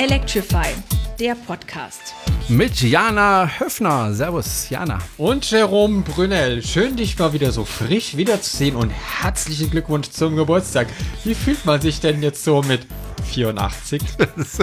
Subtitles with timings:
[0.00, 0.68] Electrify,
[1.18, 2.14] der Podcast.
[2.48, 4.14] Mit Jana Höfner.
[4.14, 4.98] Servus, Jana.
[5.18, 6.62] Und Jerome Brunel.
[6.62, 10.88] Schön, dich mal wieder so frisch wiederzusehen und herzlichen Glückwunsch zum Geburtstag.
[11.24, 12.86] Wie fühlt man sich denn jetzt so mit
[13.30, 14.00] 84?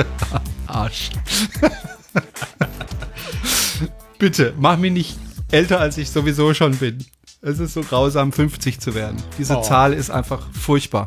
[0.65, 1.11] Arsch.
[4.17, 5.17] Bitte, mach mich nicht
[5.51, 7.05] älter, als ich sowieso schon bin.
[7.43, 9.21] Es ist so grausam, 50 zu werden.
[9.37, 9.61] Diese Oh.
[9.61, 11.05] Zahl ist einfach furchtbar.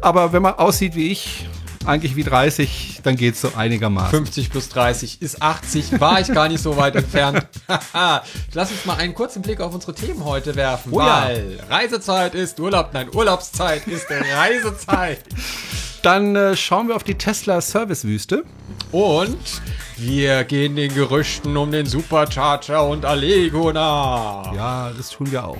[0.00, 1.46] Aber wenn man aussieht wie ich,
[1.86, 4.10] eigentlich wie 30, dann geht's so einigermaßen.
[4.10, 6.00] 50 plus 30 ist 80.
[6.00, 7.46] War ich gar nicht so weit entfernt.
[8.52, 10.92] Lass uns mal einen kurzen Blick auf unsere Themen heute werfen.
[10.92, 11.24] Oh ja.
[11.24, 12.90] weil Reisezeit ist Urlaub.
[12.92, 15.20] Nein, Urlaubszeit ist Reisezeit.
[16.02, 18.44] Dann äh, schauen wir auf die Tesla Servicewüste.
[18.92, 19.38] Und
[19.96, 24.54] wir gehen den Gerüchten um den Supercharger und Allego nach.
[24.54, 25.56] Ja, das tun wir auch.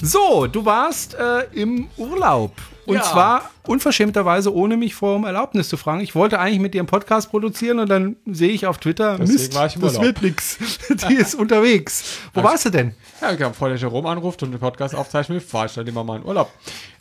[0.00, 2.52] So, du warst äh, im Urlaub.
[2.86, 3.02] Und Ja.
[3.02, 6.00] zwar unverschämterweise, ohne mich vorher um Erlaubnis zu fragen.
[6.00, 9.32] Ich wollte eigentlich mit dir einen Podcast produzieren und dann sehe ich auf Twitter, Deswegen
[9.32, 10.58] Mist, war ich das wird nix.
[11.08, 12.18] Die ist unterwegs.
[12.34, 12.94] Wo Hab ich- warst du denn?
[13.20, 15.86] Ja, ich habe vor der Jerome anruft und den Podcast aufzeichnen will, fahre ich dann
[15.86, 16.50] immer mal in Urlaub.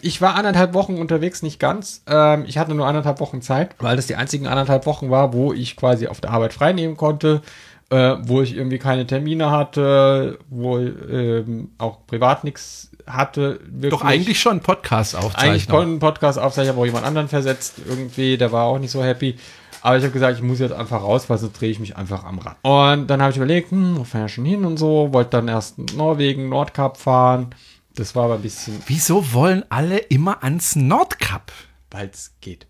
[0.02, 2.02] Ich war anderthalb Wochen unterwegs, nicht ganz.
[2.08, 5.52] Ähm, ich hatte nur anderthalb Wochen Zeit, weil das die einzigen anderthalb Wochen war, wo
[5.53, 7.42] ich quasi auf der Arbeit frei nehmen konnte,
[7.90, 13.59] äh, wo ich irgendwie keine Termine hatte, wo ähm, auch privat nichts hatte.
[13.66, 13.92] Wirklich.
[13.92, 15.68] Doch eigentlich schon Podcast Eigentlich aufzeichnen.
[15.68, 19.04] konnte einen Podcast aufzeichnen, aber auch jemand anderen versetzt irgendwie, der war auch nicht so
[19.04, 19.38] happy.
[19.82, 22.24] Aber ich habe gesagt, ich muss jetzt einfach raus, weil sonst drehe ich mich einfach
[22.24, 22.56] am Rad.
[22.62, 25.50] Und dann habe ich überlegt, hm, wo fahren wir schon hin und so, wollte dann
[25.50, 27.54] erst Norwegen, Nordkap fahren.
[27.96, 31.52] Das war aber ein bisschen, Wieso wollen alle immer ans Nordkap?
[31.92, 32.66] weil es geht.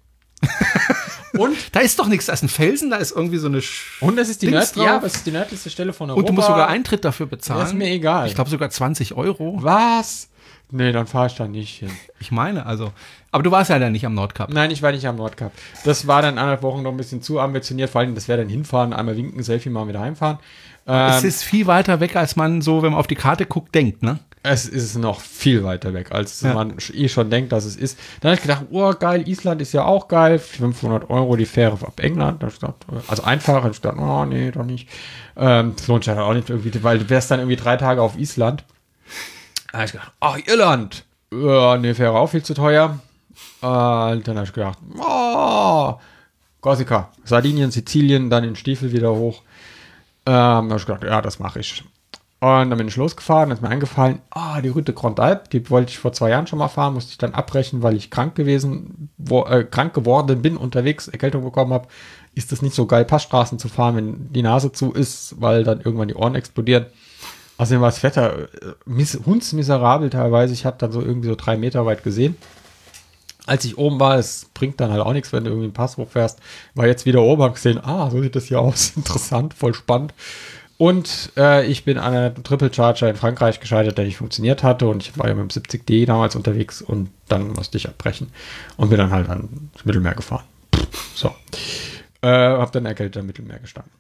[1.38, 4.02] Und, Da ist doch nichts, da ist ein Felsen, da ist irgendwie so eine Sch
[4.02, 6.20] und es ist die, Dings Nörd ja, es ist die nördlichste Stelle von Europa.
[6.20, 7.60] Und du musst sogar Eintritt dafür bezahlen.
[7.62, 8.28] Das ist mir egal.
[8.28, 9.58] Ich glaube sogar 20 Euro.
[9.62, 10.30] Was?
[10.72, 11.92] Nee, dann fahre ich da nicht hin.
[12.20, 12.92] Ich meine, also.
[13.32, 14.50] Aber du warst ja dann nicht am Nordkap.
[14.50, 15.52] Nein, ich war nicht am Nordkap.
[15.84, 17.90] Das war dann anderthalb Wochen noch ein bisschen zu ambitioniert.
[17.92, 20.40] Vor allem, das wäre dann hinfahren, einmal winken, Selfie machen, wieder heimfahren.
[20.88, 23.74] Ähm, Es ist viel weiter weg, als man so, wenn man auf die Karte guckt,
[23.76, 24.20] denkt, ne?
[24.46, 26.54] Es ist noch viel weiter weg, als Ja.
[26.54, 27.98] man eh schon denkt, dass es ist.
[28.20, 30.38] Dann habe ich gedacht, oh geil, Island ist ja auch geil.
[30.38, 32.44] 500 Euro die Fähre ab England.
[33.08, 33.66] Also einfach.
[33.70, 34.90] Ich gedacht, oh nee, doch nicht.
[35.38, 38.02] Ähm, das lohnt sich ja auch nicht irgendwie, weil du wärst dann irgendwie drei Tage
[38.02, 38.66] auf Island.
[39.72, 41.06] Da habe ich gedacht, oh, Irland.
[41.34, 43.00] Ja, nee, Fähre auch viel zu teuer.
[43.62, 45.94] Äh, dann habe ich gedacht, oh,
[46.60, 49.42] Korsika, Sardinien, Sizilien, dann den Stiefel wieder hoch.
[50.26, 51.84] Ähm, da habe ich gedacht, ja, das mache ich.
[52.44, 55.92] Und dann bin ich losgefahren, ist mir eingefallen, ah, die Route Grand Alp, die wollte
[55.92, 59.08] ich vor zwei Jahren schon mal fahren, musste ich dann abbrechen, weil ich krank gewesen,
[59.18, 61.88] wo, äh, krank geworden bin, unterwegs Erkältung bekommen habe.
[62.36, 65.80] Ist es nicht so geil, Passstraßen zu fahren, wenn die Nase zu ist, weil dann
[65.80, 66.88] irgendwann die Ohren explodieren.
[67.56, 70.54] Außerdem war das Wetter äh, miss, hundsmiserabel teilweise.
[70.54, 72.36] Ich habe dann so irgendwie so drei Meter weit gesehen.
[73.46, 75.96] Als ich oben war, es bringt dann halt auch nichts, wenn du irgendwie einen Pass
[75.96, 76.40] hochfährst,
[76.76, 80.14] war jetzt wieder oben, hab gesehen, ah, so sieht das hier aus, interessant, voll spannend.
[80.84, 84.86] Und äh, ich bin an einem Triple Charger in Frankreich gescheitert, der nicht funktioniert hatte.
[84.88, 88.28] Und ich war ja mit dem 70D damals unterwegs und dann musste ich abbrechen
[88.76, 89.48] und bin dann halt ans
[89.86, 90.44] Mittelmeer gefahren.
[91.16, 91.34] So.
[92.22, 93.94] Äh, hab dann erkältet am Mittelmeer gestanden.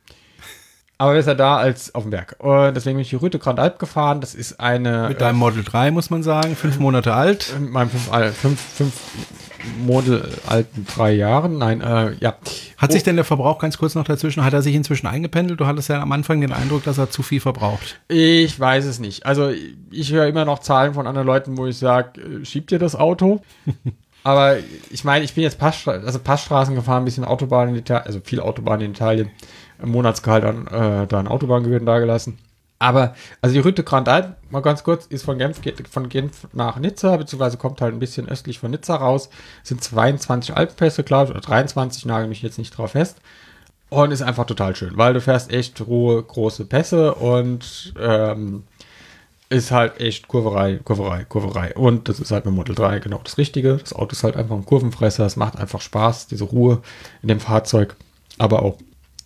[0.97, 2.35] Aber besser da als auf dem Berg.
[2.39, 4.19] Und deswegen bin ich die Route Grand Alp gefahren.
[4.19, 5.07] Das ist eine.
[5.07, 7.55] Mit deinem Model 3, muss man sagen, fünf Monate alt.
[7.61, 8.93] mit meinem fünf, Al- fünf, fünf
[9.85, 11.57] Model alten drei Jahren.
[11.57, 12.35] Nein, äh, ja.
[12.77, 15.59] Hat sich denn der Verbrauch ganz kurz noch dazwischen, hat er sich inzwischen eingependelt?
[15.59, 17.99] Du hattest ja am Anfang den Eindruck, dass er zu viel verbraucht.
[18.07, 19.25] Ich weiß es nicht.
[19.25, 19.51] Also
[19.91, 23.41] ich höre immer noch Zahlen von anderen Leuten, wo ich sage, schiebt ihr das Auto?
[24.23, 24.57] Aber
[24.89, 28.21] ich meine, ich bin jetzt Passstra also Passstraßen gefahren, ein bisschen Autobahn in Italien, also
[28.23, 29.31] viel Autobahn in Italien,
[29.81, 32.37] im Monatsgehalt an, äh, da an Autobahngebühren dagelassen.
[32.83, 36.49] Aber, also die Route Grand Alp, mal ganz kurz, ist von Genf, geht von Genf
[36.51, 39.29] nach Nizza, beziehungsweise kommt halt ein bisschen östlich von Nizza raus.
[39.63, 43.21] sind 22 Alpenpässe, glaube ich, oder 23, nagel mich jetzt nicht drauf fest.
[43.87, 48.63] Und ist einfach total schön, weil du fährst echt hohe, große Pässe und ähm,
[49.47, 51.73] ist halt echt Kurverei, Kurverei, Kurverei.
[51.75, 53.77] Und das ist halt mit Model 3 genau das Richtige.
[53.77, 55.25] Das Auto ist halt einfach ein Kurvenfresser.
[55.25, 56.81] Es macht einfach Spaß, diese Ruhe
[57.21, 57.95] in dem Fahrzeug.
[58.39, 58.77] Aber auch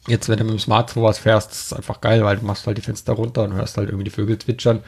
[0.07, 2.65] jetzt, wenn du mit dem Smart sowas fährst, ist es einfach geil, weil du machst
[2.65, 4.79] halt die Fenster runter und hörst halt irgendwie die Vögel zwitschern.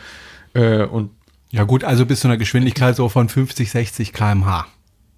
[0.54, 1.12] Äh, und
[1.52, 4.66] Ja gut, also bis zu einer Geschwindigkeit so von 50, 60 km/h.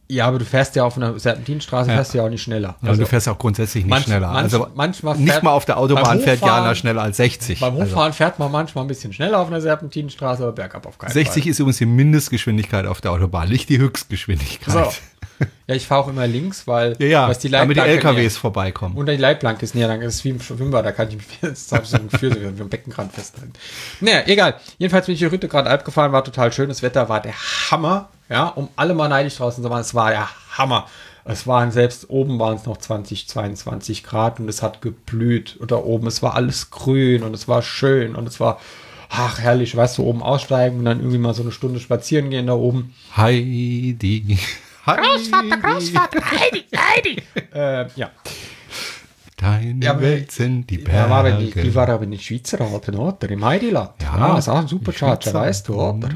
[0.10, 1.96] ja, aber du fährst ja auf einer Serpentinstraße, Ja.
[1.96, 2.76] fährst ja auch nicht schneller.
[2.82, 4.28] Also, du fährst auch grundsätzlich nicht manch- schneller.
[4.30, 7.60] manch- also manchmal nicht fährt- mal auf der Autobahn fährt Jana schneller als 60.
[7.62, 10.98] Beim Also Hochfahren fährt man manchmal ein bisschen schneller auf einer Serpentinstraße, aber bergab auf
[10.98, 11.52] keinen 60 Fall.
[11.52, 14.74] ist übrigens die Mindestgeschwindigkeit auf der Autobahn, nicht die Höchstgeschwindigkeit.
[14.74, 14.92] So.
[15.68, 18.40] Ja, ich fahre auch immer links, weil Ja, ja, was die damit die LKWs näher-
[18.40, 18.96] vorbeikommen.
[18.98, 21.26] Unter die Leitplanke ist näher, dann ist es wie im Schwimmbad, da kann ich mich
[21.42, 23.54] jetzt habe ich so ein Gefühl, wie am Beckenrand festhalten.
[24.02, 24.56] Naja, egal.
[24.78, 26.68] Jedenfalls bin ich Route gerade Alp gefahren, war total schön.
[26.70, 27.34] Das Wetter war der
[27.70, 28.10] Hammer.
[28.30, 30.28] Ja, um alle mal neidisch draußen zu machen, es war der
[30.58, 30.88] Hammer.
[31.24, 35.56] Es waren selbst oben waren es noch 20, 22 Grad und es hat geblüht.
[35.58, 38.60] Und da oben, es war alles grün und es war schön und es war,
[39.10, 42.48] ach herrlich, weißt du, oben aussteigen und dann irgendwie mal so eine Stunde spazieren gehen
[42.48, 42.94] da oben.
[43.16, 44.38] Heidi.
[44.86, 47.22] Großvater, Großvater, Heidi, Heidi.
[47.54, 48.10] äh, ja.
[49.38, 50.98] Deine Ja, aber- Welt sind die Berge.
[51.00, 53.30] Ja, war wenn die, die war aber in den Schweizer Alpen, oder?
[53.30, 53.92] Im Heidiland.
[54.02, 56.10] Ja, ist auch ein super Charger, weißt du, oder?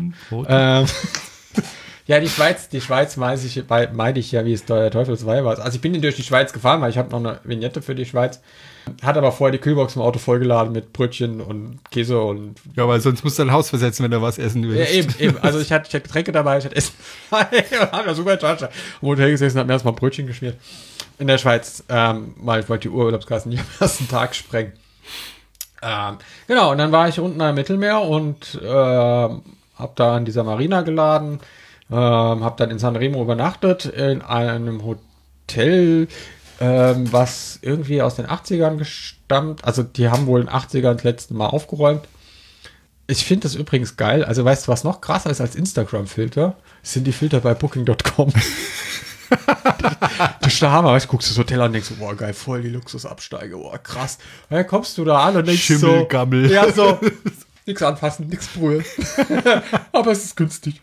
[0.48, 0.86] Ähm,
[2.08, 3.64] ja, die Schweiz, die Schweiz meine ich,
[3.94, 5.58] meine ich ja, wie es der Teufelsweih war.
[5.60, 8.06] Also ich bin durch die Schweiz gefahren, weil ich habe noch eine Vignette für die
[8.06, 8.42] Schweiz.
[9.02, 13.00] Hat aber vorher die Kühlbox im Auto vollgeladen mit Brötchen und Käse und Ja, weil
[13.00, 14.94] sonst musst du dein Haus versetzen, wenn du was essen ja, willst.
[14.94, 15.38] eben, eben.
[15.40, 16.94] Also ich hatte, ich hatte Getränke dabei, ich hatte Essen
[17.32, 18.70] dabei und habe ja super Charger.
[19.02, 20.58] Im Hotel gesessen und habe mir erstmal Brötchen geschmiert.
[21.18, 24.74] In der Schweiz, ähm, weil ich wollte die Urlaubskassen nicht am ersten Tag sprengen.
[25.82, 26.18] Ähm,
[26.48, 29.42] genau, und dann war ich unten am Mittelmeer und ähm,
[29.76, 31.40] habe da an dieser Marina geladen,
[31.92, 36.08] ähm, habe dann in San Remo übernachtet, in einem Hotel,
[36.60, 39.64] ähm, was irgendwie aus den 80ern gestammt.
[39.66, 42.08] Also die haben wohl in den 80ern das letzte Mal aufgeräumt.
[43.08, 44.24] Ich finde das übrigens geil.
[44.24, 46.56] Also weißt du, was noch krasser ist als Instagram-Filter?
[46.82, 48.34] Sind die Filter bei Booking.com.
[50.42, 50.94] das ist der Hammer.
[50.94, 53.78] Weißt, du, guckst das Hotel an und denkst, so, boah, geil, voll die Luxusabsteige, boah,
[53.78, 54.18] krass.
[54.50, 56.48] Und dann kommst du da an und denkst Schimmelgammel.
[56.48, 57.00] so, ja, so,
[57.66, 58.84] nix anfassen, nix brühen.
[59.92, 60.82] Aber es ist günstig.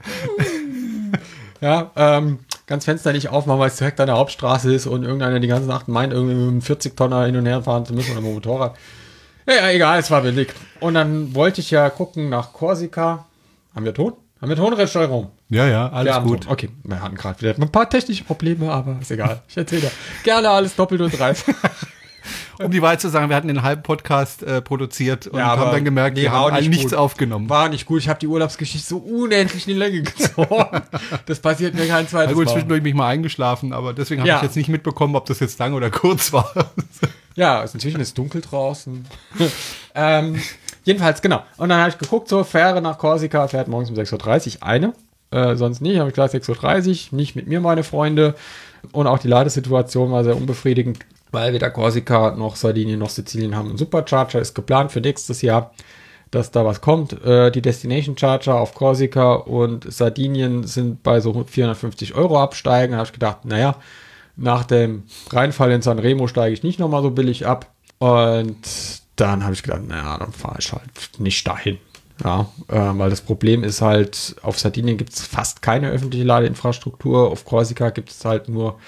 [1.63, 5.41] Ja, ähm, ganz Fenster nicht aufmachen, weil es direkt an der Hauptstraße ist und irgendeiner
[5.41, 8.21] die ganze Nacht meint, irgendwie mit einem 40-Tonner hin und her fahren zu müssen oder
[8.21, 8.77] mit dem Motorrad.
[9.47, 10.53] Ja, ja, egal, es war billig.
[10.81, 13.27] Und dann wollte ich ja gucken nach Korsika.
[13.75, 14.15] Haben wir Ton?
[14.41, 15.31] Haben wir Tonresteuerung?
[15.51, 16.43] Ja, ja, alles gut.
[16.43, 16.53] Ton.
[16.53, 19.43] Okay, wir hatten gerade wieder ein paar technische Probleme, aber ist egal.
[19.49, 19.91] Ich erzähle dir.
[20.25, 21.55] Gerne alles doppelt und dreifach.
[22.63, 25.71] Um die Wahrheit zu sagen, wir hatten den halben Podcast äh, produziert und Ja, haben
[25.73, 26.95] dann gemerkt, nee, wir haben nicht nichts gut.
[26.99, 27.49] aufgenommen.
[27.51, 28.01] War nicht gut.
[28.01, 30.83] Ich habe die Urlaubsgeschichte so unendlich in die Länge gezogen.
[31.27, 32.53] Das passiert mir kein zweites gut, Mal.
[32.53, 34.37] zwischendurch bin ich mal eingeschlafen, aber deswegen habe Ja.
[34.37, 36.53] ich jetzt nicht mitbekommen, ob das jetzt lang oder kurz war.
[37.35, 39.07] Ja, ist inzwischen ist dunkel draußen.
[39.95, 40.39] ähm,
[40.85, 41.43] jedenfalls, genau.
[41.57, 44.93] Und dann habe ich geguckt, so, Fähre nach Korsika fährt morgens um 6.30 Uhr eine.
[45.31, 45.99] Äh, sonst nicht.
[45.99, 48.35] Habe ich gesagt, 6.30 Uhr, nicht mit mir, meine Freunde.
[48.93, 50.99] Und auch die Ladesituation war sehr unbefriedigend,
[51.33, 54.41] weil weder Korsika noch Sardinien noch Sizilien haben einen Supercharger.
[54.41, 55.73] Ist geplant für nächstes Jahr,
[56.31, 57.25] dass da was kommt.
[57.25, 62.93] Äh, die Destination Charger auf Korsika und Sardinien sind bei so 450 Euro absteigen.
[62.93, 63.77] Da habe ich gedacht, naja,
[64.37, 67.67] nach dem Reinfall in San Remo steige ich nicht nochmal so billig ab.
[67.99, 68.57] Und
[69.17, 70.83] dann habe ich gedacht, naja, dann fahre ich halt
[71.19, 71.79] nicht dahin.
[72.23, 77.31] Ja, äh, weil das Problem ist halt, auf Sardinien gibt es fast keine öffentliche Ladeinfrastruktur.
[77.31, 78.79] Auf Korsika gibt es halt nur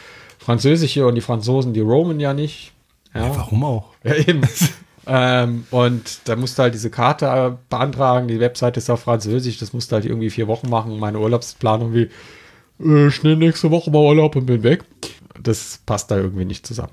[0.44, 2.72] französische und die Franzosen, die roamen ja nicht.
[3.14, 3.94] Ja, Warum auch?
[4.04, 4.42] ja, eben.
[5.06, 8.28] ähm, und da musst du halt diese Karte äh, beantragen.
[8.28, 9.58] Die Webseite ist auf Französisch.
[9.58, 10.98] Das musst du halt irgendwie vier Wochen machen.
[10.98, 12.10] Meine Urlaubsplanung wie
[12.84, 14.84] äh, schnell nächste Woche mal Urlaub und bin weg.
[15.42, 16.92] Das passt da irgendwie nicht zusammen.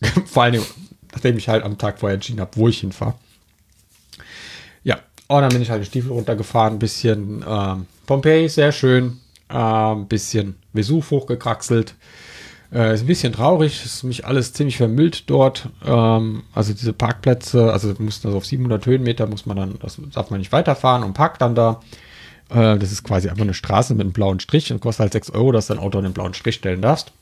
[0.26, 0.64] Vor Dingen,
[1.12, 3.14] nachdem ich halt am Tag vorher entschieden habe, wo ich hinfahre.
[4.84, 6.74] Ja, und dann bin ich halt den Stiefel runtergefahren.
[6.74, 9.18] Ein bisschen ähm, Pompeii, sehr schön.
[9.48, 11.94] Ein ähm, bisschen Vesuv hochgekraxelt.
[12.72, 15.68] Äh, ist ein bisschen traurig, ist mich alles ziemlich vermüllt dort.
[15.84, 20.30] Ähm, also diese Parkplätze, also mussten also auf 700 Höhenmeter muss man dann, das darf
[20.30, 21.80] man nicht weiterfahren und parkt dann da.
[22.50, 25.30] Äh, das ist quasi einfach eine Straße mit einem blauen Strich und kostet halt 6
[25.30, 27.12] Euro, dass dein Auto an den blauen Strich stellen darfst.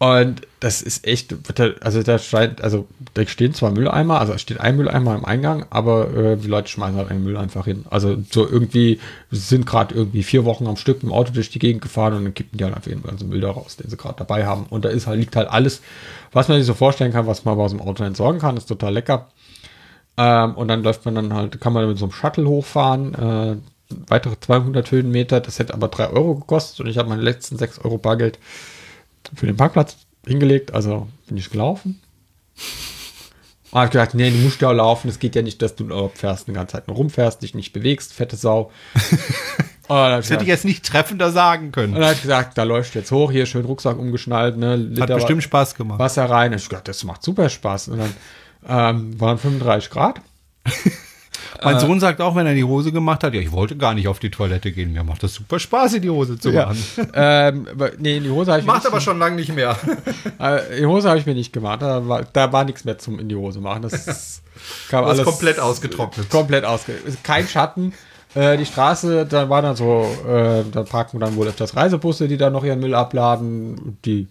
[0.00, 1.34] Und das ist echt,
[1.80, 6.14] also da scheint, also da stehen zwar Mülleimer, also steht ein Mülleimer im Eingang, aber
[6.14, 7.84] äh, die Leute schmeißen halt einen Müll einfach hin.
[7.90, 9.00] Also so irgendwie,
[9.32, 12.34] sind gerade irgendwie vier Wochen am Stück im Auto durch die Gegend gefahren und dann
[12.34, 14.66] kippen die halt einfach ihren ganzen Müll da raus, den sie gerade dabei haben.
[14.70, 15.82] Und da ist halt, liegt halt alles,
[16.32, 18.66] was man sich so vorstellen kann, was man aber aus dem Auto entsorgen kann, ist
[18.66, 19.26] total lecker.
[20.16, 23.56] Ähm, und dann läuft man dann halt, kann man mit so einem Shuttle hochfahren, äh,
[24.06, 27.80] weitere 200 Höhenmeter, das hätte aber 3 Euro gekostet und ich habe meine letzten 6
[27.80, 28.38] Euro Bargeld
[29.34, 32.00] für den Parkplatz hingelegt, also bin ich gelaufen.
[33.70, 36.48] Und habe gedacht, nee, du musst ja laufen, es geht ja nicht, dass du fährst,
[36.48, 38.70] eine ganze Zeit nur rumfährst, dich nicht bewegst, fette Sau.
[39.88, 41.94] Und dann Das hätte ich gesagt, jetzt nicht treffender sagen und können.
[41.94, 45.14] dann hab ich gesagt, da läuft jetzt hoch, hier schön Rucksack umgeschnallt, ne, Hat Liter
[45.14, 45.98] bestimmt Spaß gemacht.
[45.98, 46.52] Wasser rein.
[46.52, 47.88] Ich gedacht, das macht super Spaß.
[47.88, 48.14] Und dann
[48.68, 50.20] ähm, waren 35 Grad.
[51.62, 51.80] Mein Äh.
[51.80, 54.18] Sohn sagt auch, wenn er die Hose gemacht hat, ja, ich wollte gar nicht auf
[54.18, 54.92] die Toilette gehen.
[54.92, 56.76] Mir macht das super Spaß, in die Hose zu machen.
[57.14, 59.76] ähm, aber- nee, in die Hose habe ich mir Macht aber schon lange nicht mehr.
[60.40, 61.82] äh, in die Hose habe ich mir nicht gemacht.
[61.82, 63.82] Da war, da war nichts mehr zum in die Hose machen.
[63.82, 64.42] Das ist,
[64.90, 66.30] kam Alles komplett ausgetrocknet.
[66.30, 67.92] komplett ausge kein Schatten.
[68.34, 72.36] Äh, die Straße, da war dann so, äh, da parken dann wohl öfters Reisebusse, die
[72.36, 73.96] dann noch ihren Müll abladen.
[74.04, 74.28] Die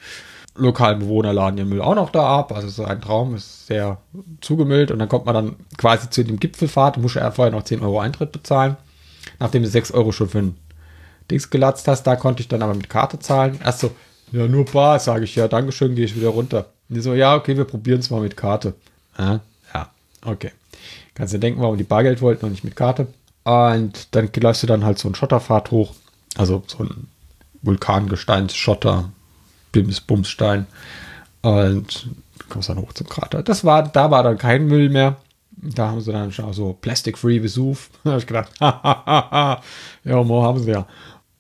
[0.58, 2.52] lokalen Bewohner laden ihren Müll auch noch da ab.
[2.52, 4.00] Also so ein Traum ist sehr
[4.42, 4.92] zugemüllt.
[4.92, 8.00] Und dann kommt man dann quasi zu dem Gipfelfahrt, muss er vorher noch 10 Euro
[8.00, 8.78] Eintritt bezahlen.
[9.40, 10.58] Nachdem du 6 Euro schon für ein
[11.30, 13.60] Dings gelatzt hast, da konnte ich dann aber mit Karte zahlen.
[13.64, 13.92] Erst so,
[14.32, 15.36] Ja, nur Bar, sage ich.
[15.36, 16.66] Ja, Dankeschön, gehe ich wieder runter.
[16.90, 18.74] Und die so, ja, okay, wir probieren es mal mit Karte.
[19.18, 19.40] Ja,
[19.74, 19.90] ja,
[20.26, 20.52] okay.
[21.16, 23.08] Kannst du denken, warum die Bargeld wollten und nicht mit Karte.
[23.44, 25.94] Und dann läufst du dann halt so einen Schotterpfad hoch.
[26.36, 27.08] Also so ein
[27.62, 29.12] Vulkangesteinsschotter,
[29.72, 30.68] Bims, Bumsstein.
[31.42, 32.10] Und
[32.50, 33.44] kommst dann hoch zum Krater.
[33.44, 35.18] Das war, da war dann kein Müll mehr.
[35.52, 37.90] Da haben sie dann schon so Plastic-Free Vesuv.
[38.04, 40.88] da habe ich gedacht, ja, mo haben sie ja.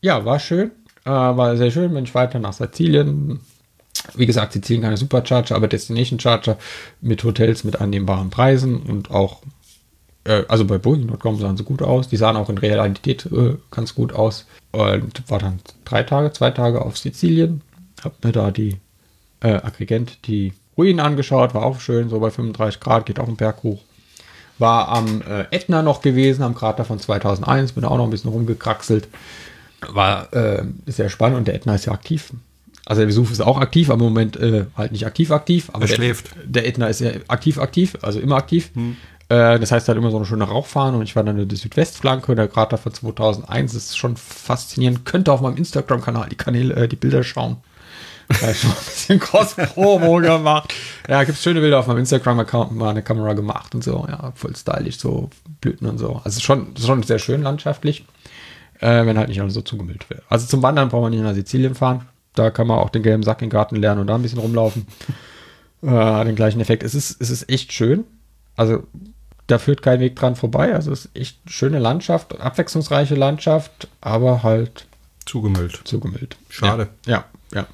[0.01, 0.72] Ja, war schön.
[1.05, 3.39] Äh, war sehr schön, bin ich weiter nach Sizilien.
[4.15, 6.57] Wie gesagt, Sizilien keine Supercharger, aber Destination Charger
[7.01, 9.41] mit Hotels mit annehmbaren Preisen und auch,
[10.24, 12.07] äh, also bei Booking.com sahen sie gut aus.
[12.07, 14.46] Die sahen auch in Realität äh, ganz gut aus.
[14.72, 17.62] Und war dann drei Tage, zwei Tage auf Sizilien.
[18.04, 18.77] Hab mir da die
[19.42, 23.36] äh, Agrigent, die Ruinen angeschaut, war auch schön, so bei 35 Grad, geht auch ein
[23.36, 23.82] Berg hoch.
[24.60, 28.32] War am äh, Ätna noch gewesen, am Krater von 2001, bin auch noch ein bisschen
[28.32, 29.08] rumgekraxelt.
[29.88, 32.32] War äh, sehr spannend und der Ätna ist ja aktiv.
[32.86, 35.70] Also der Vesuv ist auch aktiv, aber im Moment äh, halt nicht aktiv aktiv.
[35.74, 36.30] Aber Er der, schläft.
[36.46, 38.72] Der Ätna ist ja aktiv aktiv, also immer aktiv.
[39.30, 41.58] Äh, das heißt halt immer so eine schöne Rauchfahne und ich war dann in der
[41.58, 45.06] Südwestflanke, der Krater von 2001 ist schon faszinierend.
[45.06, 47.58] Könnte auf meinem Instagram-Kanal die Kanäle, äh, die Bilder schauen.
[48.29, 50.74] Da ich schon ein bisschen Cross-Promo gemacht.
[51.07, 54.05] Ja, gibt schöne Bilder auf meinem Instagram-Account, mal eine Kamera gemacht und so.
[54.10, 55.29] Ja, voll stylisch, so
[55.62, 56.22] Blüten und so.
[56.24, 58.05] Also schon, schon sehr schön landschaftlich,
[58.79, 60.24] äh, wenn halt nicht alles so zugemüllt wäre.
[60.29, 62.05] Also zum Wandern braucht man nicht nach Sizilien fahren.
[62.36, 64.39] Da kann man auch den gelben Sack in den Garten lernen und da ein bisschen
[64.39, 64.86] rumlaufen.
[65.81, 66.84] Äh, hat den gleichen Effekt.
[66.84, 68.03] Es ist, es ist echt schön.
[68.55, 68.84] Also
[69.48, 70.74] da führt kein Weg dran vorbei.
[70.74, 74.86] Also es ist echt schöne Landschaft, abwechslungsreiche Landschaft, aber halt
[75.25, 75.81] Zugemüllt.
[75.86, 76.36] zugemüllt.
[76.50, 76.89] Schade.
[77.05, 77.25] Ja, ja.
[77.54, 77.68] Ja.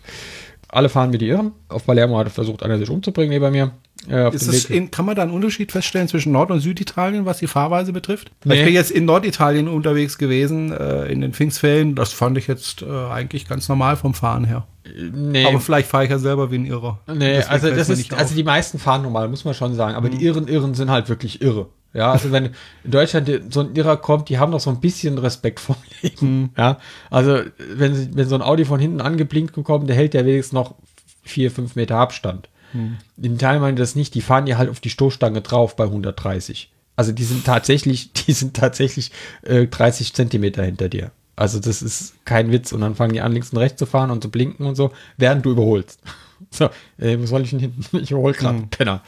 [0.68, 1.52] Alle fahren wie die Irren.
[1.70, 3.72] Auf Palermo hat versucht, einer sich umzubringen neben mir.
[4.10, 4.32] Äh,
[4.70, 8.32] in, kann man da einen Unterschied feststellen zwischen Nord- und Süditalien, was die Fahrweise betrifft?
[8.44, 8.56] Nee.
[8.56, 11.96] Ich bin jetzt in Norditalien unterwegs gewesen, äh, in den Pfingstferien.
[11.96, 14.66] Das fand ich jetzt äh, eigentlich ganz normal vom Fahren her.
[15.14, 17.00] nee, Aber vielleicht fahre ich ja selber wie ein Irrer.
[17.08, 20.10] Nee, Deswegen also das ist, also die meisten fahren normal, muss man schon sagen, aber
[20.10, 20.18] Mhm.
[20.18, 21.68] die Irren, Irren sind halt wirklich irre.
[21.94, 22.46] Ja, also wenn
[22.84, 26.10] in Deutschland so ein Irrer kommt, die haben noch so ein bisschen Respekt vor dem
[26.10, 26.42] Leben.
[26.42, 26.50] Mhm.
[26.58, 26.80] Ja,
[27.12, 30.76] also wenn, wenn so ein Audi von hinten angeblinkt kommt, der hält ja wenigstens noch
[31.24, 32.50] vier, fünf Meter Abstand.
[32.74, 32.98] Mhm.
[33.18, 36.72] In Italien meinen das nicht, die fahren ja halt auf die Stoßstange drauf bei 130.
[36.96, 39.12] Also die sind tatsächlich, die sind tatsächlich
[39.44, 41.12] äh, 30 Zentimeter hinter dir.
[41.36, 42.72] Also das ist kein Witz.
[42.72, 44.92] Und dann fangen die an, links und rechts zu fahren und zu blinken und so,
[45.18, 46.00] während du überholst.
[46.52, 46.66] So,
[47.00, 47.98] äh, wo soll ich denn hinten?
[47.98, 49.02] Ich überhol gerade, Penner.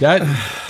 [0.00, 0.18] Ja,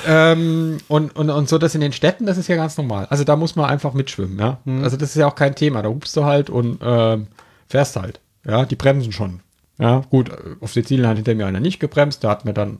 [0.07, 3.07] ähm, und, und, und so das in den Städten, das ist ja ganz normal.
[3.11, 4.59] Also da muss man einfach mitschwimmen, ja.
[4.83, 5.83] Also das ist ja auch kein Thema.
[5.83, 7.27] Da hupst du halt und ähm,
[7.69, 8.21] fährst halt.
[8.45, 9.41] Ja, die bremsen schon.
[9.79, 10.31] Ja, gut,
[10.61, 12.23] auf Sizilien hat hinter mir einer nicht gebremst.
[12.23, 12.79] Der hat mir dann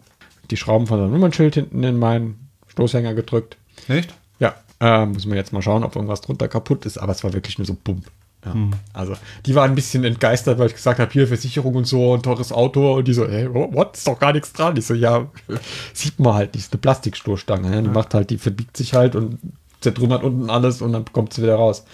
[0.51, 3.57] die Schrauben von seinem Nummernschild hinten in meinen Stoßhänger gedrückt.
[3.87, 4.15] Echt?
[4.39, 7.33] Ja, äh, muss man jetzt mal schauen, ob irgendwas drunter kaputt ist, aber es war
[7.33, 8.07] wirklich nur so Bump.
[8.45, 8.55] Ja.
[8.93, 9.15] Also,
[9.47, 12.53] die waren ein bisschen entgeistert, weil ich gesagt habe, hier Versicherung und so, ein teures
[12.53, 14.77] Auto und die so, hey, what, ist doch gar nichts dran.
[14.77, 15.27] Ich so, ja,
[15.93, 17.83] sieht man halt nicht, ist eine Plastikstoßstange, ja?
[17.83, 19.39] die macht halt, die verbiegt sich halt und
[19.81, 21.85] zertrümmert unten alles und dann kommt sie wieder raus.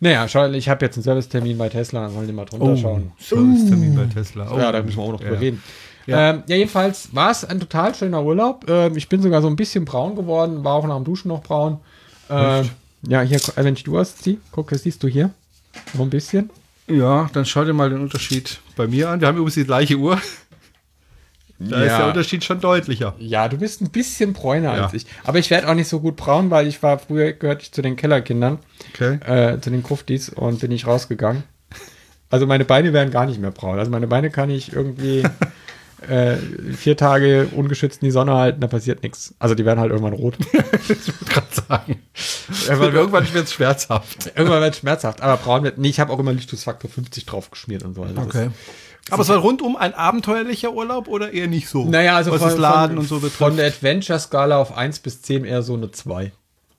[0.00, 3.12] Naja, schau, ich habe jetzt einen Servicetermin bei Tesla, dann sollen die mal drunter schauen.
[3.18, 4.50] Servicetermin bei Tesla.
[4.52, 4.58] Oh.
[4.58, 5.38] Ja, da müssen wir auch noch drüber Ja.
[5.40, 5.62] reden.
[5.64, 5.72] Ja.
[6.06, 6.30] Ja.
[6.30, 8.64] Ähm, ja, jedenfalls war es ein total schöner Urlaub.
[8.68, 11.42] Ähm, ich bin sogar so ein bisschen braun geworden, war auch nach dem Duschen noch
[11.42, 11.78] braun.
[12.30, 12.70] Ähm,
[13.08, 15.30] ja, hier, äh, wenn ich du hast, sieh, guck, das siehst du hier.
[15.96, 16.50] So ein bisschen.
[16.88, 19.20] Ja, dann schau dir mal den Unterschied bei mir an.
[19.20, 20.20] Wir haben übrigens die gleiche Uhr.
[21.58, 23.14] Da ist der Unterschied schon deutlicher.
[23.18, 24.84] Ja, du bist ein bisschen bräuner Ja.
[24.84, 25.06] als ich.
[25.24, 27.80] Aber ich werde auch nicht so gut braun, weil ich war, früher gehörte ich zu
[27.80, 28.58] den Kellerkindern,
[28.92, 29.18] Okay.
[29.24, 31.44] äh, zu den Kruftis und bin ich rausgegangen.
[32.28, 33.78] Also meine Beine werden gar nicht mehr braun.
[33.78, 35.22] Also meine Beine kann ich irgendwie
[36.08, 36.36] äh,
[36.76, 39.34] vier Tage ungeschützt in die Sonne halten, da passiert nichts.
[39.38, 40.36] Also die werden halt irgendwann rot.
[40.88, 42.00] Ich wollte gerade sagen.
[42.68, 44.26] Irgendwann, Irgendwann wird es schmerzhaft.
[44.36, 45.78] irgendwann wird es schmerzhaft, aber braun wird.
[45.78, 48.02] Nee, ich habe auch immer Lichtusfaktor 50 drauf geschmiert und so.
[48.02, 48.50] Also ist-
[49.10, 51.84] Aber es war rundum ein abenteuerlicher Urlaub oder eher nicht so?
[51.84, 53.36] Naja, also was von, das Laden von, und so betrifft.
[53.36, 56.32] von der Adventure-Skala auf 1 bis 10 eher so eine 2.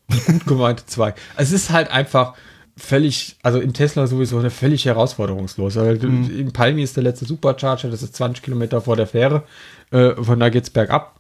[0.10, 1.14] Eine gut gemeinte 2.
[1.36, 2.34] Also es ist halt einfach
[2.78, 5.78] völlig, also im Tesla sowieso eine völlig herausforderungslos.
[5.78, 6.40] Also du- Mhm.
[6.40, 9.44] In Palmi ist der letzte Supercharger, das ist 20 Kilometer vor der Fähre.
[9.92, 11.16] Äh, von da geht's bergab.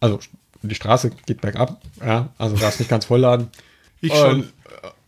[0.00, 0.20] Also
[0.62, 1.80] die Straße geht bergab.
[2.04, 3.48] Ja, also darfst nicht ganz vollladen.
[4.00, 4.40] Ich schon.
[4.40, 4.52] Und,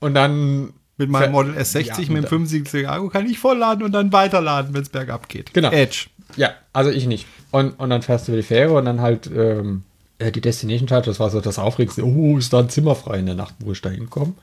[0.00, 3.84] und dann mit meinem Model S60 Ja, mit dem und- 75 Akku kann ich vollladen
[3.84, 5.54] und dann weiterladen, wenn es bergab geht.
[5.54, 5.70] Genau.
[5.70, 6.06] Edge.
[6.36, 7.26] Ja, also ich nicht.
[7.50, 9.84] Und, und dann fährst du über die Fähre und dann halt ähm,
[10.18, 12.04] äh, die Destination Charge, das war so das Aufregendste.
[12.04, 14.34] Oh, ist da ein Zimmer frei in der Nacht, wo ich da hinkomme.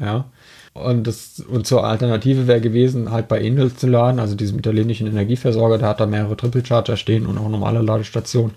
[0.00, 0.24] Ja.
[0.72, 5.06] Und, das, und zur Alternative wäre gewesen, halt bei Enel zu laden, also diesem italienischen
[5.06, 8.54] Energieversorger, der hat da mehrere Triple Charger stehen und auch normale Ladestationen.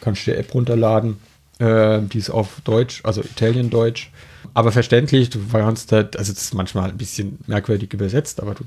[0.00, 1.18] Kannst du die App runterladen.
[1.58, 4.10] Äh, die ist auf Deutsch, also Italien-Deutsch.
[4.54, 8.64] Aber verständlich, du kannst da, also das ist manchmal ein bisschen merkwürdig übersetzt, aber du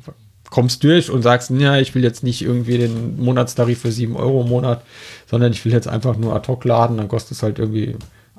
[0.50, 4.42] kommst durch und sagst, ja, ich will jetzt nicht irgendwie den Monatstarif für 7 Euro
[4.42, 4.84] im Monat,
[5.30, 7.96] sondern ich will jetzt einfach nur ad hoc laden, dann kostet es halt irgendwie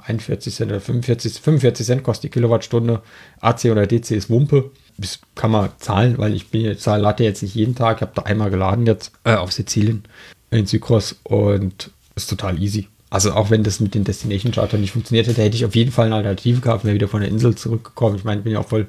[0.07, 3.03] 41 Cent oder 45, 45 Cent kostet die Kilowattstunde.
[3.41, 4.71] AC oder DC ist Wumpe.
[4.99, 7.99] Das kann man zahlen, weil ich bin jetzt, lade jetzt nicht jeden Tag.
[7.99, 10.05] Ich habe da einmal geladen jetzt äh, auf Sizilien
[10.51, 12.89] in Sycross und ist total easy.
[13.11, 15.93] Also auch wenn das mit den Destination Charter nicht funktioniert hätte, hätte ich auf jeden
[15.93, 18.17] Fall eine Alternative gehabt, wäre wieder von der Insel zurückgekommen.
[18.17, 18.89] Ich meine, bin ja auch voll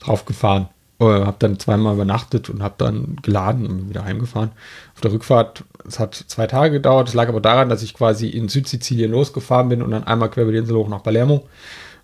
[0.00, 0.68] drauf gefahren.
[1.00, 4.52] Äh, habe dann zweimal übernachtet und habe dann geladen und wieder heimgefahren.
[4.94, 7.08] Auf der Rückfahrt, es hat zwei Tage gedauert.
[7.08, 10.44] Es lag aber daran, dass ich quasi in Südsizilien losgefahren bin und dann einmal quer
[10.44, 11.48] über die Insel hoch nach Palermo.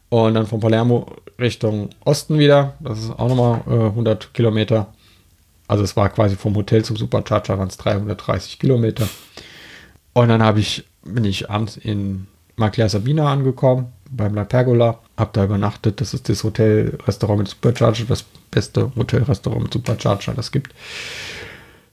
[0.08, 1.06] Und dann von Palermo
[1.38, 2.74] Richtung Osten wieder.
[2.80, 4.88] Das ist auch nochmal äh, 100 Kilometer.
[5.68, 9.08] Also es war quasi vom Hotel zum Supercharger waren es 330 Kilometer.
[10.12, 15.44] Und dann ich, bin ich abends in Maglia Sabina angekommen, beim La Pergola, habe da
[15.44, 16.00] übernachtet.
[16.00, 20.74] Das ist das Hotel-Restaurant mit Supercharger, das beste Hotelrestaurant mit Supercharger, das gibt.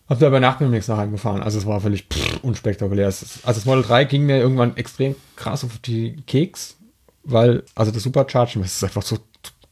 [0.09, 1.43] Hab da übernachtet und nichts nach heimgefahren.
[1.43, 3.07] Also es war völlig pff, unspektakulär.
[3.07, 6.77] Also das Model 3 ging mir irgendwann extrem krass auf die Keks,
[7.23, 9.17] weil, also das Superchargen, das ist einfach so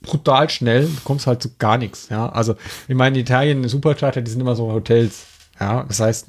[0.01, 2.09] brutal schnell, du kommst halt zu gar nichts.
[2.09, 2.55] Ja, also
[2.87, 5.25] ich meine, in Italien Supercharger, die sind immer so Hotels.
[5.59, 6.25] Ja, das heißt,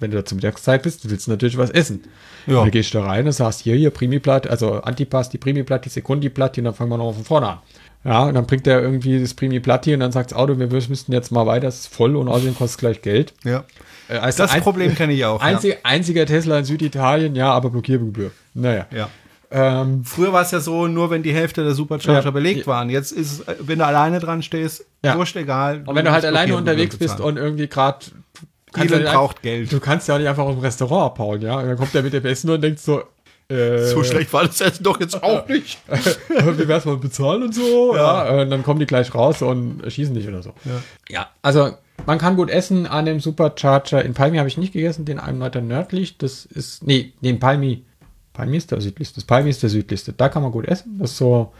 [0.00, 2.04] wenn du da zur Mittagszeit bist, willst du natürlich was essen.
[2.46, 2.60] Ja.
[2.60, 5.88] Dann gehst du da rein und sagst, hier, hier, Primi-Platt, also Antipass, die Primi-Platt, die
[5.88, 7.58] Sekundi-Platt, und dann fangen wir noch von vorne an.
[8.04, 11.12] Ja, und dann bringt er irgendwie das Primi-Platti und dann sagt das Auto, wir müssten
[11.12, 13.32] jetzt mal weiter, es ist voll und außerdem kostet es gleich Geld.
[13.44, 13.64] Ja.
[14.08, 15.40] Also Das ein- Problem kenne ich auch.
[15.40, 18.30] Einzig, Einziger Tesla in Süditalien, ja, aber Blockiergebühr.
[18.54, 18.86] Naja.
[18.92, 18.98] Ja.
[18.98, 19.08] Ja.
[19.82, 22.30] Ähm, Früher war es ja so, nur wenn die Hälfte der Supercharger Ja.
[22.32, 22.90] belegt waren.
[22.90, 25.16] Jetzt ist es, äh, wenn du alleine dran stehst, Ja.
[25.16, 25.82] wurscht egal.
[25.86, 28.06] und wenn du halt alleine unterwegs bist und irgendwie gerade
[28.76, 29.72] Elon braucht Geld.
[29.72, 31.58] Du kannst ja auch nicht einfach aus dem Restaurant abhauen, ja.
[31.58, 33.02] Und dann kommt der mit dem Essen und denkt so,
[33.48, 35.78] äh, so schlecht war das Essen doch jetzt auch nicht.
[35.88, 38.42] wie wär's mal bezahlen und so, ja.
[38.42, 40.52] Und dann kommen die gleich raus und schießen dich oder so.
[40.64, 40.82] Ja.
[41.08, 41.72] Ja, also
[42.04, 44.04] man kann gut essen an dem Supercharger.
[44.04, 46.18] In Palmi habe ich nicht gegessen, den einem weiter nördlich.
[46.18, 47.84] Das ist, nee, nee, in Palmi.
[48.32, 49.16] Palmi ist der südlichste.
[49.16, 50.12] Das Palmi ist der südlichste.
[50.12, 50.98] Da kann man gut essen.
[50.98, 51.52] Das ist so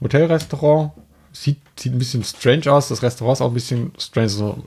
[0.00, 0.92] ein Hotelrestaurant.
[1.32, 2.88] Sieht, sieht ein bisschen strange aus.
[2.88, 4.28] Das Restaurant ist auch ein bisschen strange.
[4.30, 4.64] So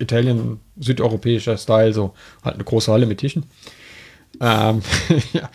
[0.00, 1.92] Italien, südeuropäischer Style.
[1.92, 3.44] So halt eine große Halle mit Tischen.
[4.40, 4.82] Ähm,
[5.32, 5.50] ja.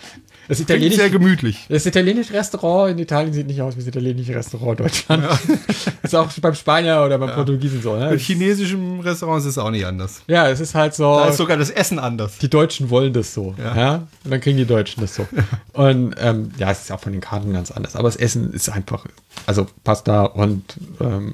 [0.48, 1.66] Das italienische, sehr gemütlich.
[1.70, 5.26] das italienische Restaurant in Italien sieht nicht aus wie das italienische Restaurant in Deutschland.
[6.04, 7.96] ist auch beim Spanier oder beim Portugiesen so.
[7.96, 8.12] Ne?
[8.12, 10.22] Mit chinesischen Restaurants ist es auch nicht anders.
[10.28, 11.18] Ja, es ist halt so.
[11.18, 12.38] Da ist sogar das Essen anders.
[12.38, 13.56] die Deutschen wollen das so.
[13.58, 13.76] Ja.
[13.76, 13.96] Ja.
[14.24, 15.28] Und dann kriegen die Deutschen das so.
[15.74, 17.96] Und ähm, ja, es ist auch von den Karten ganz anders.
[17.96, 19.06] Aber das Essen ist einfach,
[19.48, 21.34] also Pasta und ähm,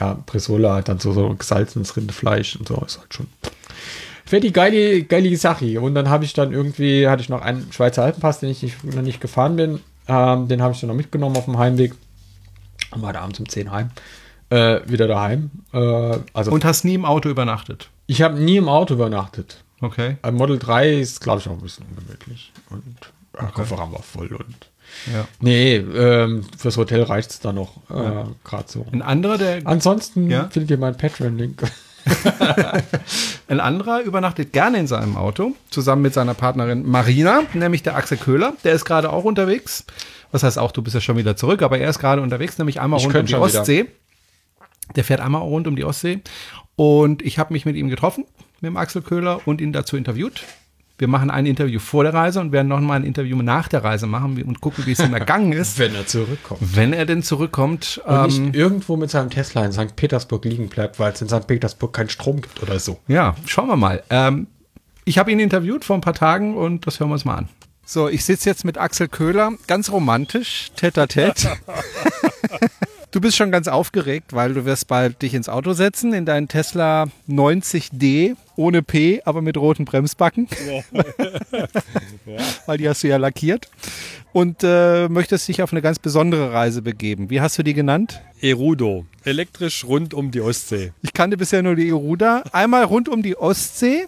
[0.00, 3.26] ja, Bresola hat dann so, so gesalzenes Rindefleisch und so ist halt schon.
[4.30, 5.80] Wäre die geile, geile Sache.
[5.80, 8.84] Und dann habe ich dann irgendwie, hatte ich noch einen Schweizer Alpenpass, den ich nicht,
[8.84, 9.80] noch nicht gefahren bin.
[10.06, 11.94] Ähm, den habe ich dann noch mitgenommen auf dem Heimweg.
[12.90, 13.90] Und war da abends um 10 heim.
[14.50, 15.50] Äh, wieder daheim.
[15.72, 17.88] Äh, also Und hast nie im Auto übernachtet.
[18.06, 19.62] ich habe nie im Auto übernachtet.
[19.80, 20.16] Okay.
[20.22, 22.52] Ein Model 3 ist, glaube ich, auch ein bisschen ungemütlich.
[22.70, 22.96] Und
[23.34, 24.70] ja, Kofferraum war voll und.
[25.12, 25.26] Ja.
[25.40, 28.86] Nee, ähm, fürs Hotel reicht es dann noch äh, gerade so.
[28.92, 30.48] Ein anderer, der, Ansonsten Ja?
[30.50, 31.62] findet ihr meinen Patreon-Link.
[33.48, 38.18] ein anderer übernachtet gerne in seinem Auto, zusammen mit seiner Partnerin Marina, nämlich der Axel
[38.18, 38.54] Köhler.
[38.64, 39.84] Der ist gerade auch unterwegs.
[40.32, 42.80] Was heißt auch, du bist ja schon wieder zurück, aber er ist gerade unterwegs, nämlich
[42.80, 43.60] einmal Ich rund um die schon wieder.
[43.60, 43.86] Ostsee.
[44.96, 46.20] Der fährt einmal rund um die Ostsee.
[46.76, 48.24] Und ich habe mich mit ihm getroffen,
[48.60, 50.44] mit dem Axel Köhler, und ihn dazu interviewt.
[50.98, 53.84] Wir machen ein Interview vor der Reise und werden noch mal ein Interview nach der
[53.84, 56.60] Reise machen und gucken, wie es ihm ergangen ist, Wenn er zurückkommt.
[56.76, 58.00] wenn er denn zurückkommt.
[58.04, 59.94] Und Ähm, nicht irgendwo mit seinem Tesla in St.
[59.94, 61.46] Petersburg liegen bleibt, weil es in St.
[61.46, 62.98] Petersburg keinen Strom gibt oder so.
[63.06, 64.02] Ja, schauen wir mal.
[64.10, 64.48] Ähm,
[65.04, 67.48] ich habe ihn interviewt vor ein paar Tagen und das hören wir uns mal an.
[67.86, 71.52] So, ich sitze jetzt mit Axel Köhler, ganz romantisch, tete tete.
[73.10, 76.46] Du bist schon ganz aufgeregt, weil du wirst bald dich ins Auto setzen, in deinen
[76.46, 80.48] Tesla 90D, ohne P, aber mit roten Bremsbacken.
[82.66, 83.70] Weil die hast du ja lackiert.
[84.32, 87.30] Und äh, möchtest dich auf eine ganz besondere Reise begeben.
[87.30, 88.20] Wie hast du die genannt?
[88.40, 89.06] Erudo.
[89.24, 90.92] Elektrisch rund um die Ostsee.
[91.02, 92.42] Ich kannte bisher nur die Eruda.
[92.52, 94.06] Einmal rund um die Ostsee.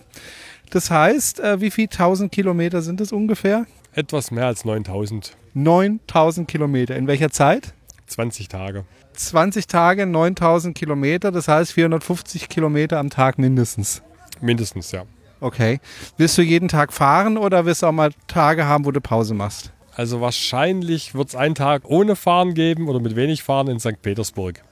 [0.70, 3.66] Das heißt, äh, wie viel tausend Kilometer sind es ungefähr?
[3.94, 5.36] Etwas mehr als 9000.
[5.54, 6.96] 9000 Kilometer.
[6.96, 7.72] In welcher Zeit?
[8.06, 8.84] 20 Tage.
[9.14, 11.30] 20 Tage, 9000 Kilometer.
[11.30, 14.02] Das heißt 450 Kilometer am Tag mindestens.
[14.40, 15.04] Mindestens, ja.
[15.40, 15.80] Okay.
[16.16, 19.34] Willst du jeden Tag fahren oder wirst du auch mal Tage haben, wo du Pause
[19.34, 19.72] machst?
[19.94, 24.00] Also wahrscheinlich wird es einen Tag ohne Fahren geben oder mit wenig Fahren in St.
[24.02, 24.62] Petersburg.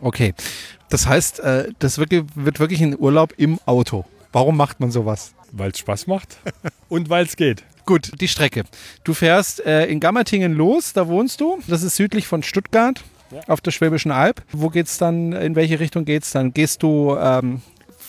[0.00, 0.34] Okay.
[0.88, 4.04] Das heißt, äh, das wird wirklich ein Urlaub im Auto.
[4.32, 5.34] Warum macht man sowas?
[5.52, 6.38] Weil es Spaß macht
[6.88, 7.64] und weil es geht.
[7.86, 8.64] Gut, die Strecke.
[9.04, 11.58] Du fährst äh, in Gammertingen los, da wohnst du.
[11.68, 13.04] Das ist südlich von Stuttgart
[13.46, 14.42] auf der Schwäbischen Alb.
[14.52, 16.52] Wo geht's dann, in welche Richtung geht's dann?
[16.54, 17.62] Gehst du ähm,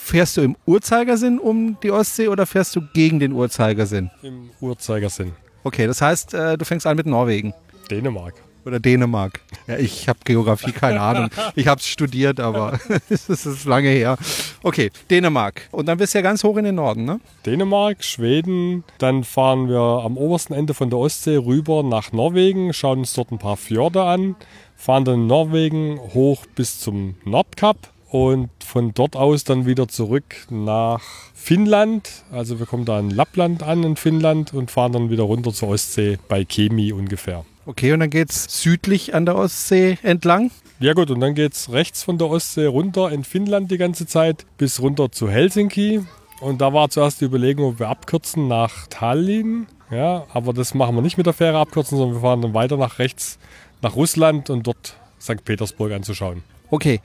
[0.06, 4.12] fährst du im Uhrzeigersinn um die Ostsee oder fährst du gegen den Uhrzeigersinn?
[4.22, 5.34] Im Uhrzeigersinn.
[5.64, 7.54] Okay, das heißt, äh, du fängst an mit Norwegen
[7.90, 8.36] Dänemark.
[8.66, 9.42] oder Dänemark.
[9.66, 11.30] Ja, ich habe Geografie keine Ahnung.
[11.56, 14.18] Ich habe es studiert, aber es ist lange her.
[14.62, 15.68] Okay, Dänemark.
[15.72, 17.20] Und dann bist du ja ganz hoch in den Norden, ne?
[17.48, 18.84] Dänemark, Schweden.
[19.00, 23.32] Dann fahren wir am obersten Ende von der Ostsee rüber nach Norwegen, schauen uns dort
[23.32, 24.36] ein paar Fjorde an,
[24.76, 27.78] fahren dann in Norwegen hoch bis zum Nordkap
[28.16, 31.02] und von dort aus dann wieder zurück nach
[31.34, 32.10] Finnland.
[32.32, 35.68] Also wir kommen da in Lappland an in Finnland und fahren dann wieder runter zur
[35.68, 37.44] Ostsee bei Kemi ungefähr.
[37.66, 40.52] Okay, und dann geht's südlich an der Ostsee entlang.
[40.80, 44.08] Ja gut, und dann geht es rechts von der Ostsee runter in Finnland die ganze
[44.08, 46.02] Zeit bis runter zu Helsinki.
[46.40, 49.68] Und da war zuerst die Überlegung, ob wir abkürzen nach Tallinn.
[49.92, 52.78] Ja, aber das machen wir nicht mit der Fähre abkürzen, sondern wir fahren dann weiter
[52.78, 53.40] nach rechts
[53.82, 55.44] nach Russland und dort St.
[55.44, 56.44] Petersburg anzuschauen.
[56.70, 57.02] Okay,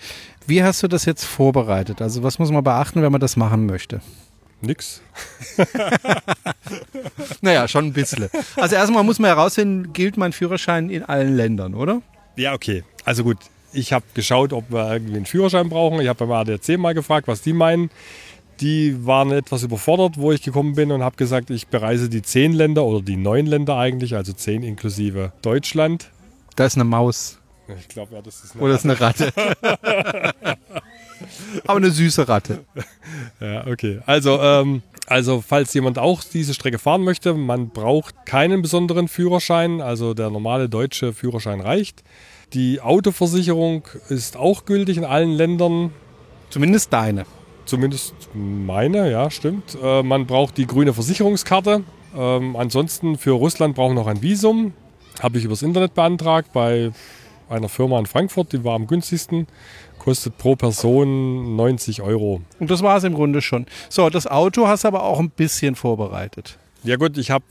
[0.46, 2.02] wie hast du das jetzt vorbereitet?
[2.02, 4.00] Also was muss man beachten, wenn man das machen möchte?
[4.60, 5.00] Nix.
[7.40, 8.28] Naja, schon ein bisschen.
[8.56, 12.02] Also erstmal muss man herausfinden, gilt mein Führerschein in allen Ländern, oder?
[12.36, 12.84] Ja, okay.
[13.04, 13.38] Also gut,
[13.72, 16.00] ich habe geschaut, ob wir irgendwie einen Führerschein brauchen.
[16.00, 17.90] Ich habe beim ADAC mal gefragt, was die meinen.
[18.60, 22.52] Die waren etwas überfordert, wo ich gekommen bin und habe gesagt, ich bereise die zehn
[22.52, 26.10] Länder oder die neun Länder eigentlich, also zehn inklusive Deutschland.
[26.56, 27.39] Da ist eine Maus
[27.78, 29.32] Ich glaube, ja, das ist oder ist eine Ratte.
[31.66, 32.64] Aber eine süße Ratte.
[33.40, 34.00] Ja, okay.
[34.06, 39.80] Also, ähm, also falls jemand auch diese Strecke fahren möchte, man braucht keinen besonderen Führerschein.
[39.80, 42.02] Also der normale deutsche Führerschein reicht.
[42.52, 45.92] Die Autoversicherung ist auch gültig in allen Ländern.
[46.50, 47.26] Zumindest deine.
[47.64, 49.76] Zumindest meine, ja, stimmt.
[49.82, 51.84] Äh, man braucht die grüne Versicherungskarte.
[52.16, 54.72] Ähm, ansonsten für Russland brauchen wir noch ein Visum.
[55.20, 56.90] Habe ich übers Internet beantragt bei
[57.50, 59.46] einer Firma in Frankfurt, die war am günstigsten.
[59.98, 62.40] Kostet pro Person 90 Euro.
[62.58, 63.66] Und das war es im Grunde schon.
[63.90, 66.58] So, das Auto hast du aber auch ein bisschen vorbereitet.
[66.84, 67.44] Ja gut, ich habe,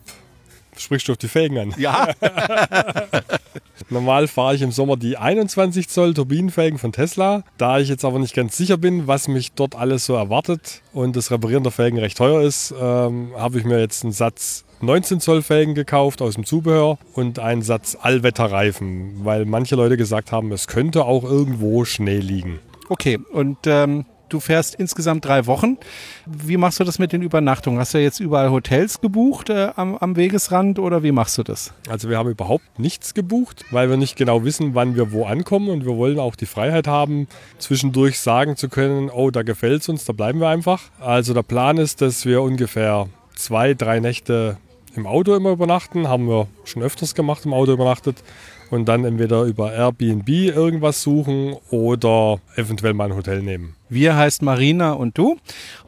[0.75, 1.75] sprichst du auf die Felgen an.
[1.77, 2.09] Ja.
[3.91, 7.43] Normal fahre ich im Sommer die 21 Zoll Turbinenfelgen von Tesla.
[7.57, 11.15] Da ich jetzt aber nicht ganz sicher bin, was mich dort alles so erwartet und
[11.15, 15.19] das Reparieren der Felgen recht teuer ist, ähm, habe ich mir jetzt einen Satz 19
[15.19, 20.51] Zoll Felgen gekauft aus dem Zubehör und einen Satz Allwetterreifen, weil manche Leute gesagt haben,
[20.51, 22.59] es könnte auch irgendwo Schnee liegen.
[22.87, 25.77] Okay, und ähm, du fährst insgesamt drei Wochen.
[26.25, 27.79] Wie machst du das mit den Übernachtungen?
[27.79, 31.73] Hast du jetzt überall Hotels gebucht äh, am, am Wegesrand oder wie machst du das?
[31.89, 35.69] Also wir haben überhaupt nichts gebucht, weil wir nicht genau wissen, wann wir wo ankommen
[35.69, 39.89] und wir wollen auch die Freiheit haben, zwischendurch sagen zu können, oh, da gefällt es
[39.89, 40.83] uns, da bleiben wir einfach.
[40.99, 44.57] Also der Plan ist, dass wir ungefähr zwei, drei Nächte
[44.95, 48.23] im Auto immer übernachten, haben wir schon öfters gemacht, im Auto übernachtet
[48.69, 53.75] und dann entweder über Airbnb irgendwas suchen oder eventuell mal ein Hotel nehmen.
[53.89, 55.38] Wir heißt Marina und du.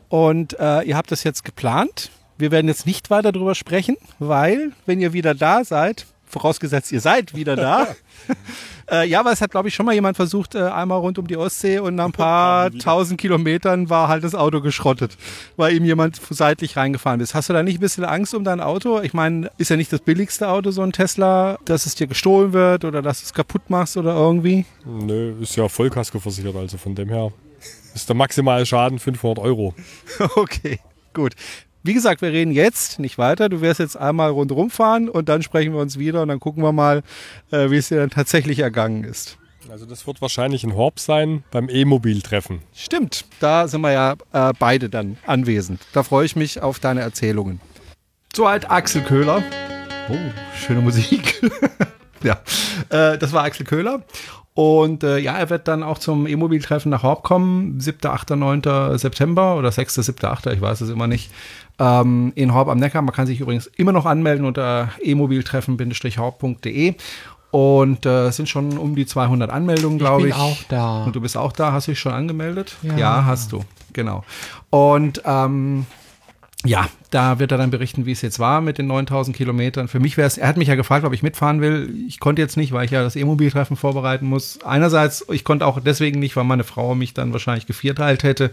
[0.09, 2.11] Und äh, ihr habt das jetzt geplant.
[2.37, 7.01] Wir werden jetzt nicht weiter darüber sprechen, weil, wenn ihr wieder da seid, vorausgesetzt ihr
[7.01, 7.87] seid wieder da.
[8.91, 11.27] äh, ja, aber es hat, glaube ich, schon mal jemand versucht, äh, einmal rund um
[11.27, 15.17] die Ostsee und nach ein paar tausend Kilometern war halt das Auto geschrottet,
[15.57, 17.35] weil ihm jemand seitlich reingefahren ist.
[17.35, 19.01] Hast du da nicht ein bisschen Angst um dein Auto?
[19.01, 22.53] Ich meine, ist ja nicht das billigste Auto, so ein Tesla, dass es dir gestohlen
[22.53, 24.65] wird oder dass du es kaputt machst oder irgendwie?
[24.85, 27.31] Nö, ist ja Vollkasko versichert, also von dem her
[27.93, 29.73] ist der maximale Schaden 500 Euro.
[30.35, 30.79] Okay,
[31.13, 31.33] gut.
[31.83, 33.49] Wie gesagt, wir reden jetzt nicht weiter.
[33.49, 36.61] Du wirst jetzt einmal rundherum fahren und dann sprechen wir uns wieder und dann gucken
[36.63, 37.01] wir mal,
[37.51, 39.37] äh, wie es dir dann tatsächlich ergangen ist.
[39.69, 42.61] Also das wird wahrscheinlich in Horb sein beim E-Mobil-Treffen.
[42.75, 45.81] Stimmt, da sind wir ja äh, beide dann anwesend.
[45.93, 47.59] Da freue ich mich auf deine Erzählungen.
[48.35, 49.41] So halt Axel Köhler.
[50.09, 50.17] Oh,
[50.55, 51.41] schöne Musik.
[52.23, 52.41] ja,
[52.89, 54.03] äh, das war Axel Köhler.
[54.53, 58.97] Und äh, ja, er wird dann auch zum E-Mobil-Treffen nach Horb kommen, 7., 8., 9.
[58.97, 61.31] September oder 6., 7., 8., ich weiß es immer nicht,
[61.81, 63.01] ähm, in Horb am Neckar.
[63.01, 66.93] Man kann sich übrigens immer noch anmelden unter e-mobiltreffen-horb.de.
[67.49, 70.33] Und äh, es sind schon um die 200 Anmeldungen, glaube ich.
[70.33, 71.03] bin auch da.
[71.03, 71.73] Und du bist auch da.
[71.73, 72.77] Hast du dich schon angemeldet?
[72.81, 73.25] Ja.
[73.25, 73.65] hast du.
[73.91, 74.23] Genau.
[74.69, 75.85] Und ähm,
[76.63, 79.87] ja, da wird er dann berichten, wie es jetzt war mit den 9000 Kilometern.
[79.89, 81.93] Für mich wäre es, er hat mich ja gefragt, ob ich mitfahren will.
[82.07, 84.59] Ich konnte jetzt nicht, weil ich ja das E-Mobil-Treffen vorbereiten muss.
[84.63, 88.45] Einerseits, ich konnte auch deswegen nicht, weil meine Frau mich dann wahrscheinlich gevierteilt hätte,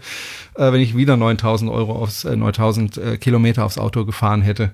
[0.55, 4.71] äh, wenn ich wieder 9000 Euro aufs, äh, 9000 äh, Kilometer aufs Auto gefahren hätte.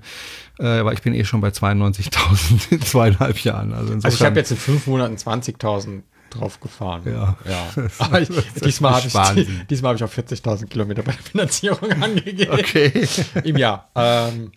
[0.60, 3.72] Äh, aber ich bin eh schon bei 92.000 in zweieinhalb Jahren.
[3.74, 6.02] Also, insofern, Also ich habe jetzt in fünf Monaten 20.000
[6.38, 7.02] drauf gefahren.
[7.06, 7.38] Ja.
[7.50, 7.88] ja.
[8.00, 8.30] Aber ich,
[8.64, 9.08] diesmal habe
[9.40, 12.52] ich, diesmal hab ich auf 40.000 Kilometer bei der Finanzierung angegeben.
[12.54, 13.08] Okay,
[13.44, 13.90] Im Jahr.
[13.96, 14.52] Ähm,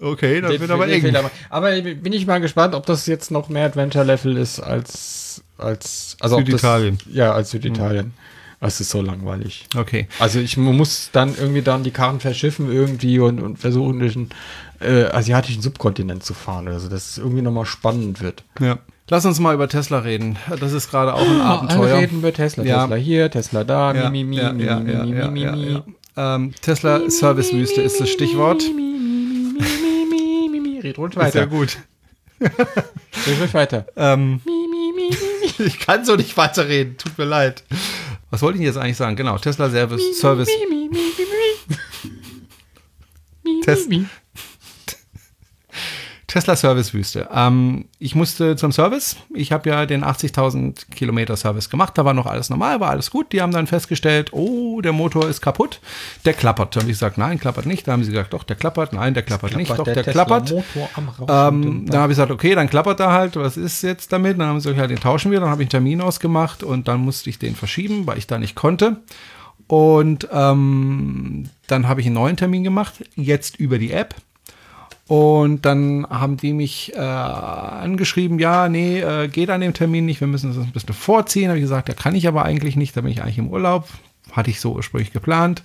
[0.00, 1.16] okay, das den- wird aber eng.
[1.48, 6.38] Aber bin ich mal gespannt, ob das jetzt noch mehr Adventure-Level ist als, als also
[6.38, 6.98] Süditalien.
[7.04, 8.14] Das, ja, als Süditalien.
[8.62, 9.66] Es ist so langweilig.
[9.74, 10.06] Okay.
[10.18, 14.28] Also ich muss dann irgendwie dann die Karren verschiffen irgendwie und, und versuchen, durch einen
[14.80, 16.68] äh, asiatischen Subkontinent zu fahren.
[16.68, 18.44] Also dass es irgendwie nochmal spannend wird.
[18.60, 18.78] Ja.
[19.10, 20.38] Lass uns mal über Tesla reden.
[20.60, 21.94] Das ist gerade auch ein Abenteuer.
[21.94, 22.62] Alle reden über Tesla.
[22.62, 22.82] Ja.
[22.82, 25.82] Tesla hier, Tesla da, Ja, mi, mi, ja, mi, mi, mi.
[26.16, 28.62] Ähm, Tesla Servicewüste ist das Stichwort.
[30.82, 31.48] Red ruhig weiter.
[31.48, 31.78] gut.
[32.40, 33.86] Red ruhig weiter.
[33.96, 34.40] Ähm,
[35.58, 36.96] ich kann so nicht weiterreden.
[36.96, 37.64] Tut mir leid.
[38.30, 39.16] Was wollte ich jetzt eigentlich sagen?
[39.16, 40.20] Genau, Tesla Service.
[40.20, 40.48] Service.
[43.64, 43.90] Test-.
[46.30, 47.28] Tesla Servicewüste.
[47.34, 49.16] Ähm, ich musste zum Service.
[49.34, 51.98] Ich habe ja den 80.000 Kilometer Service gemacht.
[51.98, 53.32] Da war noch alles normal, war alles gut.
[53.32, 55.80] Die haben dann festgestellt, oh, der Motor ist kaputt.
[56.24, 56.76] Der klappert.
[56.76, 57.88] Da habe ich gesagt, nein, klappert nicht.
[57.88, 58.92] Da haben sie gesagt, doch, der klappert.
[58.92, 59.72] Nein, der klappert nicht.
[59.72, 60.54] Doch, der, Tesla klappert.
[61.28, 63.34] Ähm, dann habe ich gesagt, okay, dann klappert er halt.
[63.34, 64.38] Was ist jetzt damit?
[64.38, 65.40] Dann haben sie gesagt, ja, den tauschen wir.
[65.40, 68.38] Dann habe ich einen Termin ausgemacht und dann musste ich den verschieben, weil ich da
[68.38, 68.98] nicht konnte.
[69.66, 74.14] Und ähm, dann habe ich einen neuen Termin gemacht, jetzt über die App.
[75.10, 80.20] Und dann haben die mich äh, angeschrieben, ja, nee, äh, geht an dem Termin nicht,
[80.20, 81.48] wir müssen das ein bisschen vorziehen.
[81.48, 83.88] Habe ich gesagt, ja, kann ich aber eigentlich nicht, da bin ich eigentlich im Urlaub.
[84.30, 85.64] Hatte ich so ursprünglich geplant.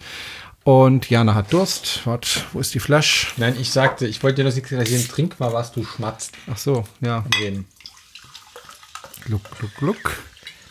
[0.63, 2.01] Und Jana hat Durst.
[2.05, 3.27] Warte, wo ist die Flasche?
[3.37, 6.31] Nein, ich sagte, ich wollte dir nur signalisieren, trink mal was, du schmatzt.
[6.51, 7.23] Ach so, ja.
[9.25, 10.23] Gluck, gluck, gluck.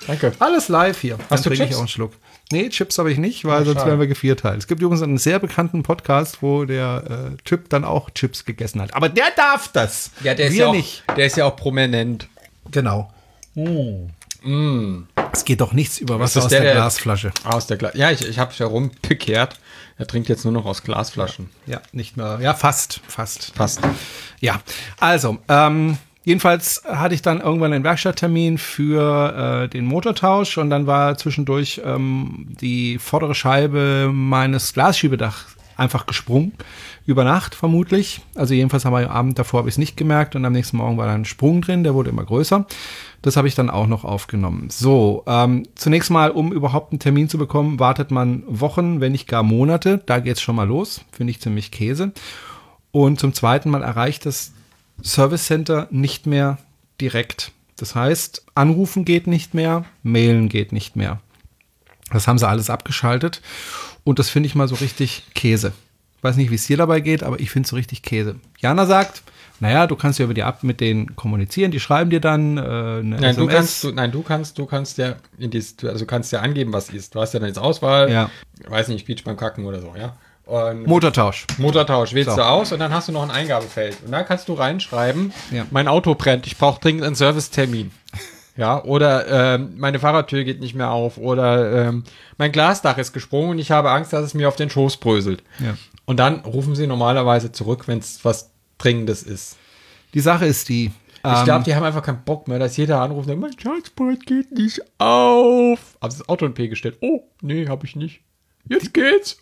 [0.09, 0.33] Danke.
[0.41, 1.17] Alles live hier.
[1.31, 2.11] Hast du trinke ich auch einen Schluck.
[2.55, 4.59] Nee, Chips habe ich nicht, weil Oh, sonst wären wir gevierteilt.
[4.59, 8.81] Es gibt übrigens einen sehr bekannten Podcast, wo der äh, Typ dann auch Chips gegessen
[8.81, 8.95] hat.
[8.95, 10.13] Aber der darf das.
[10.23, 11.03] Ja, der ist wir ja, auch, nicht.
[11.17, 12.29] der ist ja auch prominent.
[12.71, 13.13] Genau.
[13.57, 15.03] Mm.
[15.33, 17.33] Es geht doch nichts über Wasser aus der, der, Glasflasche.
[17.43, 19.59] Aus der Gla ja, ich, ich habe es herumbekehrt.
[19.99, 21.51] Er trinkt jetzt nur noch aus Glasflaschen.
[21.67, 22.39] Ja, nicht mehr.
[22.41, 23.53] Ja, fast, fast.
[23.57, 23.81] Passt.
[24.39, 24.61] Ja,
[25.01, 30.87] also, ähm, jedenfalls hatte ich dann irgendwann einen Werkstatttermin für äh, den Motortausch und dann
[30.87, 36.53] war zwischendurch ähm, die vordere Scheibe meines Glasschiebedachs einfach gesprungen.
[37.07, 38.23] Über Nacht vermutlich.
[38.35, 41.07] Also jedenfalls am Abend davor habe ich es nicht gemerkt und am nächsten Morgen war
[41.07, 42.67] da ein Sprung drin, der wurde immer größer.
[43.21, 44.69] Das habe ich dann auch noch aufgenommen.
[44.71, 49.29] So, ähm, zunächst mal, um überhaupt einen Termin zu bekommen, wartet man Wochen, wenn nicht
[49.29, 50.03] gar Monate.
[50.07, 51.03] Da geht's schon mal los.
[51.13, 52.13] Finde ich ziemlich Käse.
[52.91, 54.54] Und zum zweiten Mal erreicht das
[55.03, 56.59] Service Center nicht mehr
[57.01, 57.53] direkt.
[57.77, 61.21] Das heißt, anrufen geht nicht mehr, mailen geht nicht mehr.
[62.13, 63.41] Das haben sie alles abgeschaltet.
[64.05, 65.73] Und das finde ich mal so richtig Käse.
[66.23, 68.37] Weiß nicht, wie es dir dabei geht, aber ich finde es so richtig Käse.
[68.59, 69.23] Jana sagt,
[69.61, 72.61] naja, du kannst ja über die App mit denen kommunizieren, die schreiben dir dann äh,
[72.61, 73.55] eine Nein, du SMS.
[73.55, 76.41] kannst, du, nein, du kannst, du kannst ja, in dies, du- also du kannst ja
[76.41, 77.15] angeben, was ist.
[77.15, 78.11] Du hast ja dann jetzt Auswahl.
[78.11, 78.31] Ja.
[78.69, 80.17] Weiß nicht, Beach beim Kacken oder so, ja.
[80.47, 81.47] Und Motortausch.
[81.59, 82.37] Motortausch wählst So.
[82.37, 83.97] du aus und dann hast du noch ein Eingabefeld.
[84.05, 85.67] Und da kannst du reinschreiben, Ja.
[85.71, 87.91] mein Auto brennt, ich brauche dringend einen Servicetermin.
[88.57, 92.05] Ja, oder ähm, meine Fahrradtür geht nicht mehr auf oder ähm,
[92.39, 95.43] mein Glasdach ist gesprungen und ich habe Angst, dass es mir auf den Schoß bröselt.
[95.59, 95.77] Ja.
[96.05, 99.57] Und dann rufen sie normalerweise zurück, wenn es was Dringendes ist.
[100.13, 100.85] Die Sache ist die.
[100.87, 100.93] Ich
[101.25, 104.25] ähm, glaube, die haben einfach keinen Bock mehr, dass jeder anruft und sagt, mein Chargeboard
[104.27, 105.79] geht nicht auf.
[106.01, 106.99] Hab das Auto in P gestellt.
[107.01, 108.21] Oh, nee, habe ich nicht.
[108.69, 109.39] Jetzt geht's.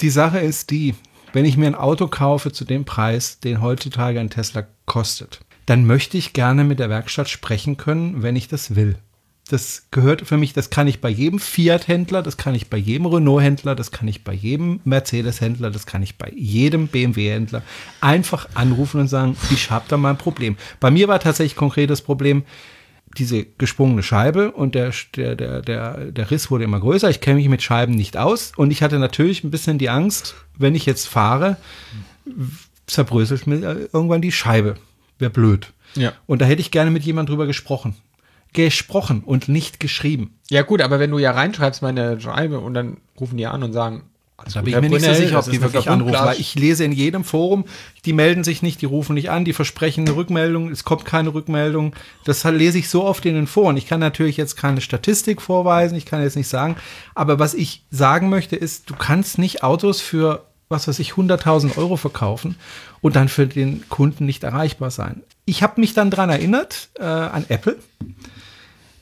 [0.00, 0.94] Die Sache ist die,
[1.32, 5.86] wenn ich mir ein Auto kaufe zu dem Preis, den heutzutage ein Tesla kostet, dann
[5.86, 8.96] möchte ich gerne mit der Werkstatt sprechen können, wenn ich das will.
[9.48, 13.06] Das gehört für mich, das kann ich bei jedem Fiat-Händler, das kann ich bei jedem
[13.06, 17.62] Renault-Händler, das kann ich bei jedem Mercedes-Händler, das kann ich bei jedem BMW-Händler
[18.00, 20.56] einfach anrufen und sagen, ich habe da mal ein Problem.
[20.80, 22.44] Bei mir war tatsächlich konkret das Problem,
[23.18, 27.10] diese gesprungene Scheibe und der, der, der, der, der Riss wurde immer größer.
[27.10, 30.34] Ich kenne mich mit Scheiben nicht aus und ich hatte natürlich ein bisschen die Angst,
[30.56, 31.56] wenn ich jetzt fahre,
[32.86, 34.76] zerbröselt mir irgendwann die Scheibe.
[35.18, 35.72] Wäre blöd.
[35.94, 36.12] Ja.
[36.26, 37.96] Und da hätte ich gerne mit jemand drüber gesprochen.
[38.52, 40.38] Gesprochen und nicht geschrieben.
[40.50, 43.72] Ja gut, aber wenn du ja reinschreibst meine Schreibe und dann rufen die an und
[43.72, 44.02] sagen,
[44.42, 46.84] alles Da bin ich mir nicht so sicher, ob die wirklich anrufen, weil ich lese
[46.84, 47.64] in jedem Forum,
[48.04, 51.34] die melden sich nicht, die rufen nicht an, die versprechen eine Rückmeldung, es kommt keine
[51.34, 51.94] Rückmeldung.
[52.24, 53.76] Das lese ich so oft in den Foren.
[53.76, 56.76] Ich kann natürlich jetzt keine Statistik vorweisen, ich kann jetzt nicht sagen,
[57.14, 61.78] aber was ich sagen möchte ist, du kannst nicht Autos für, was weiß ich, 100.000
[61.78, 62.56] Euro verkaufen
[63.00, 65.22] und dann für den Kunden nicht erreichbar sein.
[65.44, 67.76] Ich habe mich dann dran erinnert äh, an Apple.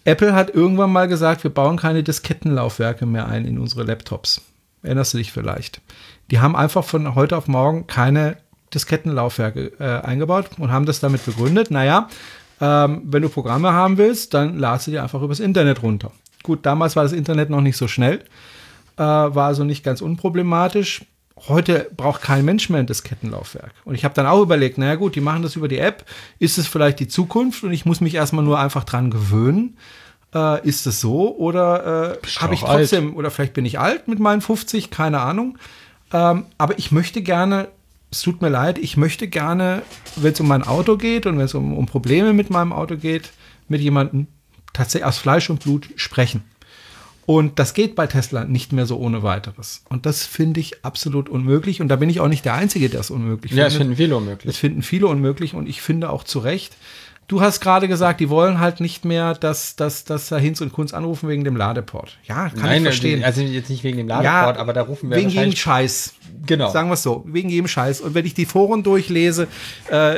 [0.05, 4.41] Apple hat irgendwann mal gesagt, wir bauen keine Diskettenlaufwerke mehr ein in unsere Laptops.
[4.83, 5.81] Erinnerst du dich vielleicht?
[6.31, 8.37] Die haben einfach von heute auf morgen keine
[8.73, 11.71] Diskettenlaufwerke äh, eingebaut und haben das damit begründet.
[11.71, 12.09] Naja,
[12.61, 16.13] ähm, wenn du Programme haben willst, dann ladst du die einfach übers Internet runter.
[16.43, 18.21] Gut, damals war das Internet noch nicht so schnell,
[18.97, 21.05] äh, war also nicht ganz unproblematisch.
[21.49, 23.73] Heute braucht kein Mensch mehr ein Diskettenlaufwerk.
[23.85, 26.05] Und ich habe dann auch überlegt, naja gut, die machen das über die App.
[26.39, 29.79] Ist es vielleicht die Zukunft und ich muss mich erstmal nur einfach dran gewöhnen?
[30.35, 32.89] Äh, ist es so oder äh, habe ich auch alt.
[32.89, 35.59] trotzdem, oder vielleicht bin ich alt mit meinen 50, keine Ahnung.
[36.13, 37.69] Ähm, aber ich möchte gerne,
[38.13, 39.83] es tut mir leid, ich möchte gerne,
[40.17, 42.97] wenn es um mein Auto geht und wenn es um, um Probleme mit meinem Auto
[42.97, 43.31] geht,
[43.69, 44.29] mit jemandem
[44.73, 46.45] tatsächlich aus Fleisch und Blut sprechen.
[47.27, 49.85] Und das geht bei Tesla nicht mehr so ohne weiteres.
[49.89, 51.81] Und das finde ich absolut unmöglich.
[51.81, 53.87] Und da bin ich auch nicht der Einzige, der es unmöglich Ja, das findet.
[53.87, 54.47] finden viele unmöglich.
[54.47, 56.77] Das finden viele unmöglich und ich finde auch zu Recht.
[57.31, 60.73] Du hast gerade gesagt, die wollen halt nicht mehr, dass, dass, dass da Hinz und
[60.73, 62.19] Kunz anrufen wegen dem Ladeport.
[62.25, 63.23] Ja, kann ich verstehen.
[63.23, 66.15] also jetzt nicht wegen dem Ladeport, aber da rufen wir wegen jedem Scheiß.
[66.45, 66.73] Genau.
[66.73, 68.01] Sagen wir es so, wegen jedem Scheiß.
[68.01, 69.47] Und wenn ich die Foren durchlese,
[69.91, 70.17] äh,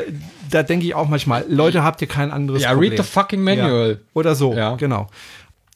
[0.50, 2.92] da denke ich auch manchmal, Leute, habt ihr kein anderes Ja, Problem.
[2.92, 3.90] read the fucking manual.
[3.90, 3.96] Ja.
[4.14, 4.76] Oder so, Ja.
[4.76, 5.08] genau.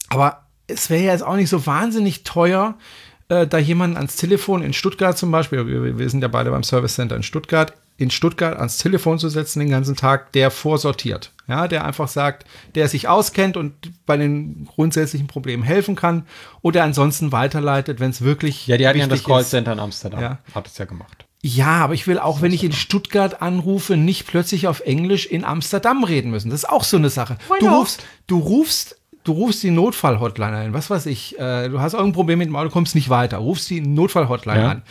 [0.09, 2.77] Aber es wäre ja jetzt auch nicht so wahnsinnig teuer,
[3.29, 6.63] äh, da jemanden ans Telefon in Stuttgart zum Beispiel, wir, wir sind ja beide beim
[6.63, 11.33] Service Center in Stuttgart, in Stuttgart ans Telefon zu setzen den ganzen Tag, der vorsortiert.
[11.49, 13.73] Ja, der einfach sagt, der sich auskennt und
[14.05, 16.27] bei den grundsätzlichen Problemen helfen kann
[16.61, 19.23] oder ansonsten weiterleitet, wenn es wirklich Ja, die hatten ja das.
[19.23, 20.21] Callcenter in Amsterdam.
[20.21, 20.39] Ja.
[20.55, 21.25] Hat es ja gemacht.
[21.43, 25.45] Ja, aber ich will auch, wenn ich in Stuttgart anrufe, nicht plötzlich auf Englisch in
[25.45, 26.51] Amsterdam reden müssen.
[26.51, 27.39] Das ist auch so eine Sache.
[27.61, 30.75] Du rufst, du rufst, du rufst die Notfall-Hotline ein.
[30.75, 33.37] Was weiß ich, äh, du hast irgendein Problem mit dem Auto, kommst nicht weiter.
[33.39, 34.71] Rufst die Notfall-Hotline Ja.
[34.73, 34.83] an.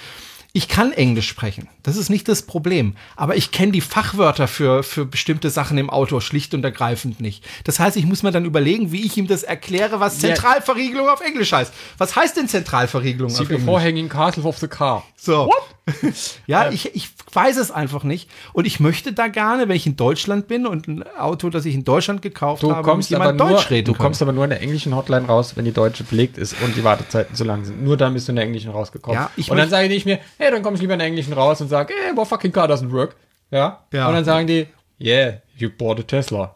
[0.55, 1.67] Ich kann Englisch sprechen.
[1.83, 2.95] Das ist nicht das Problem.
[3.17, 7.43] Aber ich kenne die Fachwörter für, für bestimmte Sachen im Auto schlicht und ergreifend nicht.
[7.65, 10.19] Das heißt, ich muss mir dann überlegen, wie ich ihm das erkläre, was.
[10.19, 11.73] Zentralverriegelung auf Englisch heißt.
[11.97, 13.59] Was heißt denn Zentralverriegelung auf See Englisch?
[13.59, 15.03] before hanging castle of the car.
[15.17, 15.51] So.
[16.47, 18.29] ja, ich, ich weiß es einfach nicht.
[18.53, 21.75] Und ich möchte da gerne, wenn ich in Deutschland bin und ein Auto, das ich
[21.75, 24.03] in Deutschland gekauft Du habe, kommst, mit jemand Deutsch reden du können.
[24.03, 26.83] kommst aber nur in der englischen Hotline raus, wenn die deutsche belegt ist und die
[26.83, 27.83] Wartezeiten zu lang sind.
[27.83, 29.19] Nur dann bist du in der englischen rausgekommen.
[29.19, 31.61] Ja, und dann sage ich mir, hey, dann komme ich lieber in der englischen raus
[31.61, 33.15] und sage, hey, my fucking car doesn't work.
[33.51, 33.85] Ja?
[33.93, 34.07] Ja.
[34.07, 34.67] Und dann sagen die,
[34.99, 36.55] yeah, you bought a Tesla.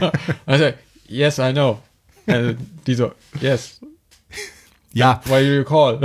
[0.46, 0.70] also,
[1.08, 1.80] yes, I know.
[2.26, 2.54] Also,
[2.86, 3.80] die so, yes,
[4.92, 6.00] ja, why you call?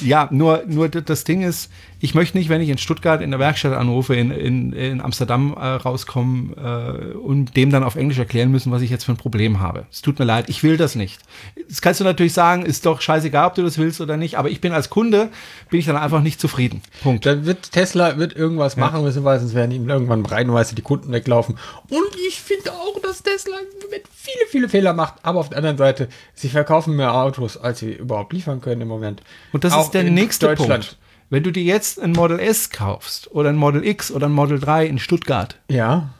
[0.00, 1.70] ja, nur, nur das Ding ist,
[2.02, 5.54] ich möchte nicht, wenn ich in Stuttgart in der Werkstatt anrufe, in, in, in Amsterdam
[5.54, 9.18] äh, rauskommen äh, und dem dann auf Englisch erklären müssen, was ich jetzt für ein
[9.18, 9.84] Problem habe.
[9.92, 11.20] Es tut mir leid, ich will das nicht.
[11.68, 14.48] Das kannst du natürlich sagen, ist doch scheißegal, ob du das willst oder nicht, aber
[14.48, 15.28] ich bin als Kunde,
[15.68, 16.80] bin ich dann einfach nicht zufrieden.
[17.02, 17.26] Punkt.
[17.26, 21.12] Dann wird Tesla wird irgendwas machen müssen, weil sonst werden ihm irgendwann reihenweise die Kunden
[21.12, 21.58] weglaufen.
[21.90, 23.56] Und ich finde auch, dass Tesla
[23.90, 25.14] mit viele, viele Fehler macht.
[25.22, 28.88] Aber auf der anderen Seite, sie verkaufen mehr Autos, als sie überhaupt liefern können im
[28.88, 29.22] Moment.
[29.52, 30.54] Und das Auch ist der nächste.
[30.54, 30.96] Punkt.
[31.30, 34.58] Wenn du dir jetzt ein Model S kaufst oder ein Model X oder ein Model
[34.58, 36.10] 3 in Stuttgart, Ja.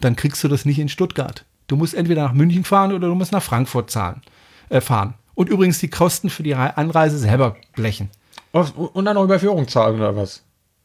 [0.00, 1.44] dann kriegst du das nicht in Stuttgart.
[1.66, 4.22] Du musst entweder nach München fahren oder du musst nach Frankfurt zahlen,
[4.70, 5.14] äh, fahren.
[5.34, 8.10] Und übrigens die Kosten für die Rei- Anreise selber blechen.
[8.52, 10.42] Und dann noch Überführung zahlen oder was?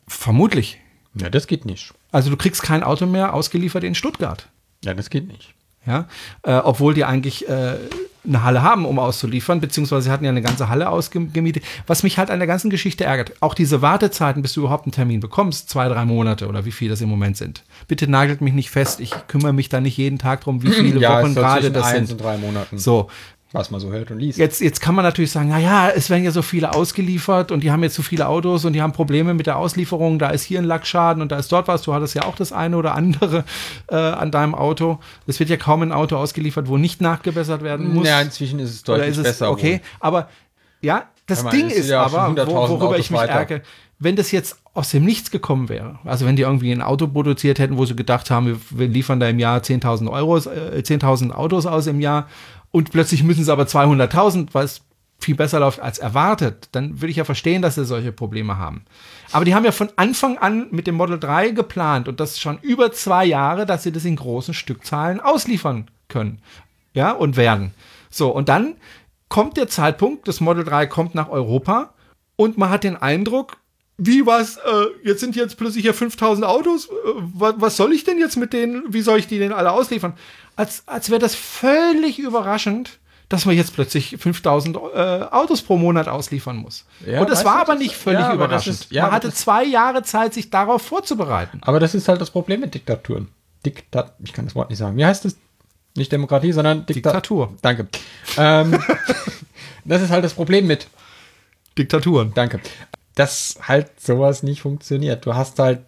[0.08, 0.80] Vermutlich.
[1.16, 1.94] Ja, das geht nicht.
[2.12, 4.48] Also du kriegst kein Auto mehr ausgeliefert in Stuttgart.
[4.84, 5.54] Ja, das geht nicht.
[5.90, 6.06] Ja,
[6.44, 7.76] äh, obwohl die eigentlich äh,
[8.28, 11.64] eine Halle haben, um auszuliefern, beziehungsweise sie hatten ja eine ganze Halle ausgemietet.
[11.88, 14.92] Was mich halt an der ganzen Geschichte ärgert, auch diese Wartezeiten, bis du überhaupt einen
[14.92, 17.64] Termin bekommst, zwei, drei Monate oder wie viel das im Moment sind.
[17.88, 21.00] Bitte nagelt mich nicht fest, ich kümmere mich da nicht jeden Tag drum, wie viele
[21.00, 22.12] Ja, Wochen gerade das sind.
[22.12, 22.78] und drei Monaten.
[22.78, 23.10] So,
[23.52, 24.38] Was man so hört und liest.
[24.38, 27.64] Jetzt, jetzt kann man natürlich sagen, na ja, es werden ja so viele ausgeliefert und
[27.64, 30.20] die haben jetzt so viele Autos und die haben Probleme mit der Auslieferung.
[30.20, 31.82] Da ist hier ein Lackschaden und da ist dort was.
[31.82, 33.46] Du hattest ja auch das eine oder andere
[33.90, 35.00] äh, an deinem Auto.
[35.26, 38.08] Es wird ja kaum ein Auto ausgeliefert, wo nicht nachgebessert werden muss.
[38.08, 39.50] Ja, inzwischen ist es deutlich ist es besser.
[39.50, 39.74] okay?
[39.74, 39.82] wohl.
[40.00, 40.30] Aber
[40.82, 43.34] ja, das Ding ist ja schon aber, 100.000 wo, worüber Autos ich mich weiter.
[43.34, 43.62] ärgere,
[44.00, 47.60] wenn das jetzt aus dem Nichts gekommen wäre, also wenn die irgendwie ein Auto produziert
[47.60, 51.32] hätten, wo sie gedacht haben, wir, wir liefern da im Jahr 10.000 Euro, äh, 10.000
[51.32, 52.28] Autos aus im Jahr
[52.72, 54.82] und plötzlich müssen sie aber 200.000, weil es
[55.20, 58.86] viel besser läuft als erwartet, dann würde ich ja verstehen, dass sie solche Probleme haben.
[59.34, 62.58] Aber die haben ja von Anfang an mit dem Model 3 geplant und das schon
[62.62, 66.40] über zwei Jahre, dass sie das in großen Stückzahlen ausliefern können.
[66.94, 67.74] Ja, und werden.
[68.10, 68.76] So, und dann
[69.28, 71.94] kommt der Zeitpunkt, das Model 3 kommt nach Europa
[72.38, 73.58] und man hat den Eindruck,
[74.00, 76.90] wie was, äh, jetzt sind jetzt plötzlich hier 5000 Autos, äh,
[77.36, 80.14] was, was soll ich denn jetzt mit denen, wie soll ich die denn alle ausliefern?
[80.56, 84.80] Als, als wäre das völlig überraschend, dass man jetzt plötzlich 5000 äh,
[85.32, 86.86] Autos pro Monat ausliefern muss.
[87.06, 88.76] Ja, und das weißt war aber nicht völlig ja, überraschend.
[88.76, 91.60] ist- ja, man hatte zwei Jahre Zeit, sich darauf vorzubereiten.
[91.62, 93.28] Aber das ist halt das Problem mit Diktaturen.
[93.66, 94.98] Diktat, ich kann das Wort nicht sagen.
[94.98, 95.36] Wie heißt das?
[95.96, 97.54] Nicht Demokratie, sondern Dikta Diktatur.
[97.62, 97.88] Danke.
[98.38, 98.82] Ähm,
[99.86, 100.88] das ist halt das Problem mit.
[101.78, 102.32] Diktaturen.
[102.34, 102.60] Danke.
[103.20, 105.26] Dass halt sowas nicht funktioniert.
[105.26, 105.82] Du hast halt,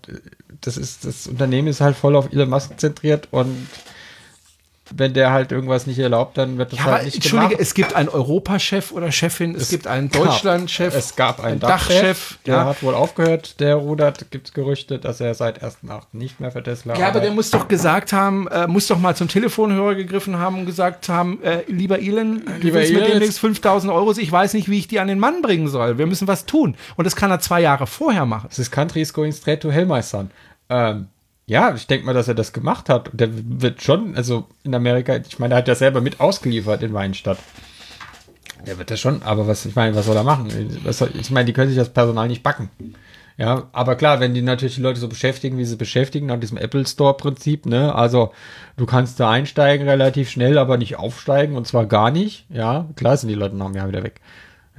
[0.60, 3.68] das ist, das Unternehmen ist halt voll auf Elon Musk zentriert und
[4.96, 7.62] wenn der halt irgendwas nicht erlaubt, dann wird das Ja, halt nicht Entschuldige, gemacht.
[7.62, 11.96] es gibt einen Europachef oder Chefin, es, gibt einen Deutschlandchef, Es gab einen einen Dachchef,
[12.02, 12.66] Dachchef, der ja.
[12.66, 16.02] hat wohl aufgehört, der rudert, gibt es Gerüchte, dass er seit 1.8.
[16.14, 19.16] nicht mehr für Tesla Ja, aber der muss doch gesagt haben, äh, muss doch mal
[19.16, 23.14] zum Telefonhörer gegriffen haben und gesagt haben, äh, lieber Elon, du Lieber willst mit Elon,
[23.14, 25.98] demnächst 5000 Euro, ich weiß nicht, wie ich die an den Mann bringen soll.
[25.98, 26.76] Wir müssen was tun.
[26.96, 28.50] Und das kann er zwei Jahre vorher machen.
[28.56, 30.30] Ist Country is going straight to hell, my son.
[30.70, 31.08] Ähm,
[31.46, 33.10] ja, ich denke mal, dass er das gemacht hat.
[33.14, 36.94] Der wird schon, also in Amerika, ich meine, er hat ja selber mit ausgeliefert in
[36.94, 37.40] Weinstadt.
[38.66, 40.50] Der wird das schon, aber was, ich meine, was soll er machen?
[40.92, 42.70] Soll, ich meine, die können sich das Personal nicht backen.
[43.38, 46.58] Ja, aber klar, wenn die natürlich die Leute so beschäftigen, wie sie beschäftigen, nach diesem
[46.58, 48.34] Apple Store-Prinzip, ne, also
[48.78, 52.46] du kannst da einsteigen relativ schnell, aber nicht aufsteigen und zwar gar nicht.
[52.50, 54.22] Ja, klar sind die Leute nach einem Jahr wieder weg.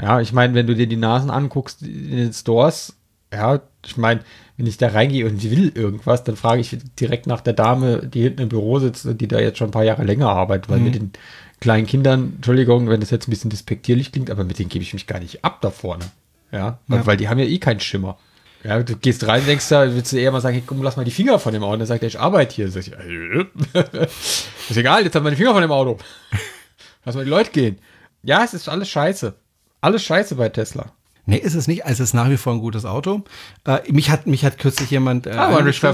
[0.00, 2.96] Ja, ich meine, wenn du dir die Nasen anguckst in den Stores,
[3.32, 4.20] ja, ich meine,
[4.56, 8.22] wenn ich da reingehe und will irgendwas, dann frage ich direkt nach der Dame, die
[8.22, 10.80] hinten im Büro sitzt und die da jetzt schon ein paar Jahre länger arbeitet, weil
[10.80, 11.12] mit den
[11.60, 14.92] kleinen Kindern, Entschuldigung, wenn das jetzt ein bisschen despektierlich klingt, aber mit denen gebe ich
[14.92, 16.04] mich gar nicht ab da vorne.
[16.50, 18.18] Ja, weil, weil die haben ja eh keinen Schimmer.
[18.64, 21.04] Ja, du gehst rein, denkst da, willst du eher mal sagen, hey, komm, lass mal
[21.04, 21.72] die Finger von dem Auto.
[21.72, 22.70] Und dann sagt er, ich arbeite hier.
[22.70, 23.46] Sag ich, äh,
[24.04, 25.98] ist egal, jetzt haben wir die Finger von dem Auto.
[27.04, 27.78] Lass mal die Leute gehen.
[28.22, 29.34] Ja, es ist alles scheiße.
[29.80, 30.92] Alles scheiße bei Tesla.
[31.24, 31.84] Nee, ist es nicht.
[31.84, 33.22] Also es ist nach wie vor ein gutes Auto.
[33.64, 35.28] Äh, mich, hat, mich hat kürzlich jemand.
[35.28, 35.92] Äh, Ah, mein angeschrieben-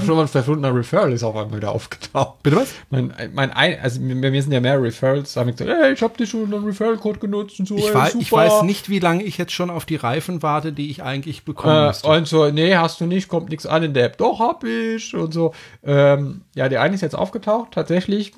[0.75, 2.41] Referral, ist auf einmal wieder aufgetaucht.
[2.41, 2.73] Bitte was?
[2.89, 5.93] Mein, mein ein, also bei mir sind ja mehr Referrals, da haben ich gesagt, hey,
[5.93, 7.77] ich habe dich schon einen Referral-Code genutzt und so.
[7.77, 8.41] Ich, weiß, ich super.
[8.41, 11.75] weiß nicht, wie lange ich jetzt schon auf die Reifen warte, die ich eigentlich bekommen
[11.83, 12.07] Äh, müsste.
[12.07, 14.17] und so, nee, hast du nicht, kommt nichts an in der App.
[14.17, 15.13] Doch, hab ich.
[15.13, 15.53] Und so.
[15.83, 18.33] Ähm, ja, der eine ist jetzt aufgetaucht, tatsächlich.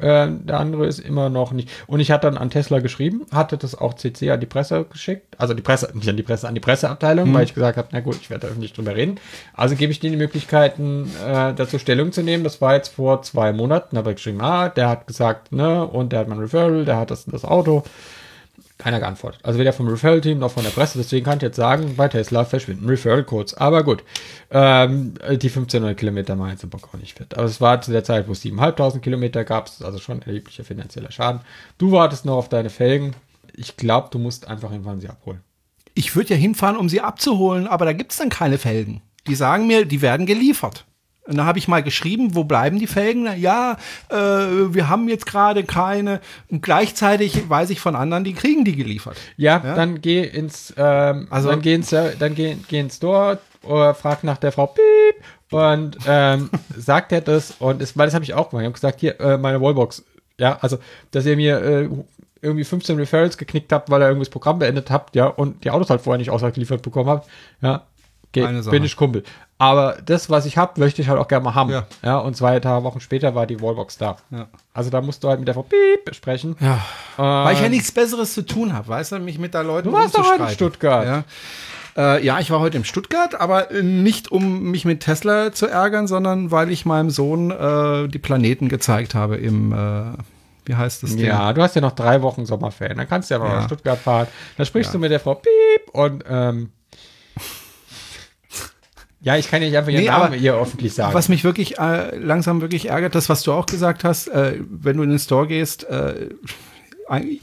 [0.00, 1.70] Ähm, der andere ist immer noch nicht.
[1.86, 5.34] Und ich hatte dann an Tesla geschrieben, hatte das auch CC an die Presse geschickt.
[5.38, 8.00] Also die Presse, nicht an die Presse, an die Presseabteilung, weil ich gesagt habe, na
[8.00, 9.18] gut, ich werde da öffentlich drüber reden.
[9.54, 12.44] Also gebe ich denen die Möglichkeiten, äh, dazu Stellung zu nehmen.
[12.44, 13.96] Das war jetzt vor zwei Monaten.
[13.96, 16.96] Da habe ich geschrieben, ah, der hat gesagt, ne, und der hat mein Referral, der
[16.96, 17.82] hat das, das Auto.
[18.78, 19.40] Keiner geantwortet.
[19.42, 20.98] Also weder vom Referral-Team noch von der Presse.
[20.98, 23.54] Deswegen kann ich jetzt sagen, bei Tesla verschwinden Referral-Codes.
[23.54, 24.04] Aber gut,
[24.52, 27.34] ähm, die 1500 Kilometer machen jetzt im Bock auch nicht fit.
[27.34, 29.66] Aber es war zu der Zeit, wo es 7.500 Kilometer gab.
[29.66, 31.40] Es also schon erheblicher finanzieller Schaden.
[31.76, 33.14] Du wartest noch auf deine Felgen.
[33.52, 35.40] Ich glaube, du musst einfach irgendwann sie abholen.
[35.94, 39.02] Ich würde ja hinfahren, um sie abzuholen, aber da gibt's dann keine Felgen.
[39.26, 40.84] Die sagen mir, die werden geliefert.
[41.28, 43.24] Und da habe ich mal geschrieben, wo bleiben die Felgen?
[43.24, 43.76] Na, ja,
[44.10, 46.20] äh, wir haben jetzt gerade keine.
[46.50, 49.16] Und gleichzeitig weiß ich von anderen, die kriegen die geliefert.
[49.36, 53.94] Ja, dann geh ins, ähm, Also- dann geh ins, dann geh, geh ins Store, oder
[53.94, 58.24] frag nach der Frau Piep und ähm, sagt er das und ist, weil das habe
[58.24, 58.62] ich auch gemacht.
[58.62, 60.04] Ich habe gesagt, hier, äh, meine Wallbox.
[60.38, 60.78] Ja, also,
[61.10, 61.88] dass ihr mir äh,
[62.40, 65.70] irgendwie 15 Referrals geknickt habt, weil ihr irgendwie das Programm beendet habt, ja, und die
[65.70, 67.28] Autos halt vorher nicht ausgeliefert bekommen habt,
[67.60, 67.82] ja,
[68.62, 68.70] Sache.
[68.70, 69.24] bin ich Kumpel.
[69.60, 71.70] Aber das, was ich hab, möchte ich halt auch gerne mal haben.
[71.70, 71.86] Ja.
[72.04, 74.16] Ja, und zwei Tage, Wochen später war die Wallbox da.
[74.30, 74.46] Ja.
[74.72, 76.56] Also da musst du halt mit der Frau Piep besprechen.
[76.60, 76.78] Ja.
[77.16, 79.88] Weil ich ja Ähm, nichts Besseres zu tun habe, weißt du, mich mit da Leuten
[79.88, 80.48] Du warst doch heute in.
[80.50, 81.04] Stuttgart.
[81.06, 81.24] Ja.
[82.16, 85.66] Äh, ja, ich war heute in Stuttgart, aber äh, nicht um mich mit Tesla zu
[85.66, 90.12] ärgern, sondern weil ich meinem Sohn äh, die Planeten gezeigt habe im, äh,
[90.66, 91.16] wie heißt das?
[91.16, 91.24] Ding?
[91.26, 92.96] Ja, du hast ja noch drei Wochen Sommerferien.
[92.98, 93.56] Dann kannst du ja mal Ja.
[93.56, 94.28] nach Stuttgart fahren.
[94.56, 96.70] Dann sprichst du mit der Frau Piep und ähm,
[99.28, 101.12] ja, ich kann ja nicht einfach ihren Nee, Namen aber ihr öffentlich sagen.
[101.12, 104.96] Was mich wirklich äh, langsam wirklich ärgert, das, was du auch gesagt hast, äh, wenn
[104.96, 106.30] du in den Store gehst, äh,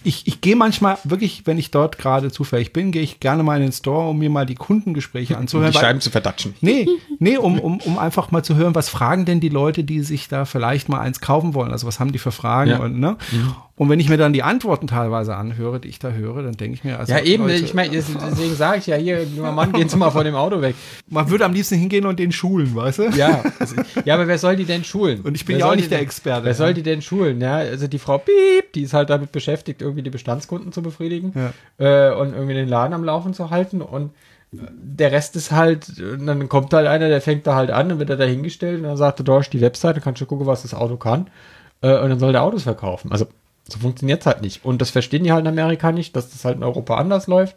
[0.03, 3.55] ich, ich gehe manchmal wirklich, wenn ich dort gerade zufällig bin, gehe ich gerne mal
[3.57, 5.71] in den Store, um mir mal die Kundengespräche um anzuhören.
[5.71, 6.53] die weil- Scheiben zu verdatschen.
[6.61, 6.87] Nee,
[7.19, 10.27] nee, um, um, um einfach mal zu hören, was fragen denn die Leute, die sich
[10.27, 11.71] da vielleicht mal eins kaufen wollen?
[11.71, 12.71] Also was haben die für Fragen?
[12.71, 12.79] Ja.
[12.79, 13.17] Und, ne?
[13.75, 16.75] und wenn ich mir dann die Antworten teilweise anhöre, die ich da höre, dann denke
[16.75, 19.71] ich mir, also Ja, eben, Leute, ich meine, deswegen sage ich ja hier, junger Mann,
[19.73, 20.75] gehen Sie mal von dem Auto weg.
[21.09, 23.03] man würde am liebsten hingehen und den schulen, weißt du?
[23.15, 25.21] Ja, also, ja, aber wer soll die denn schulen?
[25.21, 26.43] Und ich bin Wer ja auch nicht die der denn- Experte.
[26.43, 26.57] Wer ja.
[26.57, 27.41] soll die denn schulen?
[27.41, 31.33] Ja, also die Frau Piep, die ist halt damit beschäftigt, irgendwie die Bestandskunden zu befriedigen
[31.77, 34.11] äh, und irgendwie den Laden am Laufen zu halten und
[34.51, 38.09] der Rest ist halt, dann kommt halt einer, der fängt da halt an, dann wird
[38.09, 40.61] er da hingestellt und dann sagt er, da ist die Webseite, kannst du gucken, was
[40.61, 41.27] das Auto kann
[41.81, 43.11] äh, und dann soll der Autos verkaufen.
[43.11, 43.27] Also
[43.67, 44.63] so funktioniert es halt nicht.
[44.63, 47.55] Und das verstehen die halt in Amerika nicht, dass das halt in Europa anders läuft.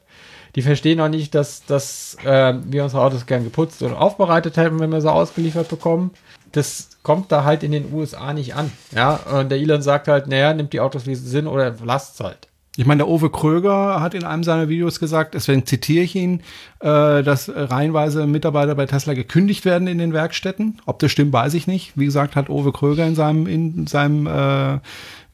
[0.54, 4.80] Die verstehen auch nicht, dass, dass äh, wir unsere Autos gern geputzt und aufbereitet hätten,
[4.80, 6.12] wenn wir sie ausgeliefert bekommen.
[6.52, 8.70] Das kommt da halt in den USA nicht an.
[8.94, 12.20] Ja, und der Elon sagt halt, naja, nimmt die Autos, wie sie sind, oder lasst
[12.20, 12.48] halt.
[12.78, 16.42] Ich meine, der Uwe Kröger hat in einem seiner Videos gesagt, deswegen zitiere ich ihn,
[16.78, 20.80] äh, dass reihenweise Mitarbeiter bei Tesla gekündigt werden in den Werkstätten.
[20.86, 21.94] Ob das stimmt, weiß ich nicht.
[21.96, 24.78] Wie gesagt, hat Uwe Kröger in seinem, in seinem äh,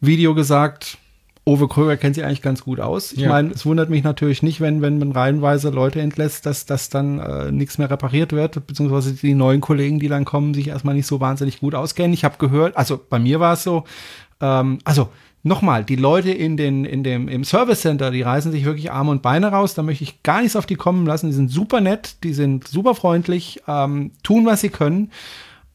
[0.01, 0.97] Video gesagt,
[1.47, 3.13] Uwe Kröger kennt sich eigentlich ganz gut aus.
[3.13, 3.29] Ich Ja.
[3.29, 7.19] meine, es wundert mich natürlich nicht, wenn, wenn man reihenweise Leute entlässt, dass, dass dann
[7.19, 11.07] äh, nichts mehr repariert wird, beziehungsweise die neuen Kollegen, die dann kommen, sich erstmal nicht
[11.07, 12.15] so wahnsinnig gut auskennen.
[12.15, 13.85] Ich habe gehört, also bei mir war es so,
[14.41, 15.11] Ähm, also
[15.45, 19.11] nochmal, die Leute in den, in dem, im Service Center, die reißen sich wirklich Arme
[19.13, 19.75] und Beine raus.
[19.75, 21.27] Da möchte ich gar nichts auf die kommen lassen.
[21.29, 25.11] Die sind super nett, die sind super freundlich, ähm, tun, was sie können.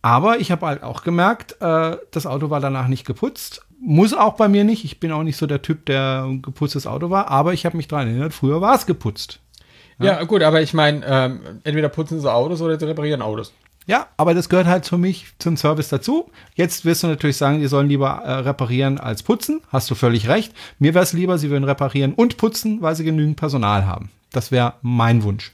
[0.02, 3.66] Aber ich habe halt auch gemerkt, äh, das Auto war danach nicht geputzt.
[3.82, 4.84] Muss auch bei mir nicht.
[4.84, 7.30] Ich bin auch nicht so der Typ, der ein geputztes Auto war.
[7.30, 9.40] Aber ich habe mich daran erinnert, früher war es geputzt.
[10.00, 13.54] Ja, ja gut, aber ich meine, ähm, entweder putzen sie Autos oder sie reparieren Autos.
[13.86, 16.30] Ja, aber das gehört halt für mich zum Service dazu.
[16.54, 19.62] Jetzt wirst du natürlich sagen, die sollen lieber äh, reparieren als putzen.
[19.70, 20.54] Hast du völlig recht.
[20.78, 24.12] Mir wäre es lieber, sie würden reparieren und putzen, weil sie genügend Personal haben.
[24.32, 25.52] Das wäre mein Wunsch.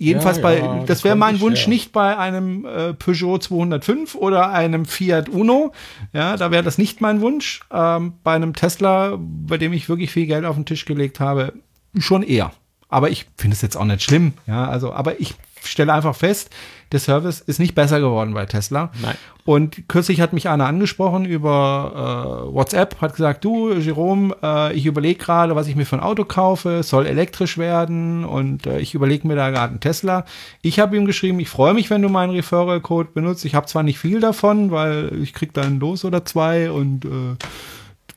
[0.00, 1.68] Jedenfalls ja, bei, ja, das, wäre mein Wunsch schwer.
[1.68, 5.72] nicht bei einem äh, Peugeot 205 oder einem Fiat Uno.
[6.14, 7.60] Ja, da wäre das nicht mein Wunsch.
[7.70, 11.52] Ähm, bei einem Tesla, bei dem ich wirklich viel Geld auf den Tisch gelegt habe,
[11.98, 12.50] schon eher.
[12.88, 14.32] Aber ich finde es jetzt auch nicht schlimm.
[14.46, 16.50] Ja, also, aber ich stelle einfach fest,
[16.92, 18.90] der Service ist nicht besser geworden bei Tesla.
[19.00, 19.14] Nein.
[19.44, 24.86] Und kürzlich hat mich einer angesprochen über äh, WhatsApp, hat gesagt, du, Jerome, äh, ich
[24.86, 28.94] überlege gerade, was ich mir für ein Auto kaufe, soll elektrisch werden und äh, ich
[28.94, 30.24] überlege mir da gerade einen Tesla.
[30.62, 33.44] Ich habe ihm geschrieben, ich freue mich, wenn du meinen Referral-Code benutzt.
[33.44, 37.04] Ich habe zwar nicht viel davon, weil ich krieg da ein Los oder zwei und
[37.04, 37.36] äh,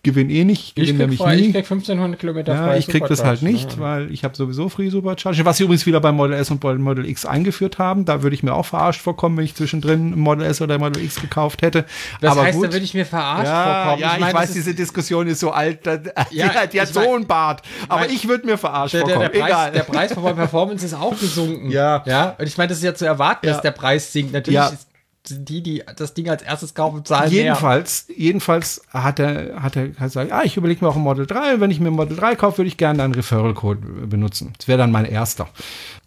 [0.03, 0.77] gewinne eh nicht.
[0.77, 1.41] Ich, nämlich frei, nie.
[1.43, 2.77] ich krieg 1500 Kilometer ja, frei.
[2.77, 3.79] Ich krieg das halt nicht, ja.
[3.79, 5.45] weil ich habe sowieso Free Supercharge.
[5.45, 8.03] Was sie übrigens wieder beim Model S und Model X eingeführt haben.
[8.03, 11.21] Da würde ich mir auch verarscht vorkommen, wenn ich zwischendrin Model S oder Model X
[11.21, 11.85] gekauft hätte.
[12.19, 12.67] Das Aber heißt, gut.
[12.67, 14.01] da würde ich mir verarscht ja, vorkommen.
[14.01, 15.87] Ja, ich, mein, ich weiß, diese Diskussion ist so alt.
[15.87, 15.93] Da,
[16.31, 17.61] ja, die, die hat so einen Bart.
[17.87, 19.21] Aber mein, ich würde mir verarscht der, vorkommen.
[19.21, 21.71] Der, der, Preis, der Preis von Performance ist auch gesunken.
[21.71, 22.03] Ja.
[22.05, 22.35] ja.
[22.37, 24.33] Und ich meine, das ist ja zu erwarten, dass der Preis sinkt.
[24.33, 24.87] Natürlich ist
[25.29, 28.17] die, die das Ding als erstes kaufen, zahlen jedenfalls, mehr.
[28.17, 31.61] Jedenfalls hat er, hat er gesagt, ah, ich überlege mir auch ein Model 3 und
[31.61, 34.53] wenn ich mir ein Model 3 kaufe, würde ich gerne einen Referral-Code benutzen.
[34.57, 35.47] Das wäre dann mein erster.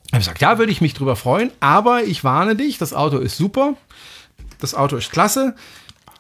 [0.06, 3.18] Ich habe gesagt, ja, würde ich mich drüber freuen, aber ich warne dich, das Auto
[3.18, 3.74] ist super,
[4.60, 5.54] das Auto ist klasse.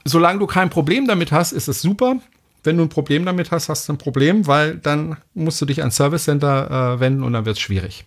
[0.04, 2.16] Solange du kein Problem damit hast, ist es super.
[2.64, 5.80] Wenn du ein Problem damit hast, hast du ein Problem, weil dann musst du dich
[5.80, 8.06] ans Service Center äh, wenden und dann wird es schwierig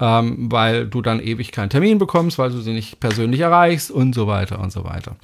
[0.00, 4.14] ähm, weil du dann ewig keinen Termin bekommst, weil du sie nicht persönlich erreichst und
[4.14, 5.16] so weiter und so weiter.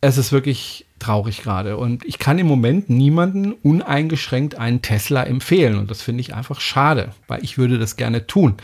[0.00, 5.78] Es ist wirklich traurig gerade und ich kann im Moment niemanden uneingeschränkt einen Tesla empfehlen
[5.78, 8.54] und das finde ich einfach schade, weil ich würde das gerne tun,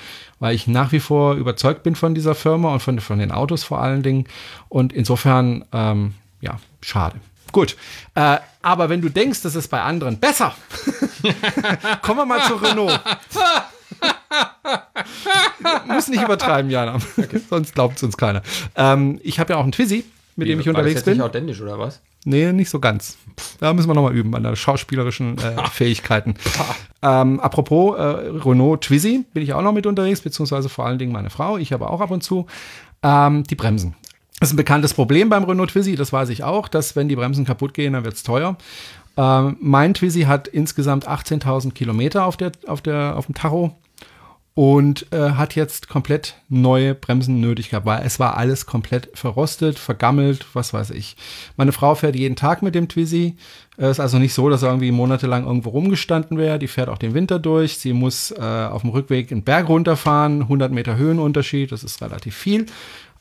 [0.40, 3.64] weil ich nach wie vor überzeugt bin von dieser Firma und von, von den Autos
[3.64, 4.26] vor allen Dingen
[4.68, 7.16] und insofern, ähm, ja, schade.
[7.52, 7.76] Gut,
[8.14, 10.54] äh, aber wenn du denkst, das ist bei anderen besser,
[12.02, 13.00] kommen wir mal zu Renault.
[15.86, 16.98] Muss nicht übertreiben, Jana.
[17.16, 17.40] Okay.
[17.50, 18.42] Sonst glaubt es uns keiner.
[18.76, 20.04] Ähm, ich habe ja auch einen Twizy,
[20.36, 21.12] mit Wie, dem ich unterwegs bin.
[21.12, 22.00] Ist nicht authentisch oder was?
[22.24, 23.18] Nee, nicht so ganz.
[23.60, 26.34] Da müssen wir nochmal üben an der schauspielerischen äh, Fähigkeiten.
[27.02, 31.12] ähm, apropos äh, Renault Twizy bin ich auch noch mit unterwegs, beziehungsweise vor allen Dingen
[31.12, 31.58] meine Frau.
[31.58, 32.46] Ich aber auch ab und zu.
[33.02, 33.94] Ähm, die Bremsen.
[34.40, 37.16] Das ist ein bekanntes Problem beim Renault Twizy, das weiß ich auch, dass wenn die
[37.16, 38.56] Bremsen kaputt gehen, dann wird es teuer.
[39.16, 43.76] Ähm, mein Twizy hat insgesamt 18.000 Kilometer auf, der, auf, der, auf dem Tacho
[44.54, 49.80] und äh, hat jetzt komplett neue Bremsen nötig gehabt, weil es war alles komplett verrostet,
[49.80, 51.16] vergammelt, was weiß ich.
[51.56, 53.36] Meine Frau fährt jeden Tag mit dem Twizy.
[53.76, 56.60] Es ist also nicht so, dass er irgendwie monatelang irgendwo rumgestanden wäre.
[56.60, 57.78] Die fährt auch den Winter durch.
[57.78, 62.36] Sie muss äh, auf dem Rückweg einen Berg runterfahren, 100 Meter Höhenunterschied, das ist relativ
[62.36, 62.66] viel.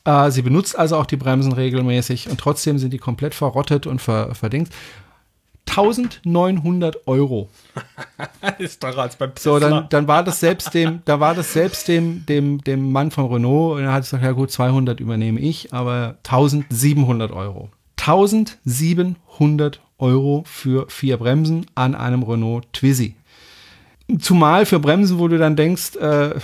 [0.04, 4.00] Äh, sie benutzt also auch die Bremsen regelmäßig und trotzdem sind die komplett verrottet und
[4.00, 4.68] ver verdingt.
[5.68, 7.48] 1900 Euro.
[8.58, 9.52] ist teurer als beim Tesla.
[9.52, 13.10] So, dann, dann war das selbst dem, da war das selbst dem, dem, dem Mann
[13.10, 17.70] von Renault und er hat gesagt, ja gut, 200 übernehme ich, aber 1700 Euro.
[17.98, 23.16] 1700 Euro für vier Bremsen an einem Renault Twizy.
[24.18, 26.34] Zumal für Bremsen, wo du dann denkst, äh,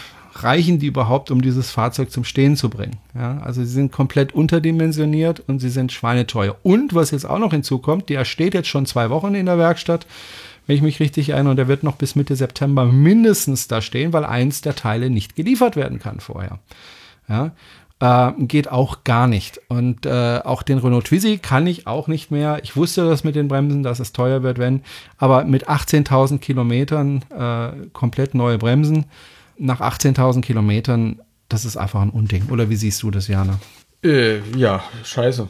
[0.43, 2.97] reichen die überhaupt, um dieses Fahrzeug zum Stehen zu bringen?
[3.15, 6.57] Ja, also sie sind komplett unterdimensioniert und sie sind schweineteuer.
[6.63, 10.07] Und was jetzt auch noch hinzukommt, der steht jetzt schon zwei Wochen in der Werkstatt,
[10.67, 14.13] wenn ich mich richtig erinnere, und der wird noch bis Mitte September mindestens da stehen,
[14.13, 16.59] weil eins der Teile nicht geliefert werden kann vorher.
[17.29, 17.53] Ja,
[18.01, 19.61] äh, geht auch gar nicht.
[19.69, 22.61] Und äh, auch den Renault Twizy kann ich auch nicht mehr.
[22.63, 24.83] Ich wusste das mit den Bremsen, dass es teuer wird, wenn,
[25.19, 29.05] aber mit 18.000 Kilometern äh, komplett neue Bremsen
[29.61, 32.49] nach 18.000 Kilometern, das ist einfach ein Unding.
[32.51, 33.59] Oder wie siehst du das, Jana?
[34.03, 35.49] Äh, ja, scheiße.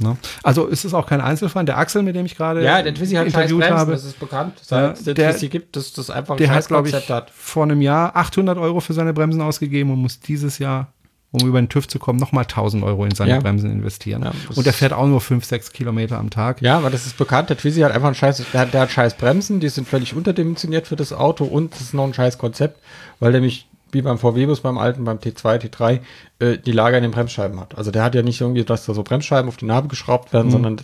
[0.00, 0.16] Ne?
[0.42, 1.64] Also ist es auch kein Einzelfall.
[1.64, 4.58] Der Axel, mit dem ich gerade ja, der Twizy hat interviewt habe, das ist bekannt,
[4.60, 7.30] seit der Twizy gibt, dass das einfach ein der hat, glaube ich, hat.
[7.30, 10.92] vor einem Jahr 800 Euro für seine Bremsen ausgegeben und muss dieses Jahr,
[11.34, 13.40] um über den TÜV zu kommen, nochmal 1000 Euro in seine ja.
[13.40, 14.22] Bremsen investieren.
[14.22, 16.62] Ja, und der fährt auch nur 5, 6 Kilometer am Tag.
[16.62, 17.50] Ja, aber das ist bekannt.
[17.50, 20.14] Der Twizy hat einfach ein scheiß, der hat, der hat scheiß Bremsen, die sind völlig
[20.14, 22.80] unterdimensioniert für das Auto und das ist noch ein scheiß Konzept,
[23.18, 26.00] weil der mich wie beim VW-Bus, beim alten, beim T2, T3,
[26.38, 27.76] äh, die Lager in den Bremsscheiben hat.
[27.76, 30.48] Also der hat ja nicht irgendwie, dass da so Bremsscheiben auf die Narbe geschraubt werden,
[30.48, 30.52] mhm.
[30.52, 30.80] sondern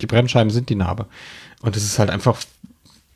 [0.00, 1.06] Die Bremsscheiben sind die Narbe.
[1.62, 2.38] Und das ist halt einfach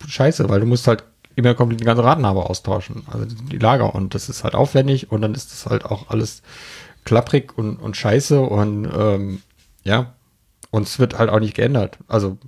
[0.07, 1.05] scheiße, weil du musst halt
[1.37, 3.95] immer komplett die ganze Radnabe austauschen, also die Lager.
[3.95, 6.43] Und das ist halt aufwendig und dann ist das halt auch alles
[7.05, 9.43] klapprig und, und scheiße und ähm,
[9.82, 10.14] ja.
[10.70, 11.99] Und es wird halt auch nicht geändert.
[12.09, 12.39] Also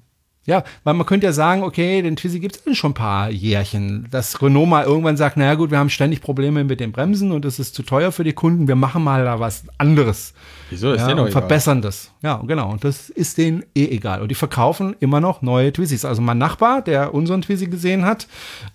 [0.47, 4.07] ja, weil man könnte ja sagen, okay, den Twizy gibt es schon ein paar Jährchen.
[4.11, 7.45] Dass Renault mal irgendwann sagt, naja gut, wir haben ständig Probleme mit den Bremsen und
[7.45, 10.35] es ist zu teuer für die Kunden, wir machen mal da was anderes.
[10.71, 12.11] Wieso ist ja, denn und verbessern das.
[12.23, 12.71] Ja, genau.
[12.71, 14.23] Und das ist denen eh egal.
[14.23, 16.05] Und die verkaufen immer noch neue Twizys.
[16.05, 18.27] Also mein Nachbar, der unseren Twizy gesehen hat,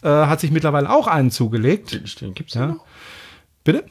[0.04, 1.94] äh, hat sich mittlerweile auch einen zugelegt.
[1.94, 2.68] den, den gibt's Ja.
[2.68, 2.86] noch.
[3.64, 3.86] Bitte?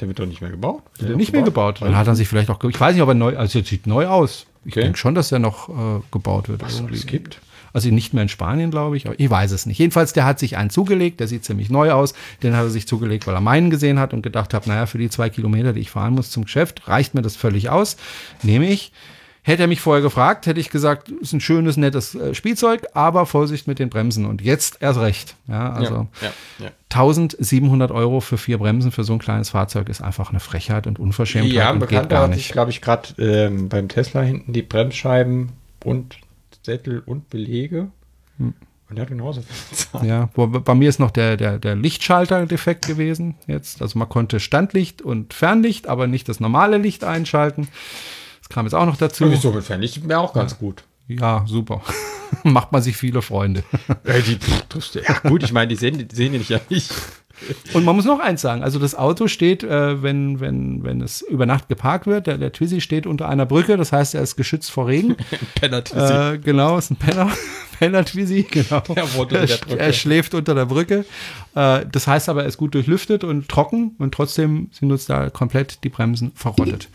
[0.00, 0.82] Der wird doch nicht mehr gebaut.
[0.94, 1.80] Wird Der noch nicht mehr gebaut.
[1.80, 3.86] Dann hat er sich vielleicht auch, ich weiß nicht, ob er neu, also er sieht
[3.86, 4.46] neu aus.
[4.64, 4.82] Ich Okay.
[4.82, 6.62] denke schon, dass er noch äh, gebaut wird.
[6.62, 6.94] Was irgendwie.
[6.96, 7.40] es gibt.
[7.72, 9.06] Also nicht mehr in Spanien, glaube ich.
[9.06, 9.78] Aber ich weiß es nicht.
[9.78, 11.20] Jedenfalls, der hat sich einen zugelegt.
[11.20, 12.14] Der sieht ziemlich neu aus.
[12.42, 14.98] Den hat er sich zugelegt, weil er meinen gesehen hat und gedacht hat, naja, für
[14.98, 17.96] die zwei Kilometer, die ich fahren muss zum Geschäft, reicht mir das völlig aus.
[18.42, 18.92] Nehme ich.
[19.42, 23.24] Hätte er mich vorher gefragt, hätte ich gesagt, ist ein schönes, nettes äh, Spielzeug, aber
[23.24, 24.26] Vorsicht mit den Bremsen.
[24.26, 25.34] Und jetzt erst recht.
[25.48, 26.70] Ja, also ja, ja.
[26.90, 30.98] 1700 Euro für vier Bremsen für so ein kleines Fahrzeug ist einfach eine Frechheit und
[30.98, 32.52] Unverschämtheit Ja, und geht Bekannter gar hat sich, nicht.
[32.52, 35.50] glaube ich, gerade ähm, beim Tesla hinten die Bremsscheiben
[35.84, 36.18] und
[36.62, 37.88] Sättel und Belege.
[38.38, 40.04] Und der hat genauso viel bezahlt.
[40.04, 43.80] Ja, bei mir ist noch der, der, der Lichtschalter defekt gewesen jetzt.
[43.80, 47.68] Also man konnte Standlicht und Fernlicht, aber nicht das normale Licht einschalten.
[48.50, 49.24] Kam jetzt auch noch dazu.
[49.24, 50.84] Sowieso mit Fernlicht wäre auch ganz gut.
[51.08, 51.80] Ja, super.
[52.44, 53.64] Macht man sich viele Freunde.
[54.06, 56.92] Ja, die, pff, ja, gut, ich meine, die sehen, die sehen ja nicht.
[57.72, 61.22] Und man muss noch eins sagen, also das Auto steht, äh, wenn, wenn, wenn es
[61.22, 64.36] über Nacht geparkt wird, der, der Twizy steht unter einer Brücke, das heißt, er ist
[64.36, 65.16] geschützt vor Regen.
[65.62, 67.30] Äh, genau, ist ein Penner.
[67.78, 68.80] Penner Twizy, genau.
[68.80, 69.78] Der wohnt unter der Er, Brücke.
[69.78, 71.04] er schläft unter der Brücke.
[71.54, 75.30] Äh, das heißt aber, er ist gut durchlüftet und trocken und trotzdem sind uns da
[75.30, 76.88] komplett die Bremsen verrottet.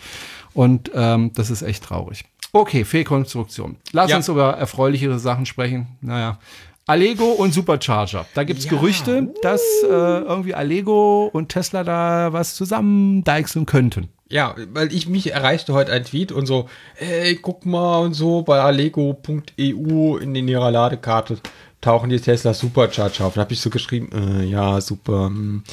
[0.55, 2.23] Und ähm, das ist echt traurig.
[2.53, 3.75] Okay, Fehlkonstruktion.
[3.91, 4.17] Lass Ja.
[4.17, 5.87] uns über erfreulichere Sachen sprechen.
[6.01, 6.39] Naja.
[6.87, 8.25] Allego und Supercharger.
[8.35, 14.07] Da gibt's Gerüchte, dass äh, irgendwie Allego und Tesla da was zusammen deichseln könnten.
[14.29, 18.41] Ja, weil ich mich erreichte heute ein Tweet und so, ey, guck mal und so,
[18.43, 21.37] bei allego.eu in den ihrer Ladekarte
[21.81, 23.33] tauchen die Tesla Supercharger auf.
[23.35, 25.25] Da habe ich so geschrieben, äh, ja, super.
[25.27, 25.63] hm.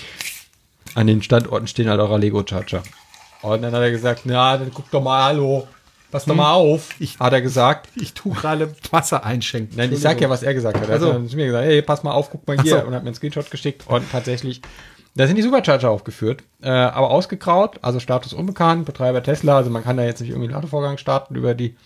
[0.94, 2.82] An den Standorten stehen halt auch Allego Charger.
[3.42, 5.66] Und dann hat er gesagt, na, dann guck doch mal, hallo,
[6.10, 7.88] pass doch mal auf, hat er gesagt.
[7.96, 9.76] Ich tu gerade Wasser einschenken.
[9.76, 10.88] Nein, ich sag ja, was er gesagt hat.
[10.88, 11.08] Er Also.
[11.08, 12.78] hat dann zu mir gesagt, hey, pass mal auf, guck mal hier.
[12.80, 12.86] so.
[12.86, 13.84] Und hat mir einen Screenshot geschickt.
[13.88, 14.62] Und tatsächlich,
[15.14, 19.56] da sind die Supercharger aufgeführt, äh, aber ausgegraut, also Status unbekannt, Betreiber Tesla.
[19.56, 21.76] Also man kann da jetzt nicht irgendwie einen Ladevorgang starten über die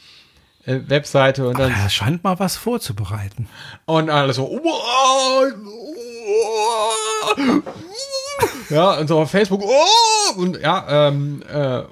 [0.67, 3.49] äh, Webseite und dann Er scheint mal was vorzubereiten.
[3.87, 4.61] und alles so.
[8.71, 9.63] Ja, und so auf Facebook.
[9.63, 11.83] oh, Und ja, ähm, äh,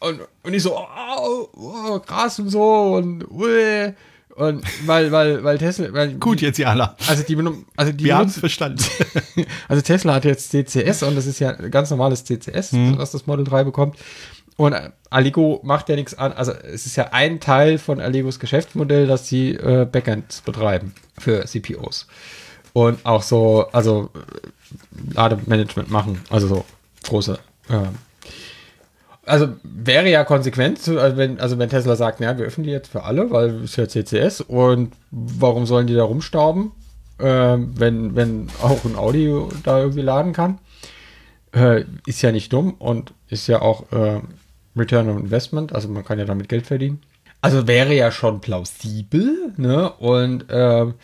[0.00, 3.92] und, und ich so, oh, oh, krass und so und ui.
[4.34, 6.96] und weil, weil, weil Tesla, weil Gut, jetzt Jana.
[7.08, 7.36] also die,
[7.76, 8.82] also die Wir haben verstanden.
[9.68, 13.44] also Tesla hat jetzt CCS und das ist ja ganz normales CCS, was das Model
[13.44, 13.96] 3 bekommt.
[14.56, 14.74] Und
[15.08, 16.32] Allego macht ja nichts an.
[16.32, 21.46] Also es ist ja ein Teil von Allegos Geschäftsmodell, dass sie äh, Backends betreiben für
[21.46, 22.06] CPOs.
[22.80, 26.22] Und auch so, also äh, Lademanagement machen.
[26.30, 26.64] Also so
[27.04, 27.38] große.
[27.68, 27.88] Äh,
[29.26, 32.88] also wäre ja konsequent, also wenn, also wenn Tesla sagt, naja, wir öffnen die jetzt
[32.88, 36.72] für alle, weil es ist ja CCS und warum sollen die da rumstauben,
[37.18, 39.30] ähm, wenn, wenn auch ein Audi
[39.62, 40.58] da irgendwie laden kann?
[41.52, 44.22] Äh, ist ja nicht dumm und ist ja auch äh,
[44.74, 47.02] Return on Investment, also man kann ja damit Geld verdienen.
[47.42, 49.92] Also wäre ja schon plausibel, ne?
[49.92, 50.94] Und ähm,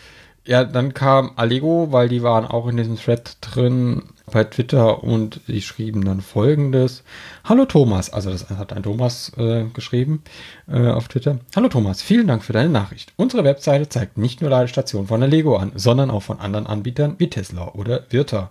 [0.46, 5.40] ja, dann kam Allego, weil die waren auch in diesem Thread drin bei Twitter und
[5.46, 7.04] die schrieben dann folgendes.
[7.44, 10.22] Hallo Thomas, also das hat ein Thomas äh, geschrieben
[10.68, 11.38] äh, auf Twitter.
[11.54, 13.12] Hallo Thomas, vielen Dank für deine Nachricht.
[13.16, 17.30] Unsere Webseite zeigt nicht nur Ladestationen von Allego an, sondern auch von anderen Anbietern wie
[17.30, 18.50] Tesla oder Virta.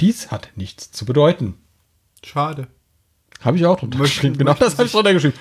[0.00, 1.54] Dies hat nichts zu bedeuten.
[2.22, 2.66] Schade.
[3.40, 4.38] Habe ich auch drunter Möchten- geschrieben.
[4.38, 5.34] Genau das habe ich drunter geschrieben.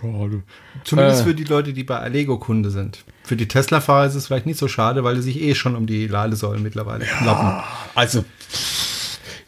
[0.00, 0.42] Schade.
[0.84, 1.24] Zumindest Äh.
[1.24, 3.04] für die Leute, die bei Allego Kunde sind.
[3.24, 5.86] Für die Tesla-Fahrer ist es vielleicht nicht so schade, weil die sich eh schon um
[5.86, 7.52] die Ladesäulen mittlerweile kloppen.
[7.94, 8.24] Also,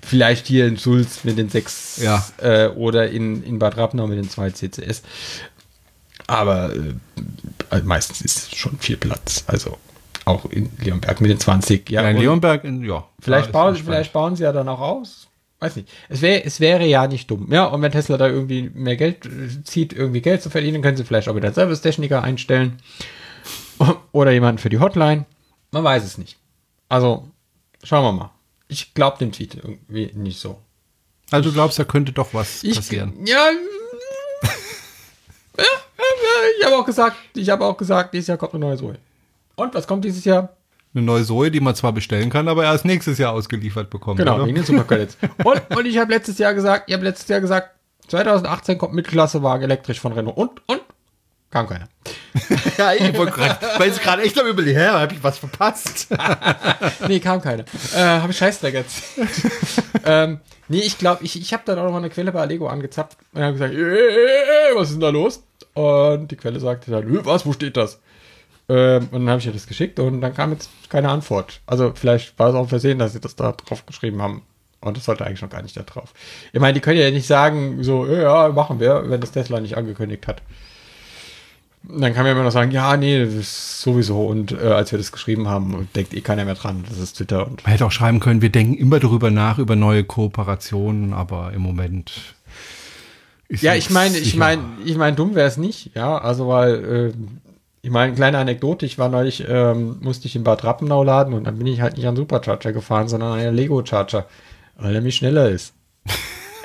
[0.02, 2.24] vielleicht hier in Sulz mit den sechs Ja.
[2.38, 5.02] äh, oder in, in Bad Rappenau mit den zwei CCS.
[6.26, 6.72] Aber
[7.70, 9.44] äh, meistens ist schon viel Platz.
[9.46, 9.76] Also
[10.24, 11.90] auch in Leonberg mit den 20.
[11.90, 13.04] Ja, in und Leonberg, in, ja.
[13.20, 15.28] Vielleicht, bauen, vielleicht bauen sie ja dann auch aus.
[15.60, 15.88] Weiß nicht.
[16.08, 17.48] Es, wär, es wäre ja nicht dumm.
[17.50, 20.96] Ja, und wenn Tesla da irgendwie mehr Geld äh, zieht, irgendwie Geld zu verdienen, können
[20.96, 22.78] sie vielleicht auch wieder Servicetechniker einstellen.
[24.12, 25.26] Oder jemanden für die Hotline.
[25.70, 26.38] Man weiß es nicht.
[26.88, 27.28] Also,
[27.82, 28.30] schauen wir mal.
[28.68, 30.58] Ich glaube dem Tweet irgendwie nicht so.
[31.30, 33.14] Also du glaubst, da könnte doch was Ich, passieren.
[33.26, 33.50] Ja.
[35.56, 35.64] ja,
[36.58, 38.98] ich habe auch gesagt, ich habe auch gesagt, dieses Jahr kommt eine neue Zoe.
[39.54, 40.56] Und was kommt dieses Jahr?
[40.94, 44.18] Eine neue Zoe, die man zwar bestellen kann, aber erst nächstes Jahr ausgeliefert bekommt.
[44.18, 44.46] Genau, oder?
[44.46, 45.16] wegen den Supercredits.
[45.44, 47.70] und, und ich habe letztes Jahr gesagt, ich habe letztes Jahr gesagt,
[48.08, 50.36] 2018 kommt Mittelklassewagen elektrisch von Renault.
[50.36, 50.80] Und, und?
[51.54, 51.88] Kam keiner.
[52.78, 56.08] ja, ich wollte gerade, weil es gerade echt am überlegen, hä, habe ich was verpasst?
[57.06, 57.64] nee, kam keiner.
[57.94, 59.28] Äh, habe ich Scheißdreck erzählt.
[60.04, 62.66] ähm, nee, ich glaube, ich, ich habe dann auch noch mal eine Quelle bei Allego
[62.66, 65.44] angezapft und habe gesagt, äh, was ist denn da los?
[65.74, 68.00] Und die Quelle sagte dann, "Äh, was, wo steht das?
[68.68, 71.60] Ähm, und dann habe ich ihr das geschickt und dann kam jetzt keine Antwort.
[71.66, 74.42] Also vielleicht war es auch versehen, dass sie das da drauf geschrieben haben.
[74.80, 76.14] Und das sollte eigentlich noch gar nicht da drauf.
[76.52, 79.60] Ich meine, die können ja nicht sagen, so, äh, ja, machen wir, wenn das Tesla
[79.60, 80.42] nicht angekündigt hat.
[81.86, 84.26] Dann kann man immer noch sagen, ja, nee, das ist sowieso.
[84.26, 86.84] Und äh, als wir das geschrieben haben, denkt eh keiner mehr dran.
[86.88, 89.76] Das ist Twitter und Man hätte auch schreiben können, wir denken immer darüber nach, über
[89.76, 92.34] neue Kooperationen, aber im Moment
[93.48, 96.84] ist Ja, ich meine, ich meine, ich meine, dumm wäre es nicht, ja, also weil,
[96.84, 97.12] äh,
[97.82, 101.44] ich meine, kleine Anekdote, ich war neulich, ähm, musste ich in Bad Rappenau laden und
[101.44, 104.26] dann bin ich halt nicht an Supercharger gefahren, sondern an einen Lego Charger,
[104.78, 105.74] weil der mich schneller ist.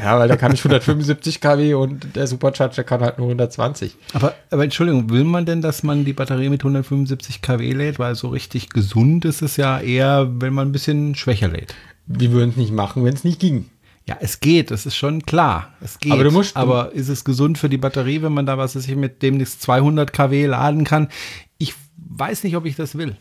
[0.02, 3.95] Ja, weil da kann ich 175 kW und der Supercharger kann halt nur 120.
[4.14, 8.00] Aber, aber Entschuldigung, will man denn, dass man die Batterie mit 175 kW lädt?
[8.00, 11.76] Weil so richtig gesund ist es ja eher, wenn man ein bisschen schwächer lädt.
[12.06, 13.66] Wir würden es nicht machen, wenn es nicht ging.
[14.08, 15.74] Ja, es geht, das ist schon klar.
[15.82, 16.12] Es geht.
[16.12, 18.88] Aber du musst- Aber ist es gesund für die Batterie, wenn man da was weiß
[18.88, 21.10] ich mit demnächst 200 kW laden kann?
[21.60, 23.18] Ich weiß nicht, ob ich das will.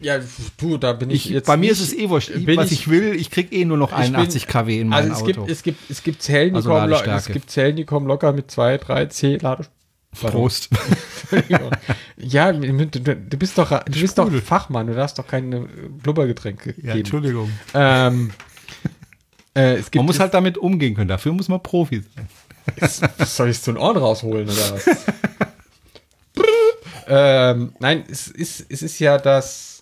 [0.00, 0.18] Ja,
[0.56, 2.30] du, da bin ich, Ich, jetzt bei mir nicht- ist es eh wurscht.
[2.30, 5.12] Ich, was ich, will, ich krieg eh nur noch Ich bin- 81 kW in meinem
[5.12, 5.40] also es Auto.
[5.44, 8.32] Gibt, es, gibt, es gibt Zellen, die Also kommen, es gibt Zellen, die kommen locker
[8.32, 9.66] mit 2, 3 C Lade.
[10.18, 10.68] Prost.
[12.16, 12.72] Ja, du,
[13.38, 15.60] bist doch, du bist doch Fachmann, du darfst doch keine
[16.02, 16.98] Blubbergetränke Ja, geben.
[16.98, 17.50] Entschuldigung.
[17.72, 18.32] Ähm,
[19.54, 21.06] äh, es gibt, Man muss halt damit umgehen können.
[21.08, 22.28] Dafür muss man Profi sein.
[22.76, 23.00] es,
[23.36, 24.88] soll ich so ein Ohren rausholen oder was?
[27.06, 29.79] ähm, nein, es ist, es ist ja das.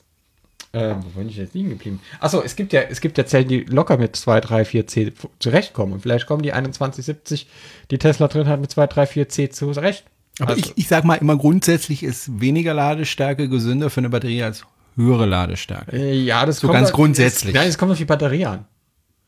[0.75, 2.01] Ähm, wo bin ich jetzt liegen geblieben?
[2.21, 5.13] Achso, es gibt ja, es gibt ja Zellen, die locker mit 2, 3, 4 C
[5.39, 5.95] zurechtkommen.
[5.95, 7.49] Und vielleicht kommen die 2170,
[7.91, 10.05] die Tesla drin hat, mit 2, 3, 4 C zurecht.
[10.41, 14.43] Aber Also- ich, ich sag mal immer grundsätzlich ist weniger Ladestärke gesünder für eine Batterie
[14.43, 14.65] als
[14.95, 15.97] höhere Ladestärke.
[15.97, 17.55] Äh, Ja, das So kommt ganz auf- grundsätzlich.
[17.55, 18.65] Es, nein, es kommt auf die Batterie an.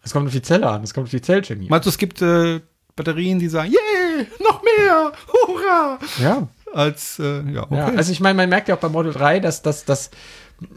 [0.03, 0.83] Es kommt auf die Zelle an.
[0.83, 1.69] Es kommt auf die Zellchemie.
[1.69, 2.61] Meinst du, es gibt äh,
[2.97, 6.49] Batterien, die sagen, yeah, noch mehr, hurra, Ja.
[6.73, 7.77] als, äh, ja, okay.
[7.77, 7.87] ja.
[7.89, 10.11] Also ich meine, man merkt ja auch bei Model 3, dass, dass, dass,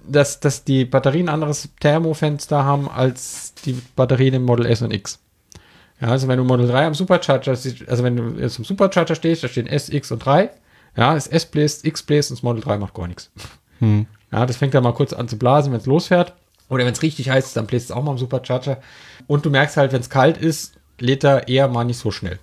[0.07, 4.93] dass, dass die Batterien ein anderes Thermofenster haben als die Batterien im Model S und
[4.93, 5.19] X.
[6.01, 9.43] Ja, also wenn du Model 3 am Supercharger, also wenn du jetzt am Supercharger stehst,
[9.43, 10.49] da stehen S, X und 3.
[10.95, 13.31] Ja, das S bläst, X bläst und das Model 3 macht gar nichts.
[14.31, 16.33] Ja, das fängt dann mal kurz an zu blasen, wenn es losfährt.
[16.69, 18.81] Oder wenn es richtig heiß ist, dann bläst es auch mal am Supercharger.
[19.27, 22.39] Und du merkst halt, wenn es kalt ist, lädt er eher mal nicht so schnell.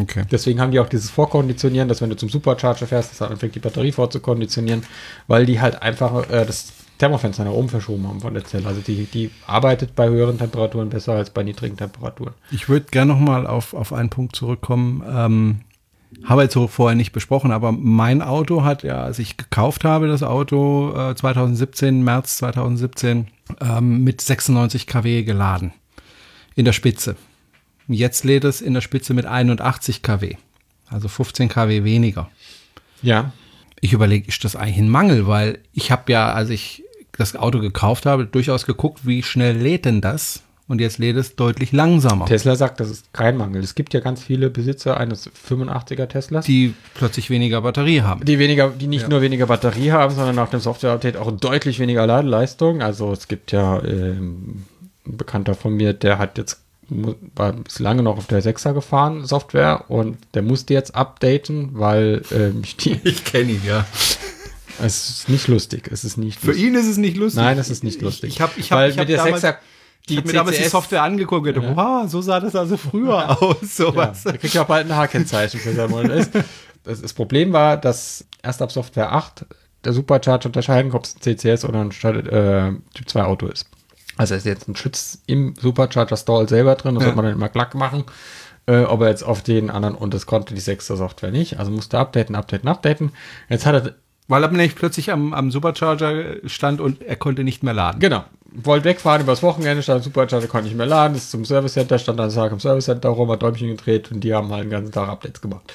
[0.00, 0.24] Okay.
[0.30, 3.54] Deswegen haben die auch dieses Vorkonditionieren, dass wenn du zum Supercharger fährst, dass dann fängt
[3.54, 4.84] die Batterie vorzukonditionieren,
[5.26, 8.66] weil die halt einfach äh, das Thermofenster nach oben verschoben haben von der Zelle.
[8.66, 12.34] Also die, die arbeitet bei höheren Temperaturen besser als bei niedrigen Temperaturen.
[12.50, 15.02] Ich würde gerne noch mal auf, auf einen Punkt zurückkommen.
[15.08, 15.60] Ähm,
[16.22, 20.06] habe jetzt so vorher nicht besprochen, aber mein Auto hat ja, als ich gekauft habe,
[20.06, 23.26] das Auto äh, 2017, März 2017,
[23.60, 25.72] ähm, mit 96 kW geladen.
[26.54, 27.16] In der Spitze.
[27.88, 30.36] Jetzt lädt es in der Spitze mit 81 kW.
[30.88, 32.30] Also 15 kW weniger.
[33.02, 33.32] Ja.
[33.80, 35.26] Ich überlege, ist das eigentlich ein Mangel?
[35.26, 39.84] Weil ich habe ja, als ich das Auto gekauft habe, durchaus geguckt, wie schnell lädt
[39.84, 40.42] denn das?
[40.66, 42.24] Und jetzt lädt es deutlich langsamer.
[42.24, 43.62] Tesla sagt, das ist kein Mangel.
[43.62, 46.46] Es gibt ja ganz viele Besitzer eines 85er Teslas.
[46.46, 48.24] die plötzlich weniger Batterie haben.
[48.24, 52.06] die weniger, die nicht nur weniger Batterie haben, sondern nach dem Software-Update auch deutlich weniger
[52.06, 52.80] Ladeleistung.
[52.80, 54.64] Also es gibt ja ähm,
[55.06, 59.24] ein Bekannter von mir, der hat jetzt war bis lange noch auf der 6er gefahren,
[59.24, 63.86] Software, und der musste jetzt updaten, weil ähm, die, Ich kenne ihn, ja.
[64.82, 65.88] es ist nicht lustig.
[65.90, 66.64] Es ist nicht Für lustig.
[66.64, 67.42] ihn ist es nicht lustig.
[67.42, 68.30] Nein, es ist nicht lustig.
[68.30, 69.56] Ich, ich habe ich hab, weil ich hab mit der damals, 6er,
[70.06, 73.40] ich hab mir damals die Software angeguckt und gedacht, wow, so sah das also früher
[73.42, 73.56] aus.
[73.60, 74.24] Ja, Sowas.
[74.24, 76.26] der kriegt ja auch bald ein H-Kennzeichen für sein Model.
[76.86, 79.46] Das, das Problem war, dass erst ab Software 8
[79.84, 83.66] der Supercharger unterscheiden ob es ein CCS oder ein äh, Typ 2 Auto ist.
[84.16, 87.06] Also ist jetzt ein Schutz im Supercharger Stall selber drin, das Ja.
[87.08, 88.04] sollte man dann immer glatt machen.
[88.66, 91.70] Äh, ob er jetzt auf den anderen, und das konnte die sechste Software nicht, also
[91.70, 93.12] musste updaten, updaten, updaten.
[93.50, 93.94] Jetzt hat er,
[94.26, 98.00] Weil er nämlich plötzlich am, am Supercharger stand und er konnte nicht mehr laden.
[98.00, 101.98] genau, wollte wegfahren übers Wochenende, stand Supercharger, konnte nicht mehr laden, ist zum Service Center,
[101.98, 104.70] stand dann Tag im Service Center rum, hat Däumchen gedreht und die haben halt den
[104.70, 105.70] ganzen Tag Updates gemacht.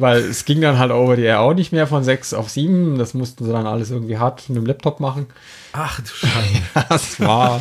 [0.00, 2.98] Weil es ging dann halt over die Air auch nicht mehr von 6 auf 7.
[2.98, 5.26] Das mussten sie dann alles irgendwie hart mit dem Laptop machen.
[5.72, 6.62] Ach du Scheiße.
[6.88, 7.60] Das war.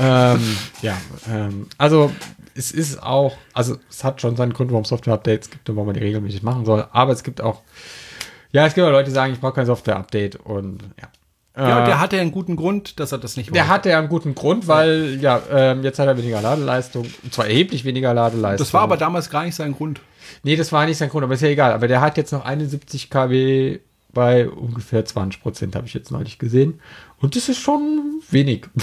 [0.00, 0.96] ähm, ja,
[1.30, 2.10] ähm, also
[2.56, 5.86] es ist auch, also es hat schon seinen Grund, warum es Software-Updates gibt und warum
[5.86, 6.86] man die regelmäßig machen soll.
[6.92, 7.62] Aber es gibt auch
[8.52, 11.08] Ja, es gibt auch Leute, die sagen, ich brauche kein Software-Update und ja.
[11.56, 13.98] Ja, Äh, der hatte ja einen guten Grund, dass er das nicht Der hatte ja
[14.00, 18.12] einen guten Grund, weil ja, ähm, jetzt hat er weniger Ladeleistung, und zwar erheblich weniger
[18.12, 18.64] Ladeleistung.
[18.64, 20.00] Das war aber damals gar nicht sein Grund.
[20.42, 21.72] Nee, das war nicht sein Grund, aber ist ja egal.
[21.72, 23.80] Aber der hat jetzt noch 71 kW
[24.12, 26.80] bei ungefähr 20 Prozent, habe ich jetzt neulich gesehen.
[27.18, 28.66] Und das ist schon wenig.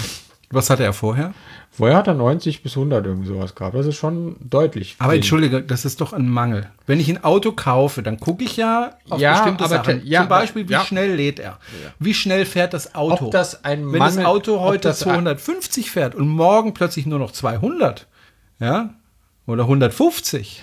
[0.53, 1.33] Was hatte er vorher?
[1.69, 3.73] Vorher hat er 90 bis 100 irgendwie sowas gehabt.
[3.73, 4.97] Das ist schon deutlich.
[4.99, 5.19] Aber wenig.
[5.23, 6.69] entschuldige, das ist doch ein Mangel.
[6.85, 10.01] Wenn ich ein Auto kaufe, dann gucke ich ja auf Ja, bestimmte aber Sachen.
[10.05, 10.83] ja, Zum Beispiel, wie ja.
[10.83, 11.57] schnell lädt er?
[11.99, 13.27] Wie schnell fährt das Auto?
[13.27, 17.19] Ob das ein Wenn Mangel- das Auto heute das- 250 fährt und morgen plötzlich nur
[17.19, 18.07] noch 200,
[18.59, 18.93] ja,
[19.47, 20.61] oder 150,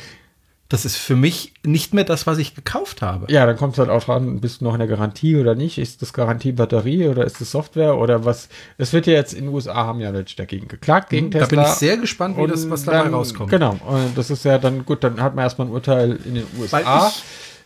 [0.71, 3.33] das ist für mich nicht mehr das, was ich gekauft habe.
[3.33, 5.79] Ja, dann kommt es halt auch dran, bist du noch in der Garantie oder nicht?
[5.79, 8.51] Ist das Garantie Batterie oder ist das Software oder was?
[8.77, 11.63] Es wird ja jetzt in den USA haben ja Leute dagegen geklagt, gegen Da Tesla.
[11.63, 13.51] bin ich sehr gespannt, wie das, was dabei dann, rauskommt.
[13.51, 16.45] Genau, und das ist ja dann gut, dann hat man erstmal ein Urteil in den
[16.61, 17.11] USA.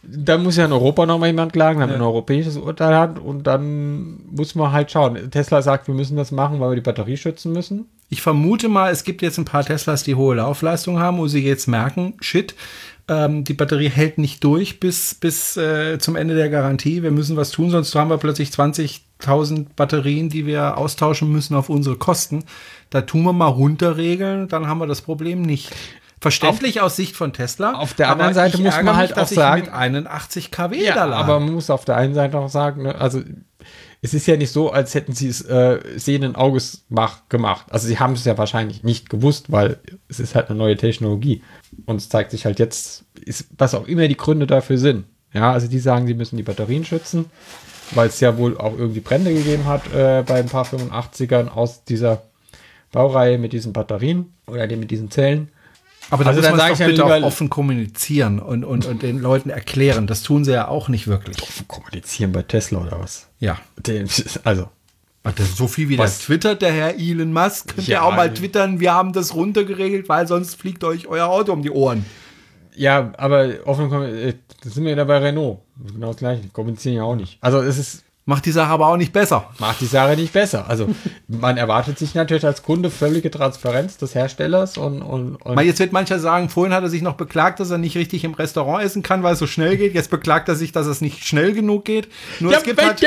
[0.04, 4.18] Dann muss ja in Europa nochmal jemand klagen, damit ein europäisches Urteil hat und dann
[4.30, 5.30] muss man halt schauen.
[5.30, 7.86] Tesla sagt, wir müssen das machen, weil wir die Batterie schützen müssen.
[8.08, 11.42] Ich vermute mal, es gibt jetzt ein paar Teslas, die hohe Laufleistung haben, wo sie
[11.46, 12.54] jetzt merken, shit,
[13.26, 17.02] ähm, die Batterie hält nicht durch bis, bis äh, zum Ende der Garantie.
[17.02, 21.68] Wir müssen was tun, sonst haben wir plötzlich 20.000 Batterien, die wir austauschen müssen auf
[21.68, 22.44] unsere Kosten.
[22.90, 25.70] Da tun wir mal runterregeln, dann haben wir das Problem nicht.
[26.20, 27.72] Verständlich aus Sicht von Tesla.
[27.72, 31.04] auf der anderen Seite muss man halt mich, auch sagen- mit 81 kW Ja, da
[31.06, 31.16] lade.
[31.24, 33.20] aber man muss auf der einen Seite auch sagen, ne, also
[34.04, 37.66] es ist ja nicht so, als hätten sie es äh, sehenden Auges mach, gemacht.
[37.70, 39.78] Also sie haben es ja wahrscheinlich nicht gewusst, weil
[40.08, 41.42] es ist halt eine neue Technologie.
[41.86, 45.04] Und es zeigt sich halt jetzt, ist, was auch immer die Gründe dafür sind.
[45.32, 47.26] Ja, also die sagen, sie müssen die Batterien schützen,
[47.92, 51.84] weil es ja wohl auch irgendwie Brände gegeben hat äh, bei ein paar 85ern aus
[51.84, 52.22] dieser
[52.90, 55.51] Baureihe mit diesen Batterien oder mit diesen Zellen.
[56.10, 58.84] Aber da Also muss dann man sag es ich ja lieber- offen kommunizieren und, und,
[58.86, 60.06] und den Leuten erklären.
[60.06, 61.36] Das tun sie ja auch nicht wirklich.
[61.68, 63.28] Kommunizieren bei Tesla oder was?
[63.40, 63.58] Ja.
[63.78, 64.08] Den,
[64.44, 64.68] also,
[65.24, 66.18] Ach, das ist so viel wie Was?
[66.18, 67.76] das twittert, der Herr Elon Musk.
[67.76, 71.28] Könnt ihr Ja, auch mal twittern, wir haben das runtergeregelt, weil sonst fliegt euch euer
[71.28, 72.04] Auto um die Ohren.
[72.74, 74.34] Ja, aber offen, kommen- äh,
[74.64, 75.58] das sind wir ja bei Renault.
[75.92, 76.48] Genau das gleiche.
[76.52, 77.38] Kommunizieren ja auch nicht.
[77.40, 79.50] Also es ist, Macht die Sache aber auch nicht besser.
[79.58, 80.66] macht die Sache nicht besser.
[80.68, 80.88] Also
[81.26, 85.92] man erwartet sich natürlich als Kunde völlige Transparenz des Herstellers und, und, und jetzt wird
[85.92, 89.02] mancher sagen, vorhin hat er sich noch beklagt, dass er nicht richtig im Restaurant essen
[89.02, 89.94] kann, weil es so schnell geht.
[89.94, 92.08] Jetzt beklagt er sich, dass es nicht schnell genug geht.
[92.38, 93.04] Nur es gibt halt,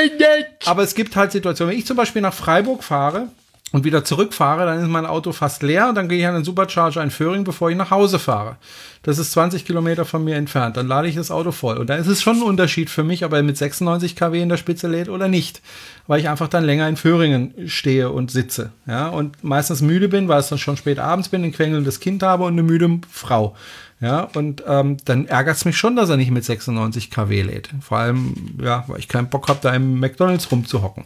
[0.66, 3.28] aber es gibt halt Situationen, wenn ich zum Beispiel nach Freiburg fahre
[3.72, 6.44] und wieder zurückfahre, dann ist mein Auto fast leer und dann gehe ich an den
[6.44, 8.56] Supercharger in Föhring, bevor ich nach Hause fahre.
[9.02, 10.76] Das ist 20 Kilometer von mir entfernt.
[10.76, 11.76] Dann lade ich das Auto voll.
[11.76, 14.48] Und da ist es schon ein Unterschied für mich, ob er mit 96 kW in
[14.48, 15.62] der Spitze lädt oder nicht.
[16.06, 18.72] Weil ich einfach dann länger in Föhringen stehe und sitze.
[18.86, 22.22] Ja, und meistens müde bin, weil es dann schon spät abends bin, ein quengelndes Kind
[22.22, 23.54] habe und eine müde Frau.
[23.98, 27.70] Ja, und ähm, dann ärgert es mich schon, dass er nicht mit 96 kW lädt.
[27.80, 31.04] Vor allem, ja, weil ich keinen Bock habe, da im McDonalds rumzuhocken.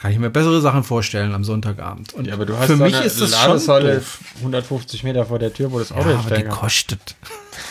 [0.00, 2.12] Kann ich mir bessere Sachen vorstellen am Sonntagabend.
[2.14, 4.18] Und ja, aber du hast für so mich ist das schon Ladesäule doof.
[4.38, 6.52] 150 Meter vor der Tür, wo das Auto Ja, aber die kann.
[6.52, 7.16] kostet.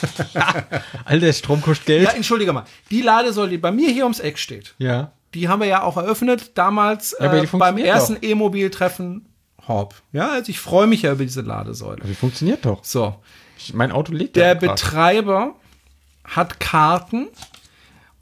[1.06, 2.04] All der Strom kostet Geld.
[2.04, 2.66] Ja, entschuldige mal.
[2.92, 5.12] Die Ladesäule, die bei mir hier ums Eck steht, Ja.
[5.34, 8.18] die haben wir ja auch eröffnet damals Ja, aber äh, beim ersten.
[8.22, 9.26] E-Mobil-Treffen
[9.68, 9.96] Horb.
[10.12, 12.02] Ja, also ich freue mich ja über diese Ladesäule.
[12.06, 12.84] Die funktioniert doch.
[12.84, 13.16] So,
[13.58, 14.54] Ich, mein Auto lädt der.
[14.56, 15.56] Betreiber
[16.24, 17.28] hat Karten,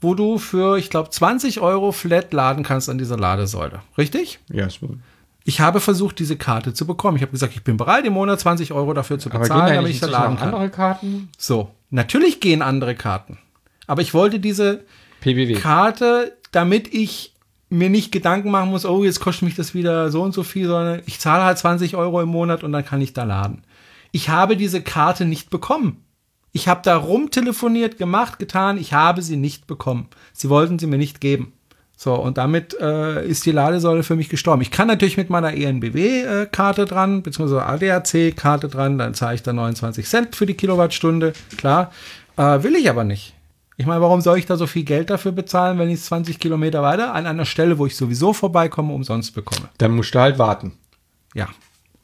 [0.04, 3.80] wo du für, ich glaube, 20 Euro flat laden kannst an dieser Ladesäule.
[3.98, 4.38] Richtig?
[4.52, 4.78] Ja, ist,
[5.44, 7.16] Ich habe versucht, diese Karte zu bekommen.
[7.16, 9.90] Ich habe gesagt, ich bin bereit, im Monat 20 Euro dafür zu aber bezahlen, damit
[9.90, 10.48] ich da laden kann.
[10.48, 11.30] andere Karten?
[11.36, 13.38] So, natürlich gehen andere Karten.
[13.86, 14.84] Aber ich wollte diese
[15.20, 15.54] PBW.
[15.54, 17.32] Karte, damit ich
[17.70, 20.68] mir nicht Gedanken machen muss, oh, jetzt kostet mich das wieder so und so viel,
[20.68, 23.62] sondern ich zahle halt 20 Euro im Monat und dann kann ich da laden.
[24.12, 26.03] Ich habe diese Karte nicht bekommen.
[26.56, 30.06] Ich habe da rumtelefoniert, gemacht, getan, ich habe sie nicht bekommen.
[30.32, 31.52] Sie wollten sie mir nicht geben.
[31.96, 34.62] So, und damit äh, ist die Ladesäule für mich gestorben.
[34.62, 40.06] Ich kann natürlich mit meiner ENBW-Karte dran, beziehungsweise ADAC-Karte dran, dann zahle ich da 29
[40.06, 41.90] Cent für die Kilowattstunde, klar.
[42.36, 43.34] Äh, will ich aber nicht.
[43.76, 46.38] Ich meine, warum soll ich da so viel Geld dafür bezahlen, wenn ich es 20
[46.38, 49.68] Kilometer weiter an einer Stelle, wo ich sowieso vorbeikomme, umsonst bekomme?
[49.78, 50.74] Dann musst du halt warten.
[51.34, 51.48] Ja.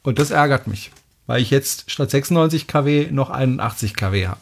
[0.03, 0.91] Und das ärgert mich,
[1.31, 4.39] weil ich jetzt statt 96 kW noch 81 kW habe.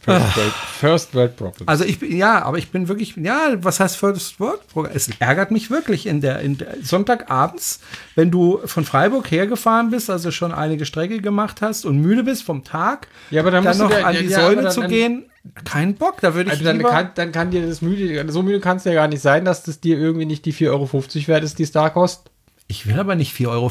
[0.00, 1.66] First World, First World Problem.
[1.68, 4.92] Also ich bin, ja, aber ich bin wirklich, ja, was heißt First World Program?
[4.94, 7.80] Es ärgert mich wirklich in der, in der Sonntagabends,
[8.14, 12.42] wenn du von Freiburg hergefahren bist, also schon einige Strecke gemacht hast und müde bist
[12.42, 14.82] vom Tag, Ja, aber dann dann du noch dir- an die ja, Säule dann- zu
[14.82, 15.24] gehen,
[15.64, 18.60] kein Bock, da würde ich Also dann kann, dann kann dir das müde, so müde
[18.60, 21.44] kann es ja gar nicht sein, dass das dir irgendwie nicht die 4,50 Euro wert
[21.44, 22.30] ist, die es da kostet.
[22.66, 23.70] Ich will aber nicht 4,50 Euro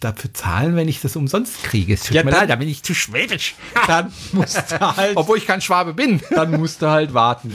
[0.00, 1.94] dafür zahlen, wenn ich das umsonst kriege.
[1.94, 3.54] Es tut Ja, mir dann- leid, da bin ich zu schwäbisch.
[3.86, 6.20] Dann musst du halt, Obwohl ich kein Schwabe bin.
[6.30, 7.54] dann musst du halt warten.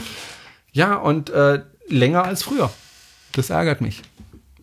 [0.72, 2.70] Ja, und äh, länger als früher.
[3.32, 4.02] Das ärgert mich.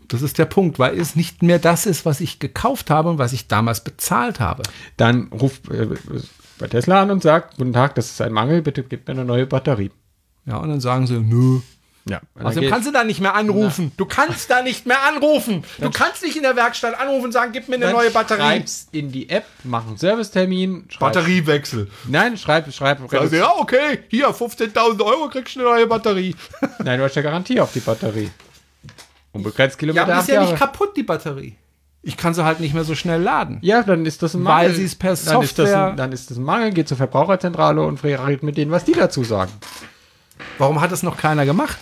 [0.10, 3.18] Das ist der Punkt, weil es nicht mehr das ist, was ich gekauft habe und
[3.18, 4.64] was ich damals bezahlt habe.
[4.98, 5.88] Dann ruft äh,
[6.60, 9.26] bei Tesla an und sagt, guten Tag, das ist ein Mangel, bitte gib mir eine
[9.26, 9.92] neue Batterie.
[10.46, 11.60] Ja, und dann sagen sie, nö.
[12.10, 12.22] Ja.
[12.42, 13.92] Außerdem kannst du da nicht mehr anrufen.
[13.98, 15.64] Du kannst da nicht mehr anrufen.
[15.80, 18.40] Du kannst nicht in der Werkstatt anrufen und sagen, gib mir eine neue Batterie.
[18.42, 20.86] Schreibst in die App, mach einen Servicetermin.
[20.90, 21.90] schreib- Batteriewechsel.
[22.08, 23.12] Nein, schreib, schreib.
[23.14, 26.36] Also, ja, okay, hier, 15.000 Euro kriegst du eine neue Batterie.
[26.84, 28.30] Nein, du hast ja Garantie auf die Batterie.
[29.34, 31.56] Unbegrenzt Ja, Kilometer, acht ist ja nicht kaputt, die Batterie.
[32.04, 33.58] Ich kann sie halt nicht mehr so schnell laden.
[33.62, 34.76] Ja, dann ist das ein Weil Mangel.
[34.76, 36.96] sie es per dann ist, das Software- ein, dann ist das ein Mangel, geht zur
[36.96, 39.52] Verbraucherzentrale und redet mit denen, was die dazu sagen.
[40.58, 41.78] Warum hat das noch keiner gemacht?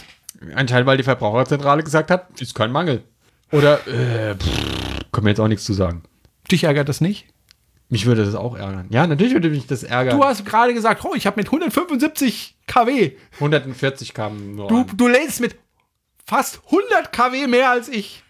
[0.56, 3.04] Anscheinend, weil die Verbraucherzentrale gesagt hat, ist kein Mangel.
[3.52, 6.04] Oder, äh, pff, können wir jetzt auch nichts zu sagen.
[6.52, 7.28] Dich ärgert das nicht?
[7.90, 8.88] Mich würde das auch ärgern.
[8.90, 10.18] Ja, natürlich würde mich das ärgern.
[10.18, 13.12] Du hast gerade gesagt, oh, ich habe mit 175 kW.
[13.36, 14.92] 140 kamen nur Du, an.
[14.98, 15.56] du lädst mit
[16.26, 18.24] fast 100 kW mehr als ich.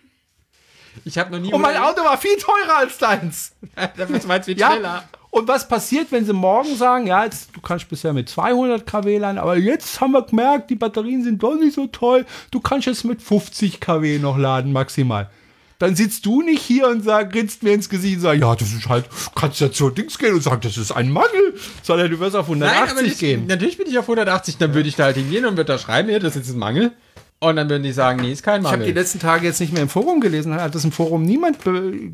[1.05, 1.53] Ich habe noch nie...
[1.53, 3.53] Und mein Auto war viel teurer als deins.
[3.97, 4.71] Das meinst du viel Ja.
[4.71, 5.03] schneller.
[5.35, 9.17] Und was passiert, wenn sie morgen sagen, ja, jetzt, du kannst bisher mit 200 kW
[9.17, 12.25] laden, aber jetzt haben wir gemerkt, die Batterien sind doch nicht so toll.
[12.51, 15.29] Du kannst jetzt mit 50 kW noch laden maximal.
[15.77, 18.71] Dann sitzt du nicht hier und sag, grinst mir ins Gesicht und sagst, ja, das
[18.71, 22.17] ist halt, kannst ja zu Dings gehen und sagen, das ist ein Mangel, sondern du
[22.21, 23.45] wirst auf 180 nicht, gehen.
[23.45, 26.07] natürlich bin ich auf 180, dann würde ich da halt hingehen und würde da schreiben,
[26.07, 26.93] ja, das ist ein Mangel.
[27.39, 28.95] Und dann würden die sagen, nee, ist kein Ich habe die Mangel.
[28.95, 31.57] letzten Tage jetzt nicht mehr im Forum gelesen, hat das im Forum niemand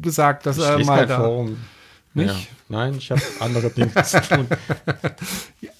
[0.02, 1.18] gesagt, dass er lese mal kein da.
[1.20, 1.58] Forum.
[2.14, 2.30] Nicht?
[2.30, 2.56] Ja.
[2.70, 4.48] Nein, ich habe andere Dinge zu tun.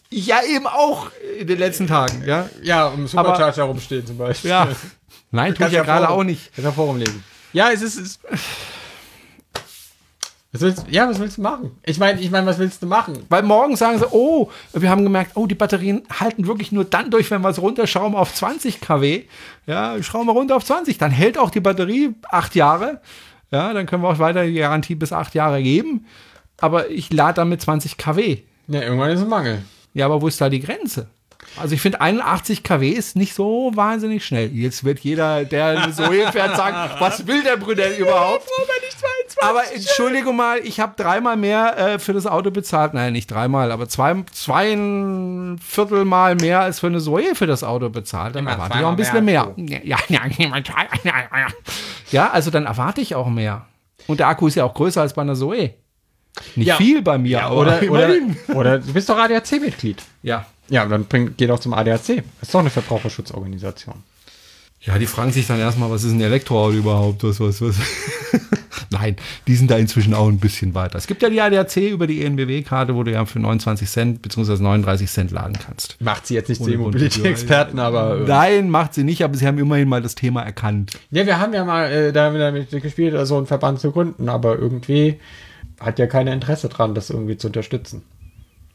[0.10, 1.10] Ja, eben auch
[1.40, 2.50] in den letzten Tagen, ja.
[2.62, 4.50] Ja, um Supercharger rumstehen zum Beispiel.
[4.50, 4.68] Ja.
[5.32, 6.52] Nein, tue ich ja gerade auch nicht.
[6.54, 7.24] Kannst ja Forum lesen.
[7.54, 7.98] Ja, es ist.
[7.98, 8.20] Es
[10.54, 11.72] was willst, ja, was willst du machen?
[11.86, 13.26] Ich meine, ich meine, was willst du machen?
[13.30, 17.10] Weil morgen sagen sie, oh, wir haben gemerkt, oh, die Batterien halten wirklich nur dann
[17.10, 19.24] durch, wenn wir es runterschrauben auf 20 kW.
[19.66, 20.98] Ja, schrauben wir runter auf 20.
[20.98, 23.00] Dann hält auch die Batterie acht Jahre.
[23.52, 26.06] Ja, dann können wir auch weiter die Garantie bis acht Jahre geben.
[26.58, 28.38] Aber ich lade dann mit 20 kW.
[28.68, 29.64] Ja, irgendwann ist es ein Mangel.
[29.94, 31.08] Ja, aber wo ist da die Grenze?
[31.58, 34.52] Also ich finde 81 kW ist nicht so wahnsinnig schnell.
[34.54, 38.48] Jetzt wird jeder, der eine Zoe fährt, sagen, was will der Brünel überhaupt?
[39.42, 42.94] Aber Entschuldigung mal, ich habe dreimal mehr äh, für das Auto bezahlt.
[42.94, 47.48] Nein, nicht dreimal, aber zwei, zwei ein Viertel Mal mehr als für eine Zoe für
[47.48, 48.36] das Auto bezahlt.
[48.36, 49.82] Dann erwarte ich auch ein bisschen zweimal mehr.
[49.84, 51.48] Ja, ja, ja,
[52.12, 53.66] ja, also dann erwarte ich auch mehr.
[54.08, 55.74] Und der Akku ist ja auch größer als bei einer Zoe.
[56.56, 56.76] Nicht Ja.
[56.78, 58.10] viel bei mir, aber Oder, oder,
[58.54, 60.02] oder du bist doch ADAC-Mitglied.
[60.24, 60.46] Ja.
[60.70, 61.98] Ja, dann bring, geh doch zum ADAC.
[62.00, 63.96] Das ist doch eine Verbraucherschutzorganisation.
[64.82, 67.24] Ja, die fragen sich dann erstmal, was ist ein Elektroauto überhaupt?
[67.24, 67.76] Was, was, was?
[68.92, 69.16] Nein,
[69.48, 70.98] die sind da inzwischen auch ein bisschen weiter.
[70.98, 74.62] Es gibt ja die ADAC über die ENBW-Karte, wo du ja für 29 Cent bzw.
[74.62, 75.96] 39 Cent laden kannst.
[76.02, 76.70] Macht sie jetzt nicht zu.
[76.72, 78.22] Mobility-Experten, aber.
[78.22, 80.92] äh, Nein, macht sie nicht, aber sie haben immerhin mal das Thema erkannt.
[81.10, 85.20] Ja, wir haben ja mal äh, damit gespielt, so einen Verband zu gründen, aber irgendwie
[85.80, 88.04] hat ja keiner Interesse dran, das irgendwie zu unterstützen.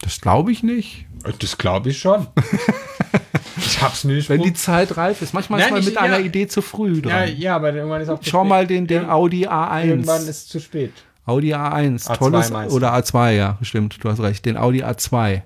[0.01, 1.07] Das glaube ich nicht.
[1.41, 2.27] Das glaube ich schon.
[3.57, 4.29] ich hab's nicht.
[4.29, 5.35] Wenn die Zeit reif ist.
[5.35, 6.25] Manchmal Nein, ist man ich- mit einer ja.
[6.25, 7.37] Idee zu früh ja, dran.
[7.37, 8.49] ja, aber irgendwann ist auch zu Schau spät.
[8.49, 9.85] mal den, den Irgend- Audi A1.
[9.87, 10.93] Irgendwann ist es zu spät.
[11.25, 15.43] Audi A1, A2 tolles oder A2, ja, stimmt, du hast recht, den Audi A2.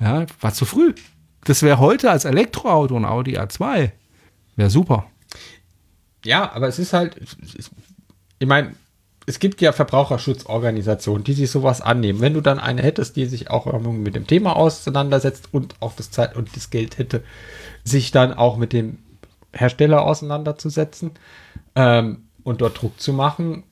[0.00, 0.94] Ja, war zu früh.
[1.44, 3.90] Das wäre heute als Elektroauto ein Audi A2.
[4.56, 5.06] Wäre super.
[6.24, 7.16] Ja, aber es ist halt,
[8.38, 8.74] ich meine,
[9.28, 12.20] es gibt ja Verbraucherschutzorganisationen, die sich sowas annehmen.
[12.20, 16.10] Wenn du dann eine hättest, die sich auch mit dem Thema auseinandersetzt und auch das
[16.10, 17.22] Zeit und das Geld hätte,
[17.84, 18.98] sich dann auch mit dem
[19.52, 21.10] Hersteller auseinanderzusetzen
[21.74, 23.64] ähm, und dort Druck zu machen,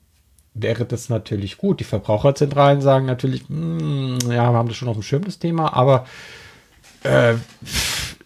[0.53, 1.79] wäre das natürlich gut.
[1.79, 5.73] Die Verbraucherzentralen sagen natürlich, "Hm, ja, wir haben das schon auf dem Schirm, das Thema,
[5.73, 6.05] aber
[7.03, 7.33] äh,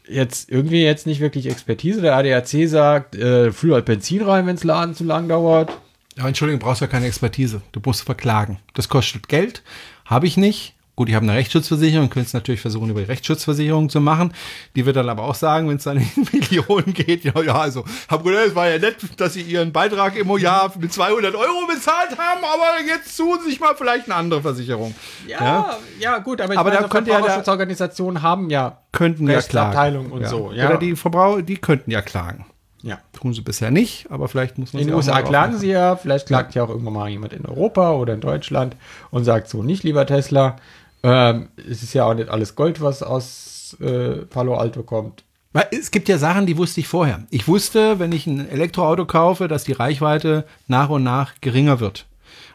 [0.08, 2.02] jetzt irgendwie jetzt nicht wirklich Expertise.
[2.02, 5.72] Der ADAC sagt, äh, füll halt Benzin rein, wenn es Laden zu lang dauert.
[6.18, 7.62] Ja, Entschuldigung, du brauchst ja keine Expertise.
[7.72, 8.59] Du musst verklagen.
[8.74, 9.64] Das kostet Geld.
[10.05, 10.76] Habe ich nicht.
[10.97, 14.34] Gut, ich habe eine Rechtsschutzversicherung, können es natürlich versuchen, über die Rechtsschutzversicherung zu machen.
[14.76, 17.86] Die wird dann aber auch sagen, wenn es dann in Millionen geht, ja, ja, also,
[18.09, 21.66] Herr Brunel, es war ja nett, dass Sie Ihren Beitrag im Jahr mit 200 Euro
[21.66, 24.93] bezahlt haben, aber jetzt suchen Sie sich mal vielleicht eine andere Versicherung.
[25.28, 29.30] Ja, ja, gut, aber, ich Aber da meine, könnte ja der- Verbraucherschutzorganisationen haben ja Könnten
[29.30, 30.12] ja klagen.
[30.12, 30.51] Und so.
[30.51, 30.68] Ja.
[30.68, 32.45] Oder die Verbraucher, die könnten ja klagen.
[32.84, 33.00] Ja.
[33.14, 36.28] Tun sie bisher nicht, aber vielleicht muss man In den USA klagen sie ja, vielleicht
[36.28, 38.76] klagt ja auch irgendwann mal jemand in Europa oder in Deutschland
[39.12, 40.58] und sagt so, nicht lieber Tesla,
[41.04, 45.24] ähm, es ist ja auch nicht alles Gold, was aus äh, Palo Alto kommt.
[45.72, 47.24] Es gibt ja Sachen, die wusste ich vorher.
[47.30, 52.06] Ich wusste, wenn ich ein Elektroauto kaufe, dass die Reichweite nach und nach geringer wird.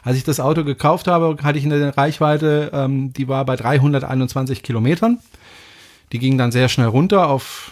[0.03, 4.63] Als ich das Auto gekauft habe, hatte ich eine Reichweite, ähm, die war bei 321
[4.63, 5.19] Kilometern.
[6.11, 7.71] Die ging dann sehr schnell runter auf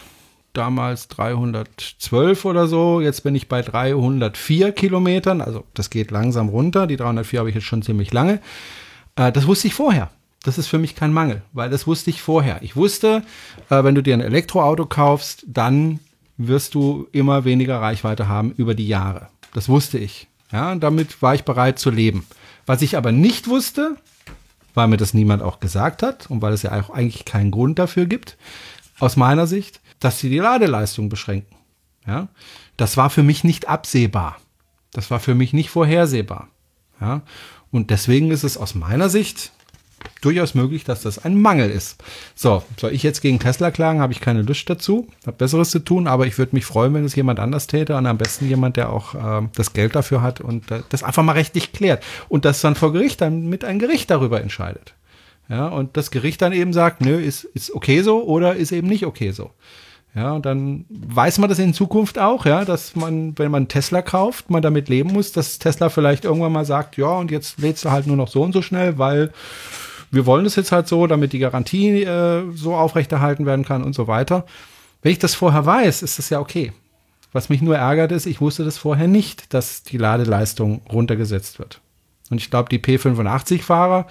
[0.58, 3.02] damals 312 oder so.
[3.02, 5.42] Jetzt bin ich bei 304 Kilometern.
[5.42, 6.88] Also das geht langsam runter.
[6.88, 8.40] Die 304 habe ich jetzt schon ziemlich lange.
[9.16, 10.10] Äh, das wusste ich vorher.
[10.44, 12.62] Das ist für mich kein Mangel, weil das wusste ich vorher.
[12.62, 13.24] Ich wusste,
[13.70, 16.00] äh, wenn du dir ein Elektroauto kaufst, dann
[16.38, 19.30] wirst du immer weniger Reichweite haben über die Jahre.
[19.54, 20.28] Das wusste ich.
[20.52, 22.28] Ja, damit war ich bereit zu leben.
[22.66, 23.96] Was ich aber nicht wusste,
[24.76, 27.80] weil mir das niemand auch gesagt hat und weil es ja auch eigentlich keinen Grund
[27.80, 28.38] dafür gibt,
[29.00, 31.56] aus meiner Sicht, dass sie die Ladeleistung beschränken.
[32.08, 32.28] Ja,
[32.78, 34.38] das war für mich nicht absehbar.
[34.92, 36.50] Das war für mich nicht vorhersehbar.
[37.02, 37.22] Ja,
[37.72, 39.52] und deswegen ist es aus meiner Sicht
[40.22, 42.04] durchaus möglich, dass das ein Mangel ist.
[42.36, 44.00] So, soll ich jetzt gegen Tesla klagen?
[44.00, 45.08] Habe ich keine Lust dazu.
[45.26, 48.06] Habe Besseres zu tun, aber ich würde mich freuen, wenn es jemand anders täte und
[48.06, 51.34] am besten jemand, der auch äh, das Geld dafür hat und äh, das einfach mal
[51.34, 54.94] rechtlich klärt und das dann vor Gericht dann mit einem Gericht darüber entscheidet.
[55.48, 58.88] Ja, und das Gericht dann eben sagt, nö, ist, ist okay so oder ist eben
[58.88, 59.52] nicht okay so.
[60.16, 64.02] Ja, und dann weiß man das in Zukunft auch, ja, dass man, wenn man Tesla
[64.02, 67.84] kauft, man damit leben muss, dass Tesla vielleicht irgendwann mal sagt, ja, und jetzt lädst
[67.84, 69.32] du halt nur noch so und so schnell, weil
[70.12, 73.94] wir wollen es jetzt halt so, damit die Garantie äh, so aufrechterhalten werden kann und
[73.94, 74.46] so weiter.
[75.02, 76.72] Wenn ich das vorher weiß, ist das ja okay.
[77.34, 81.82] Was mich nur ärgert ist, ich wusste das vorher nicht, dass die Ladeleistung runtergesetzt wird.
[82.30, 84.08] Und ich glaube, die P85-Fahrer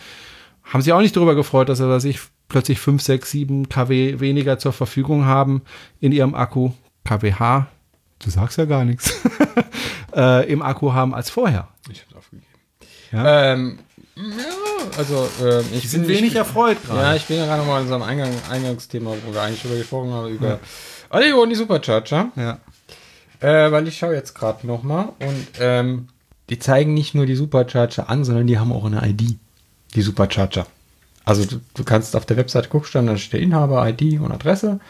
[0.64, 4.59] haben sich auch nicht darüber gefreut, dass sie sich plötzlich 5, 6, 7 kW weniger
[4.59, 5.62] zur Verfügung haben
[6.01, 6.72] in ihrem Akku.
[7.05, 7.64] kWh,
[8.18, 9.12] du sagst ja gar nichts,
[10.16, 11.68] äh, im Akku haben als vorher.
[11.90, 12.47] Ich habe es aufgegeben.
[13.12, 13.53] Ja?
[13.53, 13.78] Ähm,
[14.16, 17.01] ja, also äh, ich sind wenig erfreut gerade.
[17.01, 19.76] Ja, ich bin ja gerade noch mal in unserem Eingang, Eingangsthema, wo wir eigentlich drüber
[19.76, 20.59] gesprochen haben, über ja.
[21.11, 22.30] Allego und die Supercharger.
[22.36, 22.59] Ja.
[23.40, 26.09] Äh, weil ich schaue jetzt gerade noch mal und ähm,
[26.51, 29.36] die zeigen nicht nur die Supercharger an, sondern die haben auch eine ID,
[29.95, 30.66] die Supercharger.
[31.24, 34.80] Also du, du kannst auf der Website guckst dann, da steht Inhaber, ID und Adresse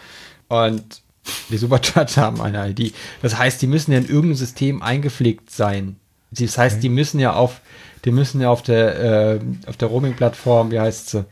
[0.49, 1.03] und
[1.51, 2.95] die Supercharger haben eine ID.
[3.23, 5.97] Das heißt, die müssen ja in irgendein System eingepflegt sein.
[6.31, 6.83] Das heißt, okay.
[6.83, 7.61] die müssen ja auf
[8.05, 11.25] die müssen ja auf der, äh, auf der Roaming-Plattform, wie heißt sie?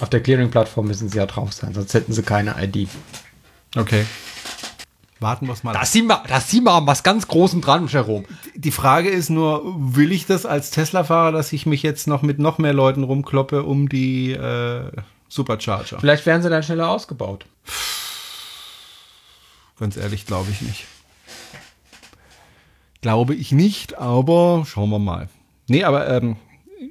[0.00, 2.88] Auf der Clearing-Plattform müssen sie ja drauf sein, sonst hätten sie keine ID.
[3.76, 4.04] Okay.
[5.22, 5.72] Warten wir es mal.
[5.72, 8.24] Da sind wir, da sind wir was ganz Großem dran, Jerome.
[8.54, 12.38] Die Frage ist nur, will ich das als Tesla-Fahrer, dass ich mich jetzt noch mit
[12.38, 14.90] noch mehr Leuten rumkloppe um die äh,
[15.28, 16.00] Supercharger?
[16.00, 17.46] Vielleicht werden sie dann schneller ausgebaut.
[19.78, 20.86] Ganz ehrlich, glaube ich nicht.
[23.00, 25.28] Glaube ich nicht, aber schauen wir mal.
[25.68, 26.36] Nee, aber ähm,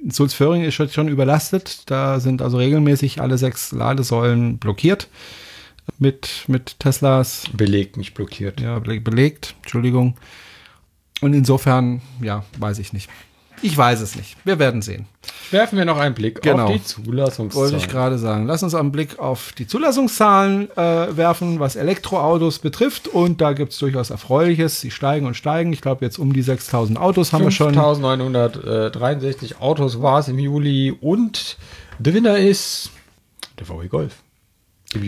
[0.08, 1.90] Sulzföhring ist schon überlastet.
[1.90, 5.08] Da sind also regelmäßig alle sechs Ladesäulen blockiert
[5.98, 7.44] mit, mit Teslas.
[7.52, 8.60] Belegt, nicht blockiert.
[8.60, 10.16] Ja, belegt, Entschuldigung.
[11.20, 13.08] Und insofern, ja, weiß ich nicht.
[13.64, 14.36] Ich weiß es nicht.
[14.44, 15.06] Wir werden sehen.
[15.52, 16.64] Werfen wir noch einen Blick genau.
[16.64, 17.70] auf die Zulassungszahlen.
[17.70, 18.46] Wollte ich gerade sagen.
[18.46, 23.06] Lass uns einen Blick auf die Zulassungszahlen äh, werfen, was Elektroautos betrifft.
[23.06, 24.80] Und da gibt es durchaus Erfreuliches.
[24.80, 25.72] Sie steigen und steigen.
[25.72, 27.74] Ich glaube, jetzt um die 6000 Autos haben wir schon.
[27.74, 30.90] 5963 Autos war es im Juli.
[30.90, 31.56] Und
[32.00, 32.90] der Winner ist
[33.60, 34.16] der VW Golf.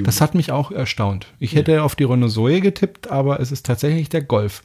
[0.04, 1.26] Das hat mich auch erstaunt.
[1.38, 4.62] Ich hätte auf die Renault Zoe getippt, aber es ist tatsächlich der Golf.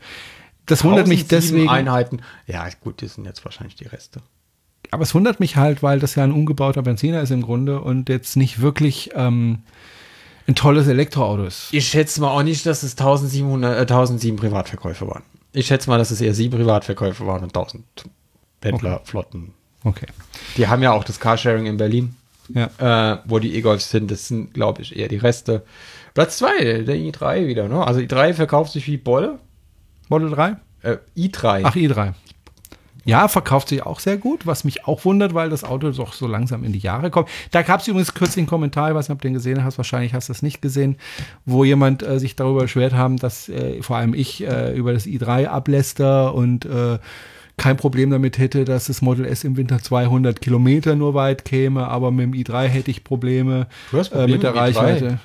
[0.66, 1.70] Das wundert mich deswegen.
[1.70, 2.22] Einheiten.
[2.46, 4.22] Ja, gut, die sind jetzt wahrscheinlich die Reste.
[4.92, 8.10] Aber es wundert mich halt, weil das ja ein umgebauter Benziner ist im Grunde und
[8.10, 9.64] jetzt nicht wirklich ähm,
[10.48, 11.68] ein tolles Elektroauto ist.
[11.72, 15.24] Ich schätze mal auch nicht, dass es 1700, äh, 1007 Privatverkäufe waren.
[15.54, 17.84] Ich schätze mal, dass es eher sieben Privatverkäufe waren und 1000
[18.62, 19.54] Pendlerflotten.
[19.84, 20.06] Okay.
[20.10, 20.14] okay.
[20.58, 22.16] Die haben ja auch das Carsharing in Berlin,
[22.54, 23.14] ja.
[23.14, 24.12] äh, wo die E-Golfs sind.
[24.12, 25.64] Das sind, glaube ich, eher die Reste.
[26.14, 27.68] Platz 2, der i3 wieder.
[27.68, 27.86] Ne?
[27.86, 29.40] Also i3 verkauft sich wie Bolle.
[30.10, 30.58] Model 3?
[30.82, 31.62] Äh, i3.
[31.64, 32.14] Ach, i3.
[33.06, 36.28] Ja, verkauft sich auch sehr gut, was mich auch wundert, weil das Auto doch so
[36.28, 37.30] langsam in die Jahre kommt.
[37.52, 39.78] Da gab es übrigens kürzlich einen Kommentar, ich weiß nicht, ob du den gesehen hast,
[39.78, 40.98] wahrscheinlich hast du es nicht gesehen,
[41.46, 45.06] wo jemand äh, sich darüber beschwert haben, dass äh, vor allem ich äh, über das
[45.06, 47.00] i3 abläster und äh,
[47.60, 51.88] kein Problem damit hätte, dass das Model S im Winter 200 Kilometer nur weit käme,
[51.88, 55.20] aber mit dem i3 hätte ich Probleme, Probleme äh, mit der Reichweite.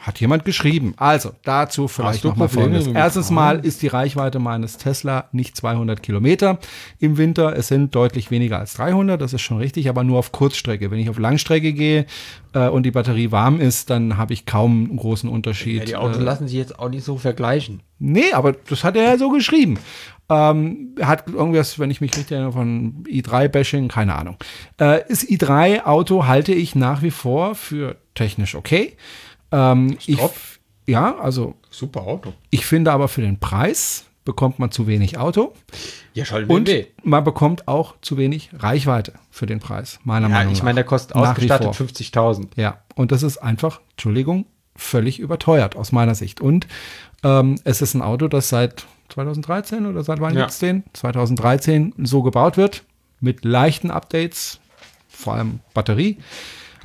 [0.00, 0.94] Hat jemand geschrieben.
[0.96, 2.86] Also, dazu vielleicht nochmal folgendes.
[2.86, 6.58] Erstens mal ist die Reichweite meines Tesla nicht 200 Kilometer
[6.98, 7.54] im Winter.
[7.56, 10.90] Es sind deutlich weniger als 300, das ist schon richtig, aber nur auf Kurzstrecke.
[10.90, 12.06] Wenn ich auf Langstrecke gehe
[12.54, 15.80] äh, und die Batterie warm ist, dann habe ich kaum einen großen Unterschied.
[15.80, 17.82] Ja, die Autos äh, lassen sich jetzt auch nicht so vergleichen.
[17.98, 19.78] Nee, aber das hat er ja so geschrieben.
[20.30, 24.36] Ähm, hat irgendwas, wenn ich mich richtig erinnere, von i3-Bashing, keine Ahnung.
[24.76, 28.96] Äh, das i3-Auto halte ich nach wie vor für technisch okay.
[29.50, 30.18] Ähm, ich,
[30.86, 31.54] ja, also.
[31.70, 32.34] Super Auto.
[32.50, 35.54] Ich finde aber für den Preis bekommt man zu wenig Auto.
[36.12, 36.70] Ja, Und
[37.02, 40.58] man bekommt auch zu wenig Reichweite für den Preis, meiner ja, Meinung nach.
[40.58, 42.48] Ich meine, der kostet ausgestattet 50.000.
[42.56, 44.44] Ja, und das ist einfach, Entschuldigung,
[44.76, 46.42] völlig überteuert aus meiner Sicht.
[46.42, 46.66] Und
[47.24, 50.42] ähm, es ist ein Auto, das seit 2013 oder seit wann Ja.
[50.42, 50.84] gibt's den?
[50.92, 52.84] 2013 so gebaut wird,
[53.20, 54.60] mit leichten Updates,
[55.08, 56.18] vor allem Batterie.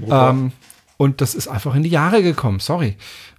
[0.02, 0.52] Ähm,
[0.98, 2.96] und das ist einfach in die Jahre gekommen, sorry.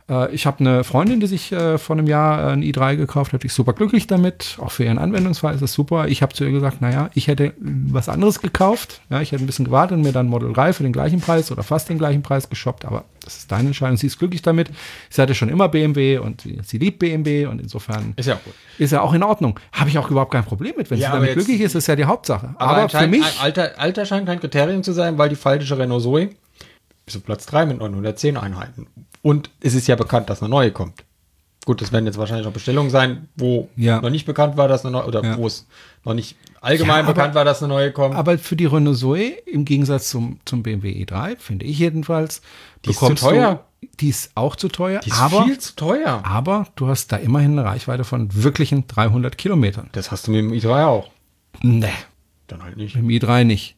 [0.08, 3.32] Äh, ich habe eine Freundin, die sich äh, vor einem Jahr äh, ein i3 gekauft
[3.32, 4.58] hat, ist super glücklich damit.
[4.60, 6.08] Auch für ihren Anwendungsfall ist es super.
[6.08, 9.00] Ich habe zu ihr gesagt, naja, ich hätte was anderes gekauft.
[9.10, 11.50] Ja, ich hätte ein bisschen gewartet und mir dann Model 3 für den gleichen Preis
[11.50, 12.84] oder fast den gleichen Preis geshoppt.
[12.84, 13.96] Aber das ist deine Entscheidung.
[13.96, 14.70] Sie ist glücklich damit.
[15.08, 18.38] Sie hatte schon immer BMW und sie, sie liebt BMW und insofern Ist ja
[18.76, 19.58] ist ja auch in Ordnung.
[19.72, 20.90] Habe ich auch überhaupt kein Problem mit.
[20.90, 22.54] Wenn Ja, sie aber damit glücklich ist, ist ja die Hauptsache.
[22.58, 26.02] Aber, für anscheinend- mich, Alter, Alter scheint kein Kriterium zu sein, weil die faltische Renault
[26.02, 26.30] Zoe
[27.06, 28.86] ist auf Platz 3 mit 910 Einheiten.
[29.22, 31.04] Und es ist ja bekannt, dass eine neue kommt.
[31.66, 34.00] Gut, das werden jetzt wahrscheinlich noch Bestellungen sein, wo Ja.
[34.02, 35.36] noch nicht bekannt war, dass eine neue, oder Ja.
[35.38, 35.66] wo es
[36.04, 38.14] noch nicht allgemein Ja, aber- bekannt war, dass eine neue kommt.
[38.16, 42.42] Aber für die Renault Zoe, im Gegensatz zum, zum BMW e3, finde ich jedenfalls,
[42.84, 43.64] Die ist zu teuer.
[43.80, 46.20] Du, die ist auch zu teuer, die ist aber, viel zu teuer.
[46.24, 49.88] aber du hast da immerhin eine Reichweite von wirklichen 300 Kilometern.
[49.92, 51.08] Das hast du mit dem i3 auch.
[51.62, 51.88] Nee,
[52.46, 52.94] Dann halt nicht.
[52.96, 53.76] mit dem i3 nicht.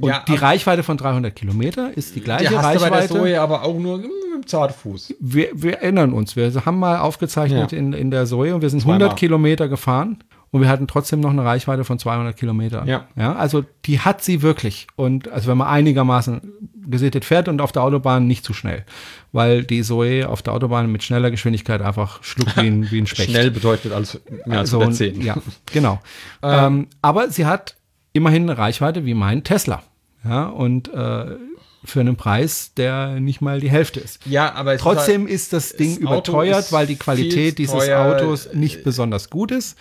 [0.00, 2.98] Und Ja, die Reichweite von 300 Kilometer ist die Die gleiche hast du bei der
[3.00, 3.14] Reichweite.
[3.14, 5.14] Zoe aber auch nur im Zartfuß.
[5.20, 7.78] wir, wir erinnern uns, wir haben mal aufgezeichnet Ja.
[7.78, 9.02] in, in der Zoe und wir sind Zweimal.
[9.02, 12.86] 100 Kilometer gefahren und wir hatten trotzdem noch eine Reichweite von 200 Kilometern.
[12.86, 13.06] Ja.
[13.16, 13.34] ja.
[13.34, 14.86] Also die hat sie wirklich.
[14.96, 16.40] Und also wenn man einigermaßen
[16.88, 18.84] gesittet fährt und auf der Autobahn nicht zu schnell,
[19.32, 23.06] weil die Zoe auf der Autobahn mit schneller Geschwindigkeit einfach schluckt wie ein, wie ein
[23.06, 23.30] Specht.
[23.30, 25.20] Schnell bedeutet alles mehr als So, 110.
[25.20, 26.00] Ja, genau.
[26.42, 27.76] ähm, aber sie hat
[28.14, 29.82] immerhin eine Reichweite wie mein Tesla.
[30.24, 31.36] Ja, und äh,
[31.84, 34.20] für einen Preis, der nicht mal die Hälfte ist.
[34.26, 38.00] Ja, aber Trotzdem ist, ist das Ding das überteuert, ist weil die Qualität dieses teuer.
[38.16, 39.78] Autos nicht besonders gut ist.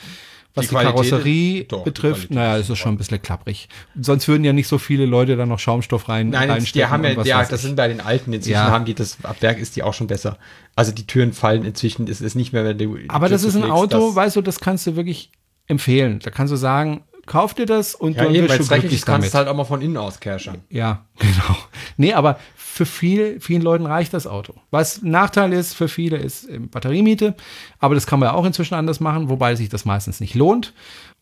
[0.53, 2.97] Was Die die, Karosserie ist- doch, die betrifft, Qualität naja, ist ist es schon ein
[2.97, 3.67] bisschen klapprig.
[3.99, 6.79] Sonst würden ja nicht so viele Leute da noch Schaumstoff rein Nein, reinstecken.
[6.87, 8.33] die haben ja, ja das sind bei den alten.
[8.33, 8.71] Inzwischen Ja.
[8.71, 10.37] haben die das, ab Werk ist die auch schon besser.
[10.75, 12.95] Also die Türen fallen inzwischen, ist es nicht mehr, wenn du.
[12.95, 15.31] die Aber das ist ein zuflegst, Auto, weißt du, das kannst du wirklich
[15.67, 16.19] empfehlen.
[16.23, 19.07] Da kannst du sagen, kauf dir das und Ja, dann eben, wirst du glücklich kannst
[19.07, 19.33] damit.
[19.33, 20.61] du halt auch mal von innen aus kerschern.
[20.69, 21.57] Ja, genau.
[21.97, 24.55] Nee, aber für viel, vielen Leuten reicht das Auto.
[24.71, 27.35] Was Nachteil ist für viele, ist ähm, Batteriemiete.
[27.79, 30.73] Aber das kann man ja auch inzwischen anders machen, wobei sich das meistens nicht lohnt.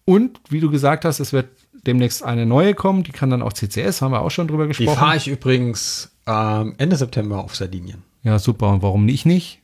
[0.05, 1.47] Und wie du gesagt hast, es wird
[1.85, 3.03] demnächst eine neue kommen.
[3.03, 4.97] Die kann dann auch CCS, haben wir auch schon drüber Die gesprochen.
[4.97, 8.03] fahre ich übrigens ähm, Ende September auf Sardinien.
[8.25, 8.69] Ja, super.
[8.73, 9.59] Und warum nicht nicht?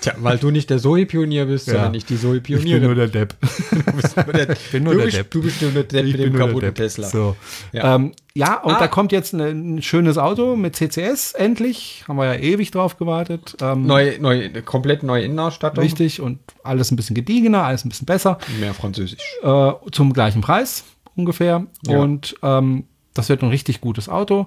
[0.00, 1.72] Tja, weil du nicht der Zoe-Pionier bist, Ja.
[1.74, 2.94] sondern nicht die Zoe-Pionierin.
[2.94, 3.34] der Depp.
[3.70, 5.30] Du bist nur der, bin nur du der bist, Depp.
[5.32, 6.74] Du bist nur der Depp Ich mit bin dem nur der kaputten Depp.
[6.76, 7.08] Tesla.
[7.08, 7.36] So.
[7.72, 7.82] Ja.
[7.84, 8.78] Ja, ähm, ja und Ah.
[8.78, 9.40] da kommt jetzt ein,
[9.78, 12.04] ein schönes Auto mit CCS endlich.
[12.06, 13.56] Haben wir ja ewig drauf gewartet.
[13.60, 15.82] Ähm, Neu, neu, komplett neue Innenausstattung.
[15.82, 18.38] Richtig und alles ein bisschen gediegener, alles ein bisschen besser.
[18.60, 19.20] Mehr Französisch.
[19.42, 20.84] äh, zum gleichen Preis
[21.16, 21.66] ungefähr.
[21.88, 21.98] Ja.
[21.98, 22.84] Und ähm,
[23.14, 24.46] das wird ein richtig gutes Auto.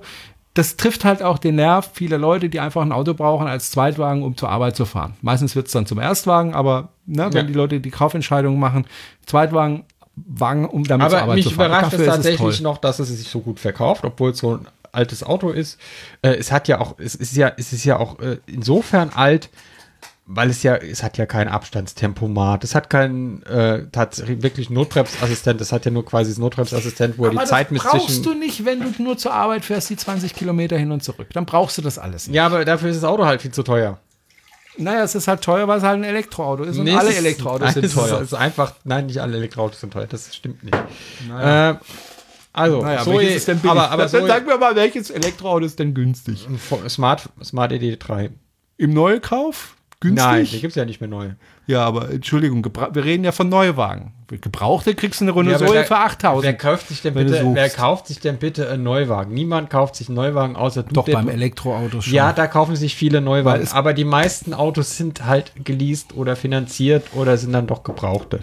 [0.54, 4.22] Das trifft halt auch den Nerv vieler Leute, die einfach ein Auto brauchen als Zweitwagen,
[4.24, 5.14] um zur Arbeit zu fahren.
[5.22, 7.44] Meistens wird es dann zum Erstwagen, aber ne, wenn Ja.
[7.44, 8.86] die Leute die Kaufentscheidung machen,
[9.26, 11.68] Zweitwagen, Wagen, um damit zur Aber Arbeit mich zu fahren.
[11.68, 14.58] überrascht es Dafür ist tatsächlich noch, dass es sich so gut verkauft, obwohl es so
[14.58, 15.80] ein altes Auto ist.
[16.22, 19.50] Äh, es hat ja auch, es ist ja, es ist ja auch äh, insofern alt,
[20.26, 25.60] weil es ja, es hat ja kein Abstandstempomat, es hat keinen äh, tatsächlich wirklich Notbremsassistent,
[25.62, 28.24] es hat ja nur quasi das Notbremsassistent, wo er die Zeit das misst brauchst zwischen.
[28.24, 31.28] du nicht, wenn du nur zur Arbeit fährst, die 20 Kilometer hin und zurück.
[31.34, 32.36] Dann brauchst du das alles nicht.
[32.36, 34.00] Ja, aber dafür ist das Auto halt viel zu teuer.
[34.78, 37.18] Naja, es ist halt teuer, weil es halt ein Elektroauto ist und Nee, alle es
[37.18, 38.06] Elektroautos nein, sind es teuer.
[38.06, 40.78] Ist, es ist einfach, nein, nicht alle Elektroautos sind teuer, das stimmt nicht.
[41.30, 41.76] Äh,
[42.54, 43.72] also, Naja, welches ist denn billig?
[43.72, 46.48] aber, aber dann Zoe, sag mir mal, welches Elektroauto ist denn günstig?
[46.88, 48.32] Smart, Smart ED3.
[48.78, 49.76] Im Neukauf?
[50.02, 50.26] Günstig?
[50.26, 51.30] Nein, die gibt es ja nicht mehr neu.
[51.68, 54.12] ja, aber Entschuldigung, wir reden ja von Neuwagen.
[54.30, 56.44] Gebrauchte kriegst du eine Renault Ja, Zoe wer- für 8000.
[56.46, 59.34] Wer kauft sich denn bitte, wer kauft sich denn bitte einen Neuwagen?
[59.34, 60.94] Niemand kauft sich einen Neuwagen außer du.
[60.94, 62.14] Doch beim Elektroauto schon.
[62.14, 66.14] Ja, da kaufen sich viele Neuwagen, Weil es- aber die meisten Autos sind halt geleast
[66.16, 68.40] oder finanziert oder sind dann doch gebrauchte.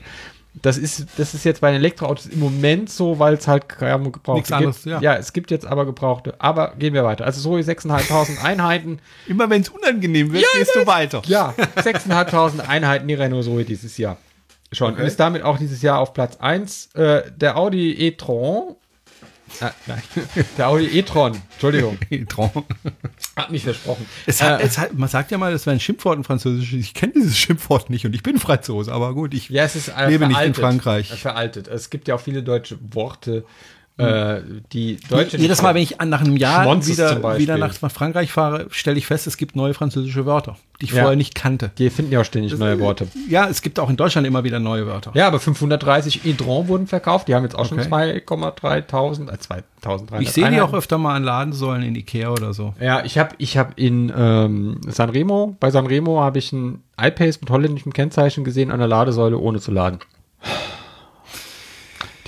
[0.55, 4.11] Das ist, das ist jetzt bei den Elektroautos im Moment so, weil es halt kaum
[4.13, 5.03] gebrauchte Nichts anderes, gibt.
[5.03, 5.15] ja.
[5.15, 6.35] es gibt jetzt aber gebrauchte.
[6.39, 7.25] Aber gehen wir weiter.
[7.25, 8.99] Also so 6.500 Einheiten.
[9.29, 11.23] Immer wenn es unangenehm wird, gehst du weiter.
[11.27, 14.17] Ja, 6.500 Einheiten die Renault Zoe dieses Jahr.
[14.73, 14.95] Schon.
[14.95, 16.95] Und ist damit auch dieses Jahr auf Platz 1.
[16.95, 18.77] Äh, der Audi e-tron.
[19.61, 20.03] Ah, nein.
[20.57, 21.41] Der Audi e-tron.
[21.53, 21.99] Entschuldigung.
[22.11, 22.51] E-tron.
[23.37, 24.07] Hat mich versprochen.
[24.27, 26.73] Es hat, es hat, man sagt ja mal, das wäre ein Schimpfwort in Französisch.
[26.75, 29.89] Ich kenne dieses Schimpfwort nicht und ich bin Franzose, aber gut, ich Ja, es ist
[29.89, 30.57] äh, lebe nicht in veraltet.
[30.57, 31.11] Frankreich.
[31.13, 31.69] Äh, Veraltet.
[31.69, 33.45] Es gibt ja auch viele deutsche Worte,
[33.99, 34.43] Äh,
[34.73, 35.37] die deutsche.
[35.39, 39.27] Jedes Mal, wenn ich nach einem Jahr wieder, wieder nach Frankreich fahre, stelle ich fest,
[39.27, 41.03] es gibt neue französische Wörter, die ich Ja.
[41.03, 41.73] vorher nicht kannte.
[41.79, 43.09] Die finden ja auch ständig neue Worte.
[43.29, 45.11] Ja, es gibt auch in Deutschland immer wieder neue Wörter.
[45.15, 47.27] Ja, aber 530 Hydron wurden verkauft.
[47.27, 47.89] Die haben jetzt auch schon Okay.
[47.89, 50.23] 2,3000, äh, 2300.
[50.23, 52.75] Ich sehe die auch öfter mal an Ladensäulen in Ikea oder so.
[52.81, 57.51] Ja, ich habe ich hab in ähm, Sanremo, bei Sanremo habe ich ein iPace mit
[57.51, 59.99] holländischem Kennzeichen gesehen an der Ladesäule, ohne zu laden.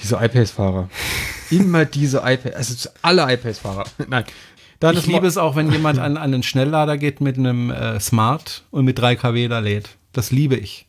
[0.03, 0.89] Diese iPace-Fahrer.
[1.51, 3.85] Immer diese iPace, also alle iPace-Fahrer.
[4.09, 4.25] Nein.
[4.79, 8.01] Dann Ich liebe es auch, wenn jemand an, an einen Schnelllader geht mit einem äh,
[8.01, 9.91] Smart und mit 3 kW da lädt.
[10.13, 10.87] Das liebe ich.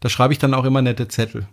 [0.00, 1.46] Da schreibe ich dann auch immer nette Zettel.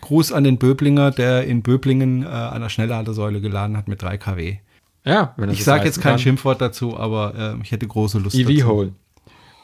[0.00, 4.18] Gruß an den Böblinger, der in Böblingen äh, an der Schnellladesäule geladen hat mit 3
[4.18, 4.58] kW.
[5.04, 6.18] Ja, wenn das Ich sage jetzt kein.
[6.18, 8.66] Schimpfwort dazu, aber äh, ich hätte große Lust EV dazu.
[8.68, 8.92] Hole.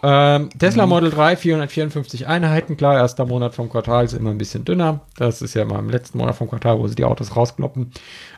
[0.02, 2.76] Ähm, Tesla Model 3, 454 Einheiten.
[2.76, 5.00] Klar, erster Monat vom Quartal ist immer ein bisschen dünner.
[5.16, 7.92] Das ist ja mal im letzten Monat vom Quartal, wo sie die Autos rauskloppen.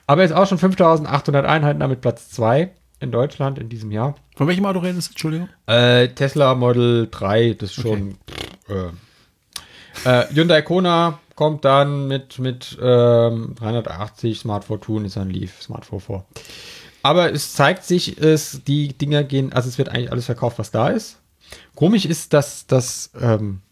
[0.07, 2.71] Aber jetzt auch schon 5800 Einheiten, damit Platz 2
[3.01, 4.15] in Deutschland in diesem Jahr.
[4.37, 5.13] Von welchem Auto redest du?
[5.13, 5.49] Entschuldigung?
[5.67, 8.17] Äh, Tesla Model 3, das ist schon.
[8.69, 15.63] Äh, äh, Hyundai Kona kommt dann mit, mit ähm, 380 Smart Fortune, ist ein Leaf,
[15.63, 16.25] Smart 44.
[17.03, 20.71] Aber es zeigt sich, es, die Dinger gehen, also es wird eigentlich alles verkauft, was
[20.71, 21.20] da ist.
[21.81, 23.63] Komisch ist, dass, dass ähm,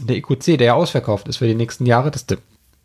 [0.00, 2.38] der EQC, der ja ausverkauft ist für die nächsten Jahre, dass der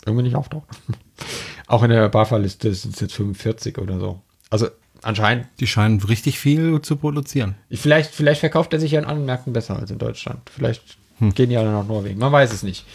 [0.06, 0.68] irgendwie nicht auftaucht.
[1.68, 4.20] Auch in der BAFA-Liste sind es jetzt 45 oder so.
[4.50, 4.68] Also
[5.02, 7.56] anscheinend Die scheinen richtig viel zu produzieren.
[7.72, 10.42] Vielleicht, vielleicht verkauft er sich ja in anderen Märkten besser als in Deutschland.
[10.54, 10.98] Vielleicht
[11.36, 12.20] gehen die alle nach Norwegen.
[12.20, 12.86] Man weiß es nicht.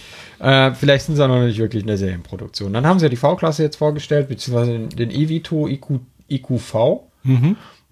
[0.40, 2.74] Äh, vielleicht sind sie auch noch nicht wirklich in der Serienproduktion.
[2.74, 6.74] Dann haben sie ja die V-Klasse jetzt vorgestellt, beziehungsweise den, den eVito IQ, IQV.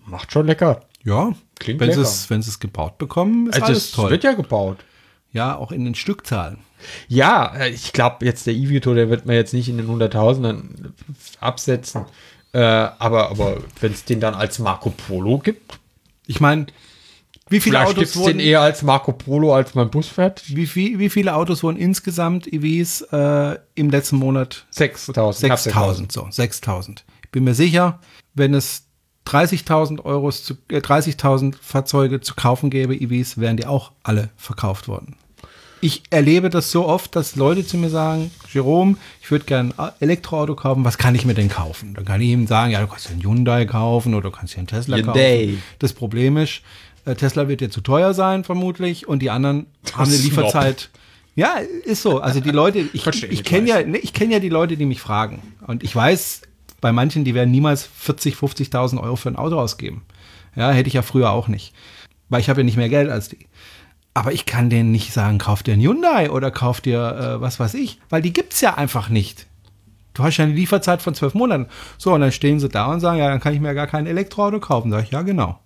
[0.05, 0.83] Macht schon lecker.
[1.05, 2.09] Ja, Klingt wenn sie lecker.
[2.11, 4.11] es wenn sie es gebaut bekommen, ist Also alles es toll.
[4.11, 4.79] wird ja gebaut.
[5.33, 6.59] ja, auch in den Stückzahlen.
[7.09, 10.95] Ja, äh, ich glaube, jetzt der eVito, der wird man jetzt nicht in den Hunderttausenden
[11.41, 12.05] absetzen.
[12.53, 15.79] Äh, aber aber wenn es den dann als Marco Polo gibt,
[16.27, 16.67] Ich meine,
[17.49, 20.09] wie viele vielleicht gibt Autos es den wurden eher als Marco Polo, als mein Bus
[20.09, 20.43] fährt.
[20.47, 25.47] wie, viel, wie viele Autos wurden insgesamt EVs äh, im letzten Monat 6000.
[25.47, 27.05] knapp 6000, so, 6000.
[27.25, 28.01] Ich bin mir sicher,
[28.35, 28.86] wenn es
[29.27, 34.89] 30.000 Euros zu, äh, 30.000 Fahrzeuge zu kaufen gäbe, EVs, wären die auch alle verkauft
[34.89, 35.17] worden.
[35.83, 39.91] Ich erlebe das so oft, dass Leute zu mir sagen, Jerome, ich würde gerne ein
[40.01, 41.93] Elektroauto kaufen, was kann ich mir denn kaufen?
[41.95, 44.55] Dann kann ich ihm sagen, ja, du kannst dir einen Hyundai kaufen oder du kannst
[44.55, 45.47] dir einen Tesla Hyundai.
[45.47, 45.63] kaufen.
[45.79, 46.63] Das Problem ist,
[47.05, 50.17] äh, Tesla wird dir zu teuer sein, vermutlich, und die anderen haben eine.
[50.17, 50.91] Lieferzeit.
[51.35, 52.21] Ja, ist so.
[52.21, 54.87] Also die Leute, ich, ich ich kenne ja, ne, ich kenne ja die Leute, die
[54.87, 55.43] mich fragen.
[55.67, 56.41] Und ich weiß,
[56.81, 60.03] bei manchen, die werden niemals 40, 50.000 Euro für ein Auto ausgeben.
[60.55, 61.75] Ja, hätte ich ja früher auch nicht.
[62.29, 63.47] Weil ich habe ja nicht mehr Geld als die.
[64.15, 67.61] Aber ich kann denen nicht sagen, kauf dir einen Hyundai oder kauf dir äh, was
[67.61, 69.47] weiß ich, weil die gibt's ja einfach nicht.
[70.15, 71.67] Du hast ja eine Lieferzeit von zwölf Monaten.
[71.99, 74.07] So, und dann stehen sie da und sagen, ja, dann kann ich mir gar kein
[74.07, 74.91] Elektroauto kaufen.
[74.91, 75.59] Sag ich, ja, genau.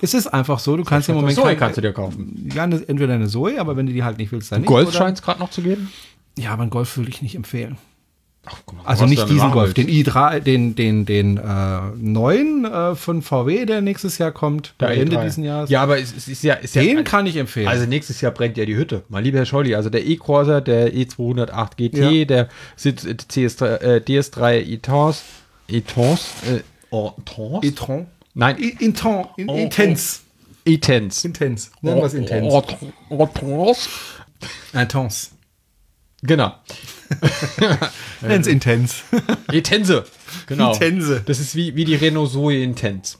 [0.00, 2.50] Es ist einfach so, du kannst im Moment Zoe kein- kannst du dir kaufen.
[2.54, 4.68] ja, entweder eine Zoe, aber wenn du die halt nicht willst, dann nicht.
[4.68, 5.92] Golf oder- scheint es gerade noch zu geben.
[6.38, 7.76] Ja, aber einen Golf würde ich nicht empfehlen.
[8.50, 12.94] Ach, guck mal, Also nicht diesen Golf, den i3, den, den, den äh, neuen äh,
[12.94, 15.24] von VW, der nächstes Jahr kommt, Der Ende E3.
[15.24, 15.70] diesen Jahres.
[15.70, 17.68] Ja, aber es, es ist ja, ist ja den kann ich empfehlen.
[17.68, 19.02] Also nächstes Jahr brennt ja die Hütte.
[19.08, 22.24] Mein lieber Herr Scholli, also der E-Corsa, der E208 GT, Ja.
[22.24, 25.22] der Sitz- äh, CS3, äh, DS3 E-Tons,
[25.68, 27.64] E-Tons, äh, E-Tons?
[27.64, 28.06] e-tron.
[28.34, 30.22] Nein, Inten, in, Oh, intens.
[30.64, 31.24] E-Tens.
[31.24, 31.70] Intens.
[31.82, 32.46] Nennen wir es intens.
[33.10, 33.88] E-Tons.
[34.72, 35.30] Intens.
[36.22, 36.54] Genau.
[38.20, 39.04] Nennen es intens.
[39.52, 40.04] E-Tense.
[40.46, 40.72] Genau.
[40.74, 41.22] Intense.
[41.24, 43.16] Das ist wie, wie die Renault Zoe Intense.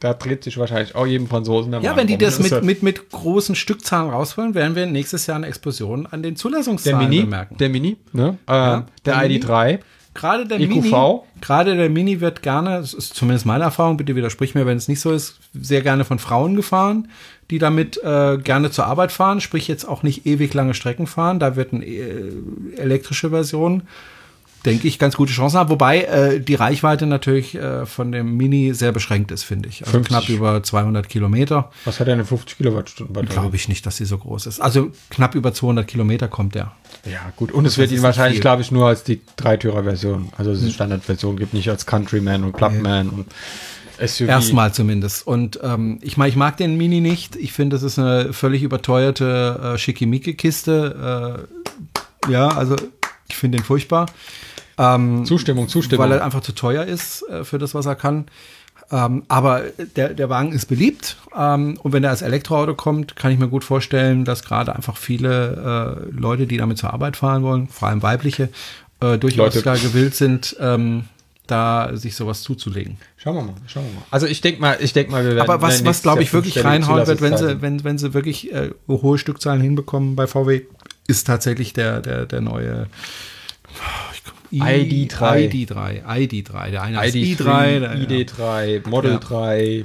[0.00, 2.18] Da dreht sich wahrscheinlich auch jedem Franzosen der Ja, wenn die um.
[2.18, 6.34] das mit, mit, mit großen Stückzahlen rausholen, werden wir nächstes Jahr eine Explosion an den
[6.34, 7.56] der Zulassungszahlen Mini, bemerken.
[7.56, 8.36] der Mini, ne?
[8.46, 9.38] ähm, der, der Mini.
[9.38, 9.78] ID3.
[10.14, 10.68] Gerade der EQV.
[10.68, 14.76] Mini, gerade der Mini wird gerne, das ist zumindest meine Erfahrung, bitte widersprich mir, wenn
[14.76, 17.08] es nicht so ist, sehr gerne von Frauen gefahren,
[17.50, 21.38] die damit äh, gerne zur Arbeit fahren, sprich jetzt auch nicht ewig lange Strecken fahren.
[21.38, 22.32] Da wird eine äh,
[22.76, 23.82] elektrische Version,
[24.64, 25.68] denke ich, ganz gute Chancen haben.
[25.68, 29.82] Wobei äh, die Reichweite natürlich äh, von dem Mini sehr beschränkt ist, finde ich.
[29.82, 30.08] Also 50.
[30.08, 31.70] knapp über 200 Kilometer.
[31.84, 33.32] Was hat er eine 50 Kilowattstunden Batterie?
[33.32, 34.60] Glaube ich nicht, dass sie so groß ist.
[34.60, 36.72] Also knapp über 200 Kilometer kommt der.
[37.04, 37.52] Ja, gut.
[37.52, 41.52] Und es wird ihn wahrscheinlich, glaube ich, nur als die Dreitürer-Version, also die Standardversion gibt,
[41.52, 43.26] nicht als Countryman und Clubman und
[43.98, 44.28] SUV.
[44.28, 45.26] Erstmal zumindest.
[45.26, 47.36] Und ähm, ich meine, ich mag den Mini nicht.
[47.36, 51.46] Ich finde, das ist eine völlig überteuerte äh, Schickimicki-Kiste.
[52.26, 52.76] Äh, ja, also
[53.28, 54.06] ich finde den furchtbar.
[54.76, 56.04] Ähm, Zustimmung, Zustimmung.
[56.04, 58.26] weil er einfach zu teuer ist äh, für das, was er kann.
[58.90, 59.62] Ähm, aber
[59.96, 61.16] der, der Wagen ist beliebt.
[61.36, 64.96] Ähm, und wenn er als Elektroauto kommt, kann ich mir gut vorstellen, dass gerade einfach
[64.96, 68.50] viele äh, Leute, die damit zur Arbeit fahren wollen, vor allem weibliche,
[69.00, 69.62] äh, durchaus Leute.
[69.62, 71.04] da gewillt sind, ähm,
[71.46, 72.96] da sich sowas zuzulegen.
[73.16, 74.06] Schauen wir mal, schauen wir mal.
[74.10, 75.48] Also ich denke mal, ich denke mal, wir werden.
[75.48, 78.70] Aber was, was glaube ich wirklich reinhauen wird, wenn sie, wenn, wenn sie wirklich äh,
[78.88, 80.62] hohe Stückzahlen hinbekommen bei VW,
[81.06, 82.86] ist tatsächlich der, der, der neue
[84.52, 85.50] ID3.
[85.50, 86.70] ID3, ID3.
[86.70, 89.18] Der eine ID ist i3, der, ID3, Model Ja.
[89.18, 89.84] 3.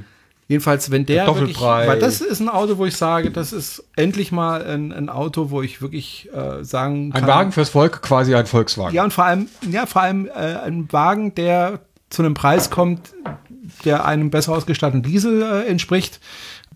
[0.50, 1.88] Jedenfalls, wenn der wirklich, Doppelpreis.
[1.88, 5.50] weil das ist ein Auto, wo ich sage, das ist endlich mal ein, ein Auto,
[5.50, 7.28] wo ich wirklich äh, sagen Ein kann.
[7.28, 8.92] Wagen fürs Volk, quasi ein Volkswagen.
[8.92, 11.78] Ja, und vor allem, ja, vor allem äh, ein Wagen, der
[12.08, 13.12] zu einem Preis kommt,
[13.84, 16.18] der einem besser ausgestatteten Diesel äh, entspricht,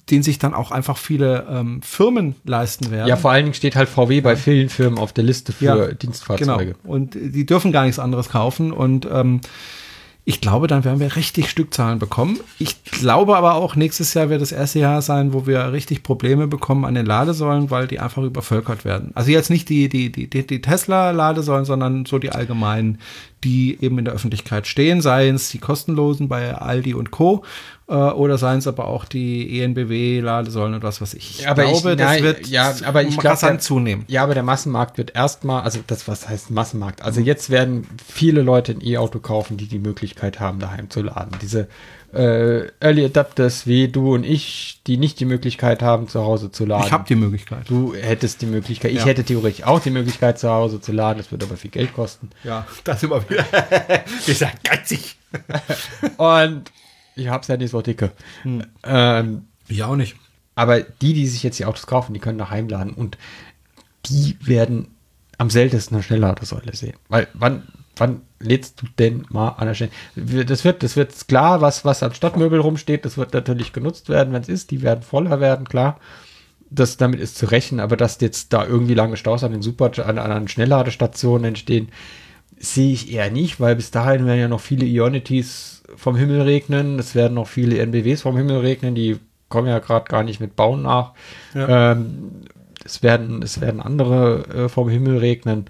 [0.08, 3.08] den sich dann auch einfach viele ähm, Firmen leisten werden.
[3.08, 5.86] Ja, vor allen Dingen steht halt VW bei vielen Firmen auf der Liste für Ja,
[5.88, 6.76] Dienstfahrzeuge.
[6.80, 6.94] Genau.
[6.94, 8.70] Und die dürfen gar nichts anderes kaufen.
[8.70, 9.40] Und ähm,
[10.26, 12.40] ich glaube, dann werden wir richtig Stückzahlen bekommen.
[12.58, 16.46] Ich glaube aber auch, nächstes Jahr wird das erste Jahr sein, wo wir richtig Probleme
[16.46, 19.10] bekommen an den Ladesäulen, weil die einfach übervölkert werden.
[19.14, 23.00] Also jetzt nicht die, die, die, die, Tesla-Ladesäulen, sondern so die allgemeinen,
[23.44, 27.44] die eben in der Öffentlichkeit stehen, seien es die kostenlosen bei Aldi und Co.
[27.86, 31.40] Äh, oder seien es aber auch die ENBW-Ladesäulen und was weiß ich.
[31.40, 34.04] Ich aber glaube, ich, das nein, wird ja, aber ich glaube, rasant zunehmen.
[34.08, 37.02] Ja, aber der Massenmarkt wird erstmal, also das, was heißt Massenmarkt?
[37.02, 41.32] Also jetzt werden viele Leute ein E-Auto kaufen, die die Möglichkeit haben, daheim zu laden.
[41.42, 41.68] Diese
[42.14, 46.64] äh, Early Adapters wie du und ich, die nicht die Möglichkeit haben, zu Hause zu
[46.64, 46.86] laden.
[46.86, 47.68] Ich habe die Möglichkeit.
[47.68, 49.04] Du hättest die Möglichkeit, ich Ja.
[49.06, 52.30] hätte theoretisch auch die Möglichkeit, zu Hause zu laden, das wird aber viel Geld kosten.
[52.44, 53.44] Ja, das immer wieder.
[54.26, 55.16] Wir sind geizig.
[56.16, 56.70] Und
[57.16, 58.12] ich hab's ja nicht so dicke.
[58.84, 60.16] Ähm, Ich auch nicht.
[60.54, 63.18] Aber die, die sich jetzt die Autos kaufen, die können daheim laden und
[64.06, 64.94] die werden
[65.38, 66.94] am seltensten eine Schnellladesäule sehen.
[67.08, 67.64] Weil wann,
[67.96, 69.90] wann lädst du denn mal an der Stelle?
[70.44, 74.32] Das wird, das wird klar, was, was an Stadtmöbel rumsteht, das wird natürlich genutzt werden,
[74.32, 74.70] wenn es ist.
[74.70, 75.98] Die werden voller werden, klar.
[76.70, 79.92] Das, damit ist zu rechnen, aber dass jetzt da irgendwie lange Staus an den Super,
[80.06, 81.88] an, an Schnellladestationen entstehen,
[82.56, 86.98] sehe ich eher nicht, weil bis dahin werden ja noch viele Ionities vom Himmel regnen,
[86.98, 89.18] es werden noch viele NBWs vom Himmel regnen, die
[89.48, 91.12] kommen ja gerade gar nicht mit Bauen nach.
[91.54, 92.42] Ähm,
[92.84, 95.66] es, werden, es werden andere äh, vom Himmel regnen.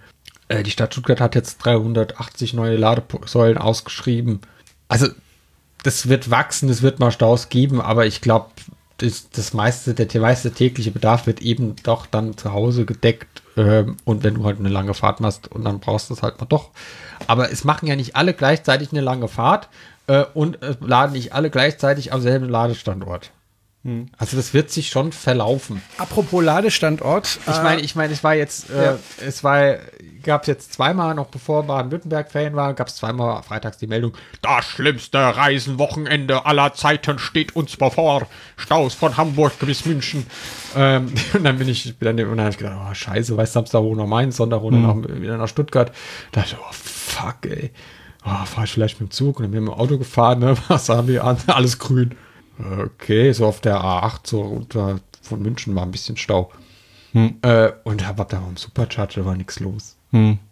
[0.48, 4.40] Äh, die Stadt Stuttgart hat jetzt 380 neue Ladesäulen ausgeschrieben.
[4.88, 5.08] Also
[5.82, 8.50] das wird wachsen, es wird mal Staus geben, aber ich glaube,
[8.98, 13.42] das, das meiste, der, der meiste tägliche Bedarf wird eben doch dann zu Hause gedeckt.
[13.56, 16.40] Ähm, und wenn du halt eine lange Fahrt machst und dann brauchst du es halt
[16.40, 16.70] mal doch.
[17.26, 19.68] Aber es machen ja nicht alle gleichzeitig eine lange Fahrt
[20.06, 23.30] äh, und äh, laden nicht alle gleichzeitig am selben Ladestandort.
[24.16, 25.82] Also das wird sich schon verlaufen.
[25.98, 27.38] Apropos Ladestandort.
[27.46, 28.98] Ich meine, ich meine, es war jetzt, äh, Ja.
[29.26, 29.74] es war,
[30.22, 34.14] gab es jetzt zweimal, noch bevor Baden-Württemberg Ferien war, gab es zweimal freitags die Meldung,
[34.40, 38.26] das schlimmste Reisenwochenende aller Zeiten steht uns bevor.
[38.56, 40.26] Staus von Hamburg bis München.
[40.74, 43.80] Ähm, und dann bin ich, dann, und dann habe ich gedacht, oh scheiße, weißt Samstag
[43.80, 45.92] hoch nach Mainz, Sonntag hoch nach, wieder nach Stuttgart.
[46.32, 47.70] Da dachte ich, oh fuck, ey.
[48.24, 50.38] Oh, fahr ich vielleicht mit dem Zug und dann bin ich mit dem Auto gefahren,
[50.38, 50.56] ne?
[50.68, 51.36] Was haben wir an?
[51.48, 52.14] Alles grün.
[52.58, 56.52] Okay, so auf der A8, so unter von München war ein bisschen Stau.
[57.14, 59.96] Äh, und hab, hab da am Supercharger war nichts los.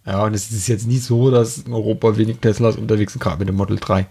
[0.05, 3.39] Ja, und es ist jetzt nicht so, dass in Europa wenig Teslas unterwegs sind, gerade
[3.39, 4.09] mit dem Model 3.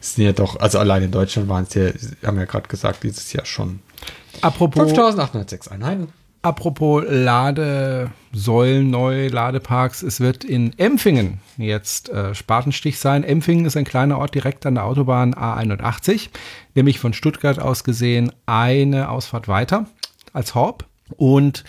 [0.00, 1.90] Es sind ja doch, also allein in Deutschland waren es ja,
[2.24, 3.80] haben ja gerade gesagt, dieses Jahr schon
[4.42, 6.12] apropos, 5806 Einheiten.
[6.42, 10.02] Apropos Ladesäulen, neue Ladeparks.
[10.02, 13.24] Es wird in Empfingen jetzt äh, Spatenstich sein.
[13.24, 16.28] Empfingen ist ein kleiner Ort direkt an der Autobahn A81,
[16.74, 19.86] nämlich von Stuttgart aus gesehen eine Ausfahrt weiter
[20.32, 20.84] als Horb.
[21.16, 21.64] Und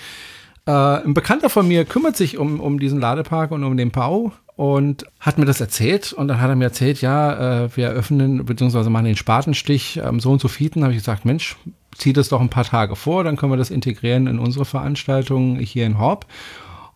[0.66, 4.32] äh, ein Bekannter von mir kümmert sich um, um diesen Ladepark und um den Bau
[4.56, 6.14] und hat mir das erzählt.
[6.14, 8.90] Und dann hat er mir erzählt, ja, äh, wir eröffnen bzw.
[8.90, 10.84] machen den Spatenstich am so und so Fieten.
[10.84, 11.58] habe ich gesagt, Mensch,
[11.98, 15.57] zieh das doch ein paar Tage vor, dann können wir das integrieren in unsere Veranstaltung
[15.60, 16.26] hier in Horb.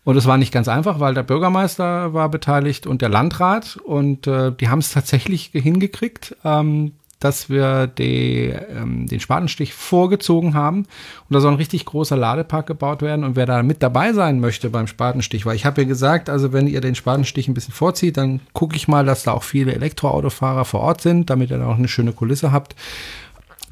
[0.07, 3.77] Und es war nicht ganz einfach, weil der Bürgermeister war beteiligt und der Landrat.
[3.83, 10.53] Und äh, die haben es tatsächlich hingekriegt, ähm, dass wir die, ähm, den Spatenstich vorgezogen
[10.53, 10.79] haben.
[10.79, 13.25] Und da soll ein richtig großer Ladepark gebaut werden.
[13.25, 16.53] Und wer da mit dabei sein möchte beim Spatenstich, weil ich habe ja gesagt, also
[16.53, 19.73] wenn ihr den Spatenstich ein bisschen vorzieht, dann gucke ich mal, dass da auch viele
[19.73, 22.75] Elektroautofahrer vor Ort sind, damit ihr da auch eine schöne Kulisse habt.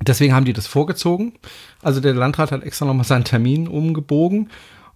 [0.01, 1.33] Deswegen haben die das vorgezogen.
[1.81, 4.49] Also der Landrat hat extra nochmal seinen Termin umgebogen.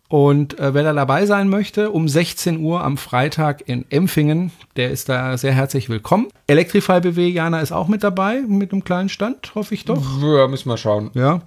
[0.09, 4.89] Und äh, wer da dabei sein möchte, um 16 Uhr am Freitag in Empfingen, der
[4.89, 6.30] ist da sehr herzlich willkommen.
[6.47, 10.01] Electrify BW Jana ist auch mit dabei, mit einem kleinen Stand, hoffe ich doch.
[10.23, 11.11] Ja, müssen wir schauen.
[11.13, 11.41] Ja,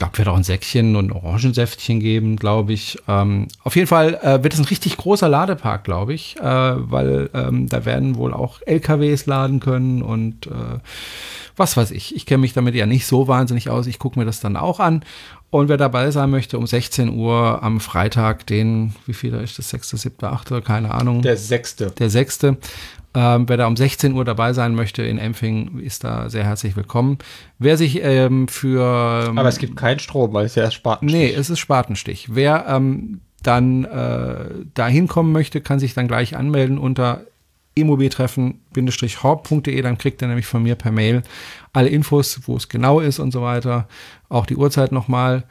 [0.00, 2.98] glaube, wird auch ein Säckchen und ein Orangensäftchen geben, glaube ich.
[3.06, 7.30] Ähm, auf jeden Fall äh, wird es ein richtig großer Ladepark, glaube ich, äh, weil
[7.34, 10.80] ähm, da werden wohl auch LKWs laden können und äh,
[11.60, 12.16] was weiß ich.
[12.16, 13.86] Ich kenne mich damit ja nicht so wahnsinnig aus.
[13.86, 15.04] Ich gucke mir das dann auch an.
[15.50, 19.68] Und wer dabei sein möchte, um 16 Uhr am Freitag, den, wie viel ist das,
[19.68, 21.22] 6., 7., 8., keine Ahnung.
[21.22, 21.90] Der sechste.
[21.90, 22.56] Der sechste.
[23.12, 26.76] Ähm, wer da um 16 Uhr dabei sein möchte in Empfing, ist da sehr herzlich
[26.76, 27.18] willkommen.
[27.58, 28.82] Wer sich ähm, für...
[29.36, 31.20] Aber es gibt keinen Strom, weil es ja Spatenstich.
[31.20, 32.28] Nee, es ist Spatenstich.
[32.34, 37.26] Wer ähm, dann äh, da hinkommen möchte, kann sich dann gleich anmelden unter
[37.74, 41.22] immobiltreffen-horb.de, dann kriegt er nämlich von mir per Mail
[41.72, 43.88] alle Infos, wo es genau ist und so weiter,
[44.28, 45.44] auch die Uhrzeit nochmal,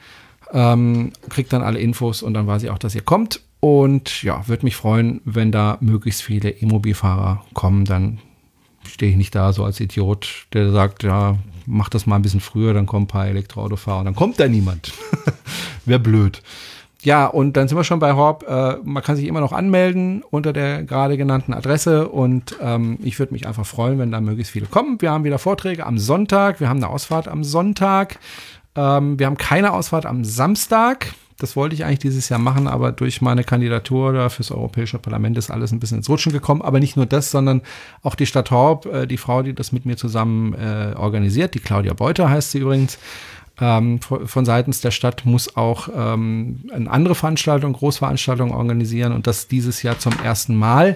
[0.52, 4.48] ähm, kriegt dann alle Infos und dann weiß ich auch, dass ihr kommt und ja,
[4.48, 8.20] würde mich freuen, wenn da möglichst viele Immobilfahrer kommen, dann
[8.88, 12.40] stehe ich nicht da so als Idiot, der sagt, ja, mach das mal ein bisschen
[12.40, 14.94] früher, dann kommen ein paar Elektroautofahrer und dann kommt da niemand.
[15.86, 16.42] Wäre blöd.
[17.02, 18.46] Ja, und dann sind wir schon bei Horb.
[18.48, 23.18] Äh, man kann sich immer noch anmelden unter der gerade genannten Adresse und ähm, ich
[23.20, 25.02] würde mich einfach freuen, wenn da möglichst viele kommen.
[25.02, 28.20] Wir haben wieder Vorträge am Sonntag, wir haben eine Ausfahrt am Sonntag,
[28.76, 31.14] ähm, wir haben keine Ausfahrt am Samstag.
[31.40, 35.38] Das wollte ich eigentlich dieses Jahr machen, aber durch meine Kandidatur da fürs Europäische Parlament
[35.38, 36.62] ist alles ein bisschen ins Rutschen gekommen.
[36.62, 37.62] Aber nicht nur das, sondern
[38.04, 41.60] auch die Stadt Horb, äh, die Frau, die das mit mir zusammen äh, organisiert, die
[41.60, 43.00] Claudia Beuter heißt sie übrigens,
[43.62, 49.48] ähm, von seitens der Stadt muss auch ähm, eine andere Veranstaltung, Großveranstaltung organisieren und das
[49.48, 50.96] dieses Jahr zum ersten Mal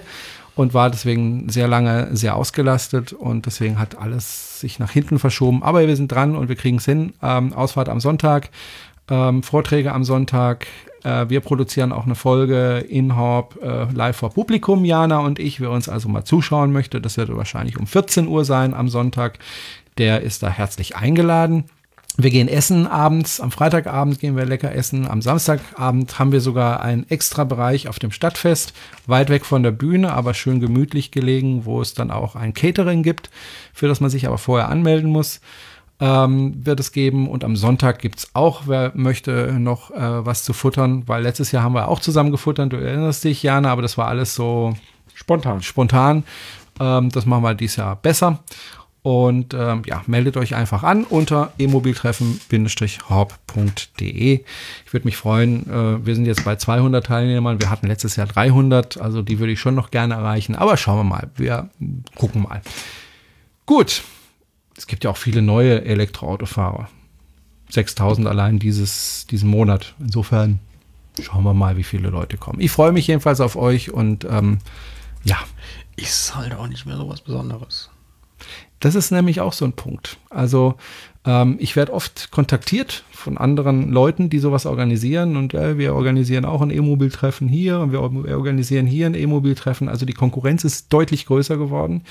[0.56, 5.62] und war deswegen sehr lange sehr ausgelastet und deswegen hat alles sich nach hinten verschoben.
[5.62, 7.12] Aber wir sind dran und wir kriegen es hin.
[7.22, 8.50] Ähm, Ausfahrt am Sonntag,
[9.10, 10.66] ähm, Vorträge am Sonntag.
[11.02, 15.60] Äh, wir produzieren auch eine Folge in Horb äh, live vor Publikum, Jana und ich.
[15.60, 19.38] Wer uns also mal zuschauen möchte, das wird wahrscheinlich um 14 Uhr sein am Sonntag.
[19.98, 21.64] Der ist da herzlich eingeladen.
[22.16, 26.80] Wir gehen essen abends, am Freitagabend gehen wir lecker essen, am Samstagabend haben wir sogar
[26.80, 28.72] einen extra Bereich auf dem Stadtfest,
[29.06, 33.02] weit weg von der Bühne, aber schön gemütlich gelegen, wo es dann auch ein Catering
[33.02, 33.30] gibt,
[33.72, 35.40] für das man sich aber vorher anmelden muss,
[35.98, 37.28] ähm, wird es geben.
[37.28, 41.64] Und am Sonntag gibt's auch, wer möchte, noch äh, was zu futtern, weil letztes Jahr
[41.64, 44.74] haben wir auch zusammen gefuttert, du erinnerst dich, Jana, aber das war alles so
[45.14, 45.62] spontan.
[45.62, 46.22] Spontan.
[46.78, 48.38] Ähm, das machen wir dieses Jahr besser.
[49.04, 54.44] Und ähm, ja, meldet euch einfach an unter e-mobiltreffen-horb.de.
[54.86, 57.60] Ich würde mich freuen, äh, wir sind jetzt bei 200 Teilnehmern.
[57.60, 60.54] Wir hatten letztes Jahr 300, also die würde ich schon noch gerne erreichen.
[60.54, 61.68] Aber schauen wir mal, wir
[62.14, 62.62] gucken mal.
[63.66, 64.04] Gut,
[64.74, 66.88] es gibt ja auch viele neue Elektroautofahrer.
[67.68, 69.94] 6000 allein dieses, diesen Monat.
[70.00, 70.60] Insofern
[71.20, 72.58] schauen wir mal, wie viele Leute kommen.
[72.58, 74.60] Ich freue mich jedenfalls auf euch und ähm,
[75.24, 75.36] ja.
[75.96, 77.90] Ist halt auch nicht mehr so was Besonderes.
[78.84, 80.18] Das ist nämlich auch so ein Punkt.
[80.28, 80.74] Also
[81.24, 86.44] ähm, ich werde oft kontaktiert von anderen Leuten, die sowas organisieren und äh, wir organisieren
[86.44, 89.88] auch ein E-Mobil-Treffen hier und wir organisieren hier ein E-Mobil-Treffen.
[89.88, 92.02] Also die Konkurrenz ist deutlich größer geworden,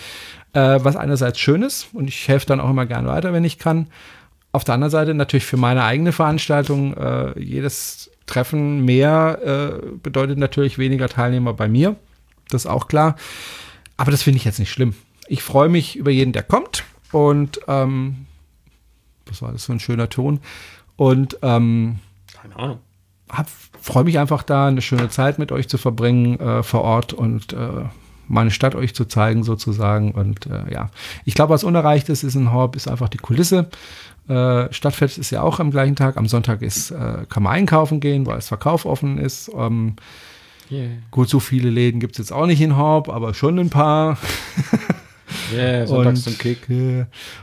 [0.54, 3.60] äh, was einerseits schön ist und ich helfe dann auch immer gern weiter, wenn ich
[3.60, 3.86] kann.
[4.52, 10.40] Auf der anderen Seite natürlich für meine eigene Veranstaltung äh, jedes Treffen mehr äh, bedeutet
[10.40, 11.98] natürlich weniger Teilnehmer bei mir.
[12.50, 13.16] Das ist auch klar.
[13.96, 14.96] Aber das finde ich jetzt nicht schlimm
[15.28, 16.84] ich freue mich über jeden, der kommt.
[17.12, 18.26] Und ähm,
[19.26, 20.40] was war das für ein schöner Ton?
[20.96, 22.00] Und ähm,
[22.34, 22.80] keine Ahnung.
[23.82, 27.54] Freue mich einfach da, eine schöne Zeit mit euch zu verbringen äh, vor Ort und
[27.54, 27.86] äh,
[28.28, 30.12] meine Stadt euch zu zeigen sozusagen.
[30.12, 30.90] Und äh, ja,
[31.26, 33.70] ich glaube, was unerreicht ist, ist in Horb, ist einfach die Kulisse.
[34.28, 36.18] Äh, Stadtfest ist ja auch am gleichen Tag.
[36.18, 39.52] Am Sonntag ist, äh, kann man einkaufen gehen, weil es Verkauf offen ist.
[39.54, 39.96] Ähm,
[40.72, 40.90] yeah.
[41.12, 44.18] Gut, so viele Läden gibt es jetzt auch nicht in Horb, aber schon ein paar.
[45.54, 46.68] Yeah, sonntags zum Kick.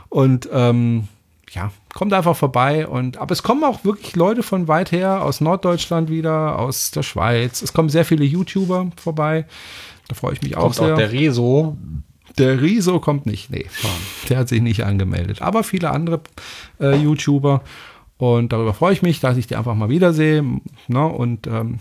[0.09, 1.07] Und ähm,
[1.51, 5.41] ja, kommt einfach vorbei und aber es kommen auch wirklich Leute von weit her aus
[5.41, 7.61] Norddeutschland wieder, aus der Schweiz.
[7.61, 9.45] Es kommen sehr viele YouTuber vorbei.
[10.07, 10.93] Da freue ich mich kommt auch sehr.
[10.93, 11.77] Auch der Rezo.
[12.37, 13.65] Der Riso kommt nicht, nee.
[14.29, 15.41] Der hat sich nicht angemeldet.
[15.41, 16.21] Aber viele andere
[16.79, 17.61] äh, YouTuber.
[18.17, 20.43] Und darüber freue ich mich, dass ich die einfach mal wiedersehe.
[20.87, 21.05] Ne?
[21.05, 21.79] Und ähm,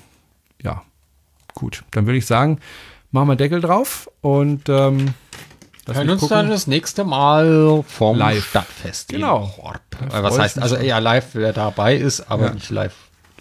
[0.63, 0.83] ja,
[1.55, 1.85] gut.
[1.93, 2.59] Dann würde ich sagen,
[3.13, 5.15] machen wir Deckel drauf und ähm,
[5.91, 6.37] Lass Hören uns gucken.
[6.37, 8.49] dann das nächste Mal vom live.
[8.49, 9.09] Stadtfest.
[9.09, 9.53] Genau.
[10.09, 12.55] Was heißt, also eher live, wer dabei ist, aber ja.
[12.55, 12.95] nicht live,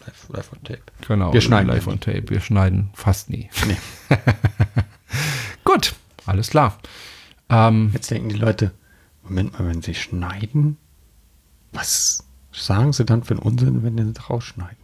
[0.03, 0.81] live, live on Tape.
[1.07, 1.31] Genau.
[1.31, 2.23] Wir schneiden live on Tape.
[2.25, 3.51] Wir schneiden fast nie.
[3.67, 3.77] Nee.
[5.63, 5.93] Gut,
[6.25, 6.79] alles klar.
[7.49, 8.71] Ähm, Jetzt denken die Leute,
[9.21, 10.77] Moment mal, wenn sie schneiden,
[11.71, 14.75] was sagen sie dann für einen Unsinn, wenn sie rausschneiden?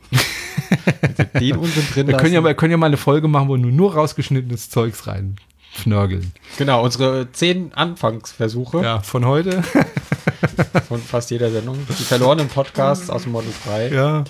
[1.40, 3.72] den Unsinn drin wir können, ja, wir können ja mal eine Folge machen, wo nur,
[3.72, 5.38] nur rausgeschnittenes Zeugs rein
[5.76, 6.32] Fnörgeln.
[6.58, 8.82] Genau, unsere zehn Anfangsversuche.
[8.82, 9.62] Ja, von heute.
[10.88, 11.78] von fast jeder Sendung.
[11.90, 13.90] Die verlorenen Podcasts aus dem Model 3.
[13.90, 14.24] Ja.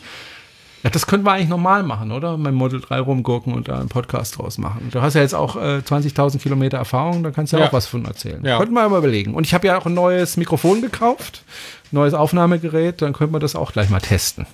[0.84, 2.38] Ja, das könnten wir eigentlich normal machen, oder?
[2.38, 4.90] Mit dem Model 3 rumgurken und da einen Podcast draus machen.
[4.92, 7.70] Du hast ja jetzt auch äh, 20.000 Kilometer Erfahrung, da kannst du ja, Ja.
[7.70, 8.44] auch was von erzählen.
[8.46, 8.58] Ja.
[8.60, 9.34] Könnten wir mal überlegen.
[9.34, 11.44] Und ich habe ja auch ein neues Mikrofon gekauft,
[11.92, 14.46] neues Aufnahmegerät, dann könnten wir das auch gleich mal testen.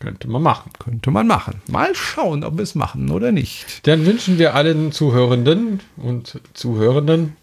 [0.00, 0.70] Könnte man machen.
[0.78, 1.60] Könnte man machen.
[1.66, 3.86] Mal schauen, ob wir es machen oder nicht.
[3.86, 7.36] Dann wünschen wir allen Zuhörenden und Zuhörenden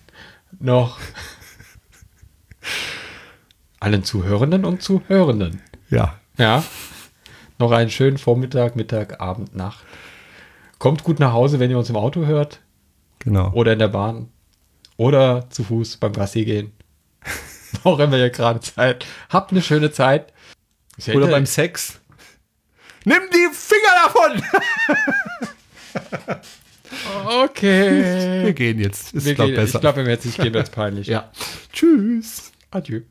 [0.59, 0.99] noch
[3.79, 5.61] allen Zuhörenden und Zuhörenden.
[5.89, 6.19] Ja.
[6.37, 6.63] Ja.
[7.59, 9.83] Noch einen schönen Vormittag, Mittag, Abend, Nacht.
[10.79, 12.59] Kommt gut nach Hause, wenn ihr uns im Auto hört
[13.19, 13.51] Genau.
[13.53, 14.29] oder in der Bahn
[14.97, 16.71] oder zu Fuß beim Gassi gehen.
[17.83, 19.05] Auch immer ja gerade Zeit.
[19.29, 20.33] Habt eine schöene Zeit.
[21.13, 21.99] Oder beim Sex.
[23.05, 24.43] Nimm die Finger davon!
[27.43, 28.43] Okay.
[28.43, 29.13] Wir gehen jetzt.
[29.13, 29.75] Ist, Wir glaub, gehen, besser.
[29.75, 31.07] ich glaube, jetzt nicht gehen wir jetzt peinlich.
[31.07, 31.31] ja.
[31.71, 32.51] Tschüss.
[32.71, 33.01] Adieu.